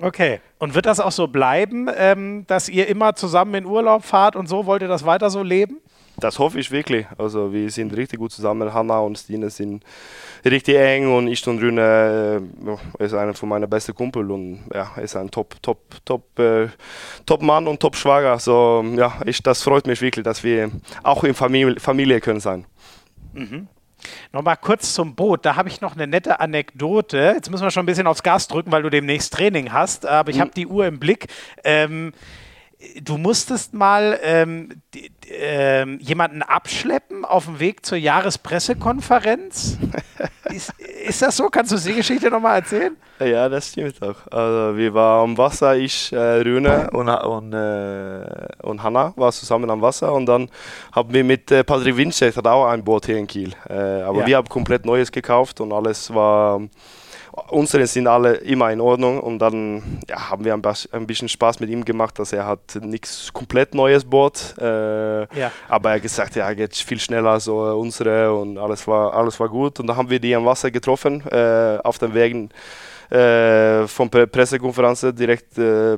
[0.00, 0.40] Okay.
[0.58, 4.48] Und wird das auch so bleiben, ähm, dass ihr immer zusammen in Urlaub fahrt und
[4.48, 4.66] so?
[4.66, 5.80] Wollt ihr das weiter so leben?
[6.16, 7.06] Das hoffe ich wirklich.
[7.18, 8.72] Also wir sind richtig gut zusammen.
[8.72, 9.84] Hanna und Stine sind
[10.44, 12.42] richtig eng und ich und Rüne
[12.98, 16.68] äh, ist einer von meinen besten Kumpel und ja, ist ein Top, Top, Top, äh,
[17.26, 18.38] Top Mann und Top Schwager.
[18.38, 20.70] So ja, ich, das freut mich wirklich, dass wir
[21.02, 22.64] auch in Familie, Familie können sein.
[23.32, 23.68] Mhm.
[24.34, 25.46] Nochmal kurz zum Boot.
[25.46, 27.34] Da habe ich noch eine nette Anekdote.
[27.36, 30.06] Jetzt müssen wir schon ein bisschen aufs Gas drücken, weil du demnächst Training hast.
[30.06, 30.40] Aber ich mhm.
[30.40, 31.28] habe die Uhr im Blick.
[31.62, 32.12] Ähm,
[33.02, 34.68] du musstest mal ähm,
[35.28, 39.78] ähm, jemanden abschleppen auf dem Weg zur Jahrespressekonferenz.
[40.50, 41.48] ist, Ist das so?
[41.48, 42.96] Kannst du die Geschichte nochmal erzählen?
[43.20, 44.26] Ja, das stimmt auch.
[44.30, 49.70] Also wir waren am Wasser, ich, äh, Rüne und, und, äh, und Hanna waren zusammen
[49.70, 50.48] am Wasser und dann
[50.92, 53.52] haben wir mit äh, Patrick hat auch ein Boot hier in Kiel.
[53.68, 54.26] Äh, aber ja.
[54.26, 56.60] wir haben komplett Neues gekauft und alles war
[57.48, 61.70] unsere sind alle immer in Ordnung und dann ja, haben wir ein, bisschen Spaß mit
[61.70, 65.50] ihm gemacht, dass er hat nichts komplett neues Boot, äh, ja.
[65.68, 69.48] aber er hat gesagt, ja, geht viel schneller als unsere und alles war, alles war
[69.48, 72.50] gut und dann haben wir die am Wasser getroffen äh, auf den Wegen
[73.10, 75.96] äh, von Pressekonferenz direkt äh,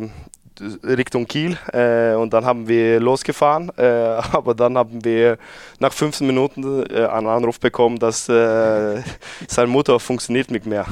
[0.83, 3.85] Richtung Kiel äh, und dann haben wir losgefahren, äh,
[4.33, 5.39] aber dann haben wir
[5.79, 9.03] nach 15 Minuten äh, einen Anruf bekommen, dass äh,
[9.49, 10.87] sein Motor funktioniert nicht mehr.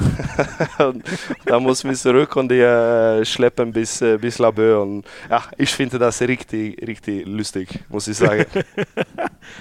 [1.45, 5.73] da mussten wir zurück und die äh, schleppen bis, äh, bis Laboe und ja, ich
[5.73, 8.45] finde das richtig, richtig lustig, muss ich sagen.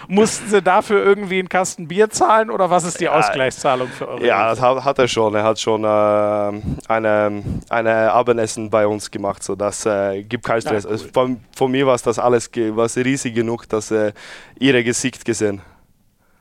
[0.08, 4.26] Mussten Sie dafür irgendwie einen Kasten Bier zahlen oder was ist die Ausgleichszahlung für eure?
[4.26, 5.34] Ja, das hat, hat, er schon.
[5.34, 10.84] Er hat schon eine, eine Abendessen bei uns gemacht, sodass äh, gibt keinen Stress.
[10.84, 10.96] Ja, cool.
[10.96, 14.12] also von, von, mir war es das alles was riesig genug, dass äh,
[14.58, 15.60] ihre Gesicht gesehen.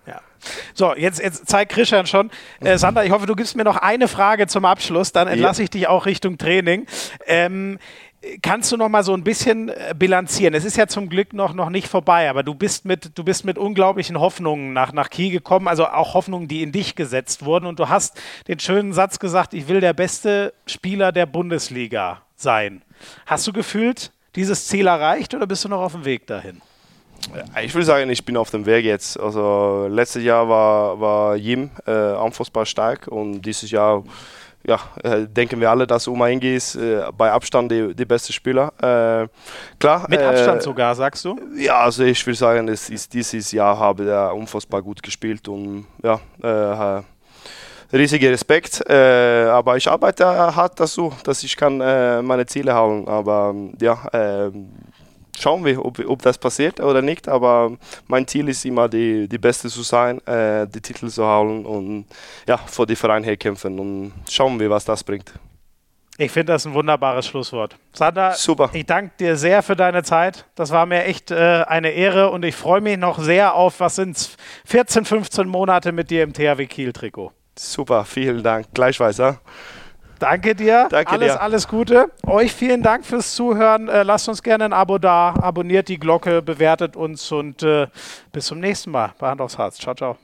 [0.05, 0.19] Ja.
[0.73, 2.31] So, jetzt, jetzt zeigt Christian schon.
[2.61, 5.63] Äh, Sander, ich hoffe, du gibst mir noch eine Frage zum Abschluss, dann entlasse ja.
[5.65, 6.85] ich dich auch Richtung Training.
[7.27, 7.79] Ähm,
[8.41, 10.53] Kannst du noch mal so ein bisschen äh, bilanzieren?
[10.53, 13.43] Es ist ja zum Glück noch, noch nicht vorbei, aber du bist mit, du bist
[13.43, 17.65] mit unglaublichen Hoffnungen nach, nach Kiel gekommen, also auch Hoffnungen, die in dich gesetzt wurden.
[17.65, 22.83] Und du hast den schönen Satz gesagt, ich will der beste Spieler der Bundesliga sein.
[23.25, 26.61] Hast du gefühlt dieses Ziel erreicht oder bist du noch auf dem Weg dahin?
[27.63, 29.19] Ich würde sagen, ich bin auf dem Weg jetzt.
[29.19, 34.03] Also letztes Jahr war, war Jim äh, unfassbar stark und dieses Jahr
[34.65, 38.31] ja, äh, denken wir alle, dass Oma Ingi ist äh, bei Abstand die, die beste
[38.31, 38.71] Spieler.
[38.77, 39.27] Äh,
[39.77, 40.05] klar.
[40.09, 41.37] Mit Abstand äh, sogar, sagst du?
[41.57, 45.85] Ja, also ich würde sagen, es ist, dieses Jahr habe er unfassbar gut gespielt und
[46.01, 47.03] ja, äh,
[47.93, 48.83] riesiger Respekt.
[48.89, 53.07] Äh, aber ich arbeite hart dazu, dass ich kann äh, meine Ziele haben.
[53.07, 54.51] Aber ja, äh,
[55.39, 57.27] schauen wir, ob, ob das passiert oder nicht.
[57.27, 61.65] Aber mein Ziel ist immer, die, die Beste zu sein, äh, die Titel zu holen
[61.65, 62.05] und
[62.47, 63.79] ja, vor die Verein her kämpfen.
[63.79, 65.33] Und schauen wir, was das bringt.
[66.19, 67.75] Ich finde das ein wunderbares Schlusswort.
[67.91, 68.69] Sander, Super.
[68.73, 70.45] ich danke dir sehr für deine Zeit.
[70.53, 73.95] Das war mir echt äh, eine Ehre und ich freue mich noch sehr auf, was
[73.95, 77.31] sind 14, 15 Monate mit dir im THW Kiel-Trikot.
[77.57, 78.67] Super, vielen Dank.
[78.73, 79.39] Gleichweise.
[80.19, 80.87] Danke dir.
[80.89, 81.41] Danke alles, dir.
[81.41, 82.11] alles Gute.
[82.25, 83.89] Euch vielen Dank fürs Zuhören.
[83.89, 87.87] Äh, lasst uns gerne ein Abo da, abonniert die Glocke, bewertet uns und äh,
[88.31, 89.77] bis zum nächsten Mal bei Hand aufs Herz.
[89.77, 90.17] Ciao, ciao.